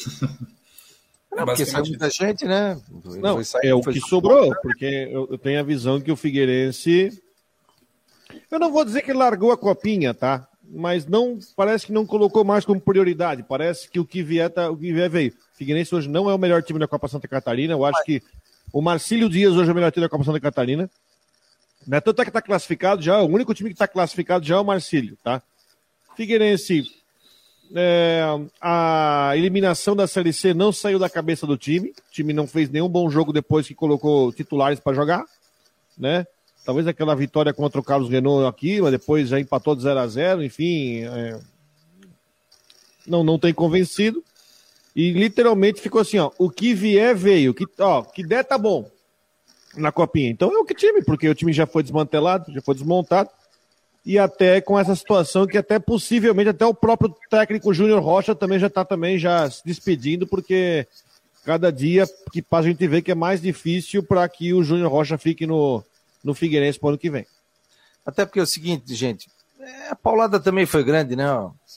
Não, 1.34 1.44
porque 1.46 1.66
saiu 1.66 1.84
muita 1.86 2.08
gente, 2.08 2.44
né? 2.44 2.80
Não, 3.20 3.42
sair, 3.42 3.68
é 3.68 3.74
o 3.74 3.80
que 3.80 4.00
sobrou, 4.00 4.54
porque 4.62 5.08
eu, 5.10 5.26
eu, 5.32 5.36
tenho 5.36 5.58
a 5.58 5.64
visão 5.64 6.00
que 6.00 6.12
o 6.12 6.16
Figueirense. 6.16 7.20
Eu 8.48 8.58
não 8.60 8.70
vou 8.70 8.84
dizer 8.84 9.02
que 9.02 9.10
ele 9.10 9.18
largou 9.18 9.50
a 9.50 9.58
copinha, 9.58 10.14
tá? 10.14 10.46
Mas 10.62 11.06
não 11.06 11.38
parece 11.56 11.86
que 11.86 11.92
não 11.92 12.06
colocou 12.06 12.44
mais 12.44 12.64
como 12.64 12.80
prioridade. 12.80 13.42
Parece 13.42 13.90
que 13.90 13.98
o 13.98 14.04
que 14.04 14.22
vier, 14.22 14.48
tá, 14.48 14.70
o 14.70 14.76
que 14.76 14.92
vier 14.92 15.10
veio. 15.10 15.32
O 15.32 15.56
Figueirense 15.56 15.94
hoje 15.94 16.08
não 16.08 16.30
é 16.30 16.34
o 16.34 16.38
melhor 16.38 16.62
time 16.62 16.78
da 16.78 16.86
Copa 16.86 17.08
Santa 17.08 17.26
Catarina. 17.26 17.74
Eu 17.74 17.84
acho 17.84 18.02
que 18.04 18.22
o 18.72 18.80
Marcílio 18.80 19.28
Dias 19.28 19.54
hoje 19.54 19.68
é 19.68 19.72
o 19.72 19.74
melhor 19.74 19.90
time 19.90 20.06
da 20.06 20.08
Copa 20.08 20.24
Santa 20.24 20.40
Catarina. 20.40 20.88
Né? 21.86 22.00
Tanto 22.00 22.22
é 22.22 22.24
que 22.24 22.30
está 22.30 22.40
classificado 22.40 23.02
já, 23.02 23.20
o 23.20 23.26
único 23.26 23.52
time 23.52 23.70
que 23.70 23.74
está 23.74 23.86
classificado 23.86 24.44
já 24.44 24.56
é 24.56 24.58
o 24.58 24.64
Marcílio, 24.64 25.18
tá? 25.22 25.42
Figueirense 26.16 26.84
é, 27.72 28.22
a 28.60 29.32
eliminação 29.36 29.96
da 29.96 30.06
Série 30.06 30.32
C 30.32 30.52
não 30.52 30.72
saiu 30.72 30.98
da 30.98 31.08
cabeça 31.08 31.46
do 31.46 31.56
time. 31.56 31.90
O 31.90 32.12
time 32.12 32.32
não 32.32 32.46
fez 32.46 32.68
nenhum 32.68 32.88
bom 32.88 33.08
jogo 33.08 33.32
depois 33.32 33.66
que 33.66 33.74
colocou 33.74 34.32
titulares 34.32 34.80
para 34.80 34.94
jogar, 34.94 35.24
né? 35.96 36.26
Talvez 36.64 36.86
aquela 36.86 37.14
vitória 37.14 37.52
contra 37.52 37.80
o 37.80 37.84
Carlos 37.84 38.08
Renault 38.08 38.46
aqui, 38.46 38.80
mas 38.80 38.90
depois 38.90 39.28
já 39.28 39.38
empatou 39.38 39.76
de 39.76 39.82
0 39.82 40.00
a 40.00 40.06
0 40.06 40.42
enfim. 40.42 41.04
É... 41.04 41.38
Não, 43.06 43.22
não 43.22 43.38
tem 43.38 43.52
convencido. 43.52 44.22
E 44.96 45.12
literalmente 45.12 45.80
ficou 45.80 46.00
assim, 46.00 46.18
ó. 46.18 46.30
O 46.38 46.48
que 46.48 46.72
vier, 46.72 47.14
veio. 47.14 47.52
Que, 47.52 47.66
ó, 47.78 48.02
que 48.02 48.24
der, 48.24 48.44
tá 48.44 48.56
bom. 48.56 48.88
Na 49.76 49.90
copinha. 49.90 50.30
Então 50.30 50.54
é 50.54 50.58
o 50.58 50.64
que 50.64 50.74
time, 50.74 51.02
porque 51.02 51.28
o 51.28 51.34
time 51.34 51.52
já 51.52 51.66
foi 51.66 51.82
desmantelado, 51.82 52.52
já 52.52 52.62
foi 52.62 52.74
desmontado 52.74 53.28
e 54.04 54.18
até 54.18 54.60
com 54.60 54.78
essa 54.78 54.94
situação 54.94 55.46
que 55.46 55.56
até 55.56 55.78
possivelmente 55.78 56.50
até 56.50 56.66
o 56.66 56.74
próprio 56.74 57.14
técnico 57.30 57.72
Júnior 57.72 58.02
Rocha 58.02 58.34
também 58.34 58.58
já 58.58 58.66
está 58.66 58.84
também 58.84 59.18
já 59.18 59.48
se 59.50 59.62
despedindo 59.64 60.26
porque 60.26 60.86
cada 61.44 61.72
dia 61.72 62.06
que 62.32 62.42
passa 62.42 62.68
a 62.68 62.70
gente 62.70 62.86
vê 62.86 63.00
que 63.00 63.10
é 63.10 63.14
mais 63.14 63.40
difícil 63.40 64.02
para 64.02 64.28
que 64.28 64.52
o 64.52 64.62
Júnior 64.62 64.90
Rocha 64.90 65.16
fique 65.16 65.46
no, 65.46 65.82
no 66.22 66.34
Figueirense 66.34 66.78
para 66.78 66.86
o 66.86 66.88
ano 66.90 66.98
que 66.98 67.10
vem. 67.10 67.26
Até 68.04 68.24
porque 68.24 68.40
é 68.40 68.42
o 68.42 68.46
seguinte, 68.46 68.94
gente, 68.94 69.28
é, 69.60 69.90
a 69.90 69.94
paulada 69.94 70.38
também 70.38 70.66
foi 70.66 70.84
grande, 70.84 71.16
né? 71.16 71.24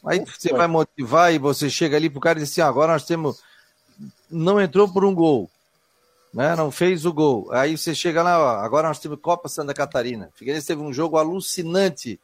Aí 0.05 0.19
você 0.19 0.51
vai 0.53 0.67
motivar 0.67 1.34
e 1.34 1.38
você 1.38 1.69
chega 1.69 1.95
ali 1.95 2.09
pro 2.09 2.19
cara 2.19 2.39
e 2.39 2.41
diz 2.41 2.51
assim, 2.51 2.61
ah, 2.61 2.67
agora 2.67 2.93
nós 2.93 3.05
temos 3.05 3.41
não 4.30 4.59
entrou 4.59 4.88
por 4.88 5.03
um 5.05 5.13
gol 5.13 5.49
né? 6.34 6.55
Não 6.55 6.71
fez 6.71 7.05
o 7.05 7.13
gol. 7.13 7.51
Aí 7.51 7.78
você 7.78 7.93
chega 7.95 8.23
lá, 8.23 8.39
ó, 8.39 8.49
agora 8.63 8.88
nós 8.88 8.99
temos 8.99 9.19
Copa 9.21 9.49
Santa 9.49 9.73
Catarina. 9.73 10.30
Figueirense 10.36 10.67
teve 10.67 10.82
um 10.82 10.93
jogo 10.93 11.17
alucinante 11.17 12.19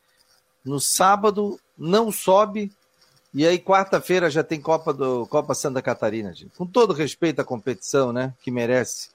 no 0.63 0.79
sábado, 0.79 1.59
não 1.77 2.11
sobe, 2.11 2.71
e 3.33 3.47
aí 3.47 3.57
quarta-feira 3.59 4.29
já 4.29 4.43
tem 4.43 4.61
Copa 4.61 4.93
do 4.93 5.25
Copa 5.27 5.53
Santa 5.55 5.81
Catarina, 5.81 6.33
gente. 6.33 6.55
Com 6.55 6.65
todo 6.65 6.93
respeito 6.93 7.41
à 7.41 7.43
competição, 7.43 8.13
né, 8.13 8.33
que 8.41 8.51
merece. 8.51 9.09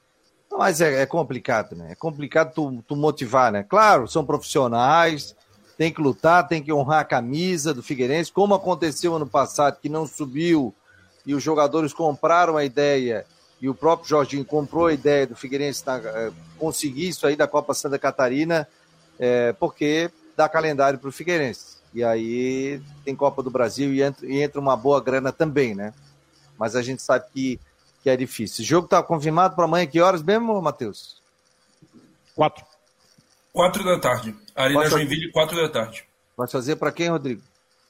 Mas 0.50 0.80
é, 0.80 1.02
é 1.02 1.06
complicado, 1.06 1.76
né? 1.76 1.92
É 1.92 1.94
complicado 1.94 2.52
tu, 2.52 2.82
tu, 2.86 2.96
motivar, 2.96 3.52
né? 3.52 3.62
Claro, 3.62 4.08
são 4.08 4.24
profissionais, 4.24 5.36
tem 5.76 5.92
que 5.92 6.00
lutar, 6.00 6.48
tem 6.48 6.62
que 6.62 6.72
honrar 6.72 7.00
a 7.00 7.04
camisa 7.04 7.72
do 7.72 7.82
Figueirense, 7.82 8.32
como 8.32 8.54
aconteceu 8.54 9.14
ano 9.14 9.26
passado, 9.26 9.78
que 9.80 9.88
não 9.88 10.06
subiu 10.06 10.74
e 11.24 11.34
os 11.34 11.42
jogadores 11.42 11.92
compraram 11.92 12.56
a 12.56 12.64
ideia 12.64 13.26
e 13.60 13.68
o 13.68 13.74
próprio 13.74 14.08
Jorginho 14.08 14.44
comprou 14.44 14.86
a 14.86 14.92
ideia 14.92 15.26
do 15.26 15.34
Figueirense 15.34 15.84
na, 15.84 15.96
é, 15.96 16.30
conseguir 16.58 17.08
isso 17.08 17.26
aí 17.26 17.34
da 17.34 17.46
Copa 17.46 17.74
Santa 17.74 17.98
Catarina, 17.98 18.68
é, 19.18 19.52
porque 19.54 20.10
dá 20.36 20.48
calendário 20.48 20.98
para 20.98 21.08
o 21.08 21.12
Figueirense. 21.12 21.78
E 21.92 22.04
aí 22.04 22.80
tem 23.04 23.16
Copa 23.16 23.42
do 23.42 23.50
Brasil 23.50 23.92
e 23.92 24.02
entra, 24.02 24.26
e 24.26 24.40
entra, 24.40 24.60
uma 24.60 24.76
boa 24.76 25.00
grana 25.00 25.32
também, 25.32 25.74
né? 25.74 25.92
Mas 26.56 26.76
a 26.76 26.82
gente 26.82 27.02
sabe 27.02 27.24
que, 27.32 27.60
que 28.02 28.10
é 28.10 28.16
difícil. 28.16 28.62
O 28.62 28.66
jogo 28.66 28.84
está 28.84 29.02
confirmado 29.02 29.56
para 29.56 29.64
amanhã, 29.64 29.86
que 29.86 30.00
horas 30.00 30.22
mesmo, 30.22 30.60
Matheus? 30.60 31.20
Quatro. 32.34 32.64
Quatro 33.52 33.84
da 33.84 33.98
tarde. 33.98 34.36
Arena 34.54 34.80
Pode 34.80 34.90
Joinville, 34.90 35.32
quatro 35.32 35.56
da 35.56 35.68
tarde. 35.68 36.04
Vai 36.36 36.46
fazer 36.46 36.76
para 36.76 36.92
quem, 36.92 37.08
Rodrigo? 37.08 37.42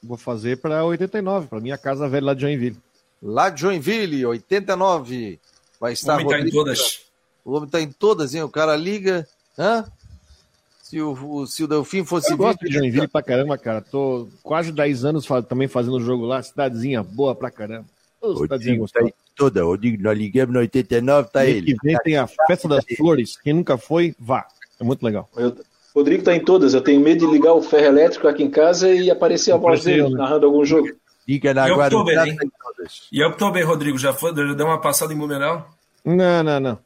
Vou 0.02 0.16
fazer 0.16 0.58
para 0.58 0.84
89, 0.84 1.48
para 1.48 1.60
minha 1.60 1.76
casa 1.76 2.08
velha 2.08 2.26
lá 2.26 2.34
de 2.34 2.42
Joinville. 2.42 2.80
Lá 3.20 3.50
de 3.50 3.60
Joinville, 3.60 4.24
89. 4.24 5.40
Vai 5.80 5.92
estar. 5.92 6.18
O 6.18 6.26
homem 6.26 6.36
está 6.36 6.48
em 6.48 6.50
todas. 6.50 7.00
O 7.44 7.52
homem 7.52 7.66
está 7.66 7.80
em 7.80 7.90
todas, 7.90 8.34
hein? 8.34 8.42
O 8.42 8.48
cara 8.48 8.76
liga. 8.76 9.26
Hã? 9.58 9.84
Se 10.82 11.00
o, 11.02 11.46
se 11.46 11.64
o 11.64 11.68
Delfim 11.68 12.04
fosse. 12.04 12.32
Eu 12.32 12.36
gosto 12.36 12.64
de 12.64 12.72
Joinville 12.72 13.08
pra 13.08 13.22
caramba, 13.22 13.58
cara. 13.58 13.80
Tô 13.82 14.28
quase 14.42 14.72
10 14.72 15.04
anos 15.04 15.26
também 15.48 15.68
fazendo 15.68 16.00
jogo 16.00 16.24
lá. 16.24 16.42
Cidadezinha 16.42 17.02
boa 17.02 17.34
pra 17.34 17.50
caramba. 17.50 17.86
Ô, 18.20 18.36
cidadezinha 18.36 18.84
tá 18.92 19.06
toda. 19.36 19.66
O 19.66 19.76
Digo, 19.76 20.02
nós 20.02 20.16
ligamos 20.16 20.54
no 20.54 20.60
89, 20.60 21.28
tá 21.30 21.44
ele. 21.46 21.74
que 21.74 21.86
vem 21.86 21.96
tem 22.02 22.16
a 22.16 22.26
Festa 22.26 22.66
das 22.68 22.84
Flores. 22.96 23.36
Quem 23.36 23.52
nunca 23.52 23.76
foi, 23.76 24.14
vá. 24.18 24.46
É 24.80 24.84
muito 24.84 25.02
legal. 25.04 25.28
Eu, 25.36 25.54
Rodrigo 25.94 26.22
tá 26.22 26.34
em 26.34 26.44
todas. 26.44 26.74
Eu 26.74 26.80
tenho 26.80 27.00
medo 27.00 27.26
de 27.26 27.32
ligar 27.32 27.54
o 27.54 27.62
ferro 27.62 27.86
elétrico 27.86 28.28
aqui 28.28 28.42
em 28.42 28.50
casa 28.50 28.92
e 28.92 29.10
aparecer 29.10 29.52
a 29.52 29.56
voz 29.56 29.84
dele 29.84 30.02
né? 30.04 30.10
narrando 30.10 30.46
algum 30.46 30.64
jogo. 30.64 30.88
Diga 31.28 31.52
na 31.52 31.68
Guarujá. 31.68 32.24
E 33.12 33.22
Oktober, 33.22 33.66
Rodrigo, 33.66 33.98
já, 33.98 34.14
foi, 34.14 34.34
já 34.34 34.54
deu 34.54 34.66
uma 34.66 34.80
passada 34.80 35.12
em 35.12 35.16
Blumenau? 35.16 35.68
Não, 36.02 36.42
não, 36.42 36.58
não. 36.58 36.78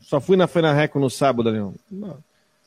Só 0.00 0.20
fui 0.20 0.36
na 0.36 0.46
Feira 0.46 0.72
Reco 0.72 1.00
no 1.00 1.10
sábado, 1.10 1.50
Leon. 1.50 1.72
Não. 1.90 2.16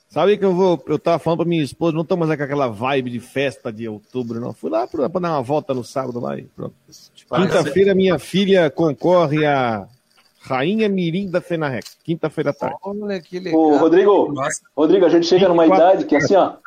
Sabe 0.10 0.38
que 0.38 0.44
eu 0.44 0.54
vou. 0.54 0.84
Eu 0.86 1.00
tava 1.00 1.18
falando 1.18 1.40
pra 1.40 1.48
minha 1.48 1.64
esposa, 1.64 1.96
não 1.96 2.04
tô 2.04 2.18
mais 2.18 2.36
com 2.36 2.44
aquela 2.44 2.68
vibe 2.68 3.10
de 3.10 3.20
festa 3.22 3.72
de 3.72 3.88
outubro, 3.88 4.40
não. 4.40 4.54
Fui 4.54 4.70
lá 4.70 4.86
pra, 4.86 5.10
pra 5.10 5.22
dar 5.22 5.32
uma 5.32 5.42
volta 5.42 5.74
no 5.74 5.84
sábado 5.84 6.20
lá 6.20 6.38
e 6.38 6.44
pronto. 6.44 6.76
Quinta-feira, 7.34 7.96
minha 7.96 8.20
filha 8.20 8.70
concorre 8.70 9.46
a 9.46 9.88
Rainha 10.42 10.90
Mirim 10.90 11.32
da 11.32 11.40
Fenarrec. 11.42 11.88
Quinta-feira 12.04 12.52
à 12.52 12.54
tarde. 12.54 12.76
Olha 12.84 13.20
que 13.22 13.40
legal. 13.40 13.60
Ô, 13.60 13.78
Rodrigo, 13.78 14.34
Rodrigo, 14.76 15.06
a 15.06 15.10
gente 15.10 15.26
chega 15.26 15.48
numa 15.48 15.66
idade 15.66 16.06
que 16.06 16.16
assim, 16.16 16.36
ó. 16.36 16.58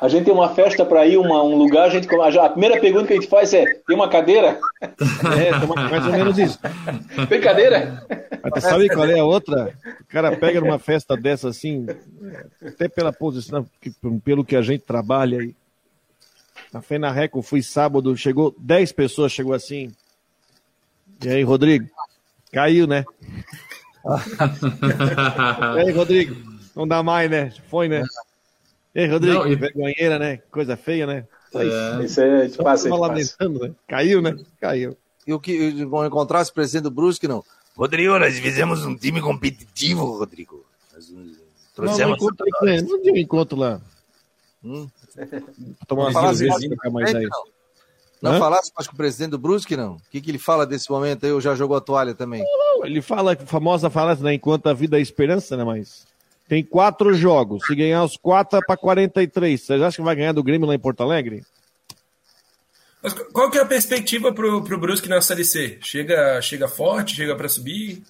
A 0.00 0.08
gente 0.08 0.24
tem 0.24 0.32
uma 0.32 0.54
festa 0.54 0.84
para 0.84 1.06
ir, 1.06 1.18
uma, 1.18 1.42
um 1.42 1.56
lugar, 1.56 1.84
a 1.84 1.90
gente. 1.90 2.08
Já, 2.32 2.46
a 2.46 2.48
primeira 2.48 2.80
pergunta 2.80 3.06
que 3.06 3.12
a 3.12 3.16
gente 3.16 3.28
faz 3.28 3.52
é: 3.52 3.66
tem 3.86 3.94
uma 3.94 4.08
cadeira? 4.08 4.58
É, 5.30 5.50
mais 5.76 6.06
ou 6.06 6.12
menos 6.12 6.38
isso. 6.38 6.58
Tem 7.28 7.38
cadeira? 7.38 8.06
Mas 8.42 8.64
sabe 8.64 8.88
qual 8.88 9.04
é 9.04 9.20
a 9.20 9.24
outra? 9.24 9.74
O 10.00 10.06
cara 10.06 10.34
pega 10.34 10.58
numa 10.58 10.78
festa 10.78 11.14
dessa 11.14 11.50
assim, 11.50 11.86
até 12.66 12.88
pela 12.88 13.12
posição, 13.12 13.66
pelo 14.24 14.42
que 14.42 14.56
a 14.56 14.62
gente 14.62 14.82
trabalha 14.82 15.40
aí. 15.40 15.54
Na 16.72 16.80
Fenarreco, 16.80 17.42
fui 17.42 17.62
sábado, 17.62 18.16
chegou 18.16 18.54
10 18.58 18.92
pessoas, 18.92 19.32
chegou 19.32 19.52
assim. 19.52 19.92
E 21.22 21.28
aí, 21.28 21.42
Rodrigo? 21.42 21.86
Caiu, 22.50 22.86
né? 22.86 23.04
e 25.76 25.80
aí, 25.80 25.90
Rodrigo? 25.90 26.34
Não 26.74 26.88
dá 26.88 27.02
mais, 27.02 27.30
né? 27.30 27.52
Foi, 27.68 27.86
né? 27.86 28.02
Ei, 28.94 29.06
Rodrigo, 29.06 29.38
não, 29.38 29.46
e... 29.46 29.54
vergonheira, 29.54 30.18
né? 30.18 30.38
Coisa 30.50 30.76
feia, 30.76 31.06
né? 31.06 31.26
É. 31.54 32.04
Isso 32.04 32.20
aí, 32.20 32.30
a 32.30 32.44
gente 32.44 32.58
passa, 32.58 32.88
a 32.88 32.90
gente 32.90 33.00
lamentando, 33.00 33.60
né? 33.60 33.74
Caiu, 33.86 34.20
né? 34.20 34.36
Caiu. 34.60 34.96
E 35.26 35.32
o 35.32 35.40
que 35.40 35.84
vão 35.84 36.06
encontrar 36.06 36.42
esse 36.42 36.52
presidente 36.52 36.84
do 36.84 36.90
Brusque, 36.90 37.28
não? 37.28 37.44
Rodrigo, 37.76 38.18
nós 38.18 38.38
fizemos 38.38 38.84
um 38.84 38.96
time 38.96 39.20
competitivo, 39.20 40.18
Rodrigo. 40.18 40.64
Nós 40.92 41.12
trouxemos... 41.74 42.00
Não, 42.00 42.08
não, 42.08 42.14
encontro, 42.16 42.46
não 42.88 43.02
tinha 43.02 43.14
um 43.14 43.16
encontro 43.16 43.58
lá. 43.58 43.80
Hum? 44.64 44.88
Tomar 45.86 46.04
uma 46.04 46.12
falasse 46.12 46.46
mais, 46.46 46.62
mais 46.92 47.14
aí. 47.14 47.28
Não, 48.22 48.32
não 48.32 48.38
falasse 48.38 48.70
mais 48.76 48.86
com 48.86 48.94
o 48.94 48.96
presidente 48.96 49.30
do 49.30 49.38
Brusque, 49.38 49.76
não? 49.76 49.94
O 49.94 50.02
que, 50.10 50.20
que 50.20 50.30
ele 50.30 50.38
fala 50.38 50.66
desse 50.66 50.90
momento 50.90 51.24
aí? 51.24 51.32
Ou 51.32 51.40
já 51.40 51.54
jogou 51.54 51.76
a 51.76 51.80
toalha 51.80 52.14
também? 52.14 52.42
Não, 52.42 52.78
não, 52.78 52.86
ele 52.86 53.00
fala, 53.00 53.34
famosa 53.34 53.88
frase, 53.88 54.22
né? 54.22 54.34
Enquanto 54.34 54.68
a 54.68 54.74
vida 54.74 54.98
é 54.98 55.00
esperança, 55.00 55.56
né? 55.56 55.64
Mas 55.64 56.06
tem 56.50 56.64
quatro 56.64 57.14
jogos. 57.14 57.64
Se 57.64 57.76
ganhar 57.76 58.02
os 58.02 58.16
quatro, 58.16 58.58
é 58.58 58.60
para 58.60 58.76
43. 58.76 59.60
Vocês 59.60 59.80
acham 59.80 60.02
que 60.02 60.06
vai 60.06 60.16
ganhar 60.16 60.32
do 60.32 60.42
Grêmio 60.42 60.66
lá 60.66 60.74
em 60.74 60.80
Porto 60.80 61.00
Alegre? 61.00 61.44
Mas 63.00 63.12
qual 63.12 63.48
que 63.48 63.56
é 63.56 63.62
a 63.62 63.66
perspectiva 63.66 64.32
pro, 64.32 64.60
pro 64.64 64.76
Brusque 64.76 65.08
na 65.08 65.20
Série 65.20 65.44
C? 65.44 65.78
Chega, 65.80 66.42
chega 66.42 66.66
forte? 66.66 67.14
Chega 67.14 67.36
para 67.36 67.48
subir? 67.48 68.02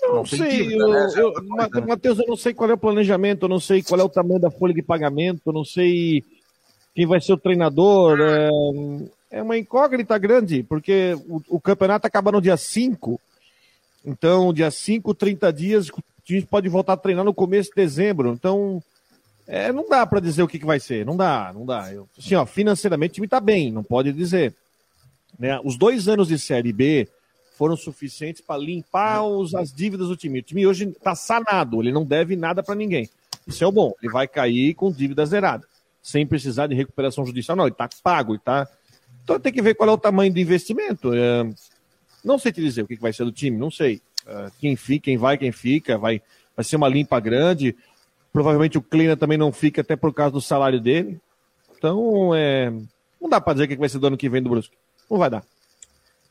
Eu 0.00 0.14
não, 0.14 0.24
sei, 0.24 0.72
eu, 0.72 0.88
né? 0.88 1.12
eu, 1.16 1.34
eu, 1.34 1.86
Matheus, 1.86 2.20
eu 2.20 2.26
não 2.28 2.36
sei 2.36 2.54
qual 2.54 2.70
é 2.70 2.74
o 2.74 2.78
planejamento, 2.78 3.42
eu 3.44 3.48
não 3.48 3.58
sei 3.58 3.82
qual 3.82 4.00
é 4.00 4.04
o 4.04 4.08
tamanho 4.08 4.40
da 4.40 4.50
folha 4.50 4.72
de 4.72 4.80
pagamento, 4.80 5.42
eu 5.46 5.52
não 5.52 5.64
sei 5.64 6.24
quem 6.94 7.06
vai 7.06 7.20
ser 7.20 7.32
o 7.32 7.36
treinador. 7.36 8.20
É, 8.20 8.50
é 9.32 9.42
uma 9.42 9.58
incógnita 9.58 10.16
grande, 10.16 10.62
porque 10.62 11.18
o, 11.28 11.42
o, 11.56 11.60
campeonato 11.60 12.06
acaba 12.06 12.30
no 12.30 12.40
dia 12.40 12.56
5. 12.56 13.20
Então, 14.06 14.52
dia 14.52 14.70
5, 14.70 15.12
30 15.12 15.52
dias, 15.52 15.90
time 16.20 16.42
pode 16.42 16.68
voltar 16.68 16.94
a 16.94 16.96
treinar 16.96 17.24
no 17.24 17.34
começo 17.34 17.70
de 17.70 17.76
dezembro. 17.76 18.32
Então, 18.32 18.82
é, 19.46 19.72
não 19.72 19.88
dá 19.88 20.06
para 20.06 20.20
dizer 20.20 20.42
o 20.42 20.48
que, 20.48 20.58
que 20.58 20.66
vai 20.66 20.78
ser. 20.78 21.04
Não 21.04 21.16
dá, 21.16 21.52
não 21.52 21.66
dá. 21.66 21.92
Eu, 21.92 22.08
assim, 22.18 22.34
ó, 22.34 22.46
financeiramente 22.46 23.12
o 23.12 23.14
time 23.14 23.26
está 23.26 23.40
bem, 23.40 23.72
não 23.72 23.82
pode 23.82 24.12
dizer. 24.12 24.54
Né? 25.38 25.58
Os 25.64 25.76
dois 25.76 26.06
anos 26.06 26.28
de 26.28 26.38
Série 26.38 26.72
B 26.72 27.08
foram 27.56 27.76
suficientes 27.76 28.40
para 28.40 28.60
limpar 28.60 29.22
os, 29.24 29.54
as 29.54 29.72
dívidas 29.72 30.08
do 30.08 30.16
time. 30.16 30.38
O 30.38 30.42
time 30.42 30.66
hoje 30.66 30.88
está 30.88 31.14
sanado, 31.14 31.82
ele 31.82 31.92
não 31.92 32.04
deve 32.04 32.36
nada 32.36 32.62
para 32.62 32.74
ninguém. 32.74 33.08
Isso 33.46 33.64
é 33.64 33.66
o 33.66 33.72
bom, 33.72 33.92
ele 34.02 34.12
vai 34.12 34.28
cair 34.28 34.74
com 34.74 34.92
dívida 34.92 35.26
zerada. 35.26 35.66
sem 36.02 36.26
precisar 36.26 36.68
de 36.68 36.74
recuperação 36.74 37.26
judicial. 37.26 37.56
Não, 37.56 37.64
ele 37.64 37.72
está 37.72 37.88
pago, 38.02 38.32
ele 38.32 38.38
está. 38.38 38.68
Então 39.24 39.38
tem 39.38 39.52
que 39.52 39.60
ver 39.60 39.74
qual 39.74 39.90
é 39.90 39.92
o 39.92 39.98
tamanho 39.98 40.32
do 40.32 40.38
investimento. 40.38 41.12
É... 41.12 41.50
Não 42.24 42.38
sei 42.38 42.52
te 42.52 42.60
dizer 42.60 42.82
o 42.82 42.86
que 42.86 42.96
vai 42.96 43.12
ser 43.12 43.24
do 43.24 43.32
time, 43.32 43.56
não 43.56 43.70
sei. 43.70 44.00
É... 44.26 44.50
Quem 44.58 44.76
fica, 44.76 45.04
quem 45.04 45.16
vai, 45.16 45.36
quem 45.36 45.52
fica, 45.52 45.98
vai, 45.98 46.22
vai 46.56 46.64
ser 46.64 46.76
uma 46.76 46.88
limpa 46.88 47.18
grande. 47.20 47.76
Provavelmente 48.32 48.78
o 48.78 48.82
Kleina 48.82 49.16
também 49.16 49.38
não 49.38 49.52
fica, 49.52 49.80
até 49.80 49.96
por 49.96 50.12
causa 50.12 50.32
do 50.32 50.40
salário 50.40 50.80
dele. 50.80 51.20
Então, 51.76 52.34
é... 52.34 52.70
não 53.20 53.28
dá 53.28 53.40
para 53.40 53.54
dizer 53.54 53.64
o 53.64 53.68
que 53.68 53.76
vai 53.76 53.88
ser 53.88 53.98
do 53.98 54.06
ano 54.06 54.16
que 54.16 54.28
vem 54.28 54.42
do 54.42 54.50
Brusque. 54.50 54.76
Não 55.10 55.18
vai 55.18 55.30
dar. 55.30 55.44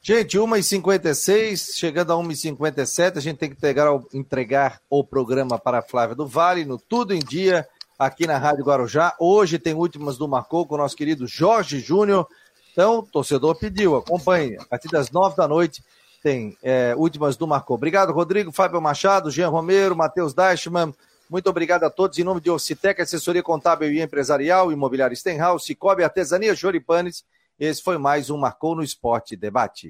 Gente, 0.01 0.37
1h56, 0.37 1.75
chegando 1.75 2.13
a 2.13 2.15
1h57, 2.15 3.17
a 3.17 3.19
gente 3.19 3.37
tem 3.37 3.49
que 3.49 3.55
entregar, 3.55 3.87
entregar 4.13 4.81
o 4.89 5.03
programa 5.03 5.59
para 5.59 5.79
a 5.79 5.81
Flávia 5.81 6.15
do 6.15 6.25
Vale, 6.25 6.63
no 6.63 6.77
Tudo 6.77 7.13
em 7.13 7.19
Dia, 7.19 7.67
aqui 7.97 8.25
na 8.25 8.37
Rádio 8.37 8.63
Guarujá. 8.63 9.13
Hoje 9.19 9.59
tem 9.59 9.73
últimas 9.73 10.17
do 10.17 10.25
Marcou 10.25 10.65
com 10.65 10.75
o 10.75 10.77
nosso 10.77 10.95
querido 10.95 11.27
Jorge 11.27 11.81
Júnior. 11.81 12.25
Então, 12.71 13.05
torcedor 13.11 13.55
pediu, 13.55 13.97
acompanhe. 13.97 14.55
A 14.57 14.63
partir 14.63 14.87
das 14.87 15.11
9 15.11 15.35
da 15.35 15.49
noite 15.49 15.83
tem 16.21 16.57
é, 16.61 16.93
últimas 16.97 17.37
do 17.37 17.47
Marcou. 17.47 17.75
Obrigado, 17.75 18.11
Rodrigo, 18.11 18.51
Fábio 18.51 18.81
Machado, 18.81 19.31
Jean 19.31 19.49
Romero, 19.49 19.95
Matheus 19.95 20.33
Deichmann. 20.33 20.93
Muito 21.29 21.49
obrigado 21.49 21.83
a 21.83 21.89
todos. 21.89 22.17
Em 22.17 22.23
nome 22.23 22.41
de 22.41 22.49
Ocitec, 22.49 23.01
assessoria 23.01 23.43
contábil 23.43 23.91
e 23.91 24.01
empresarial, 24.01 24.71
imobiliário 24.71 25.15
Stenhouse, 25.15 25.65
Cicobi, 25.65 26.03
Artesania, 26.03 26.55
Joripanes 26.55 27.23
esse 27.59 27.83
foi 27.83 27.97
mais 27.97 28.29
um 28.29 28.37
Marcou 28.37 28.73
no 28.73 28.81
Esporte 28.81 29.35
Debate. 29.35 29.85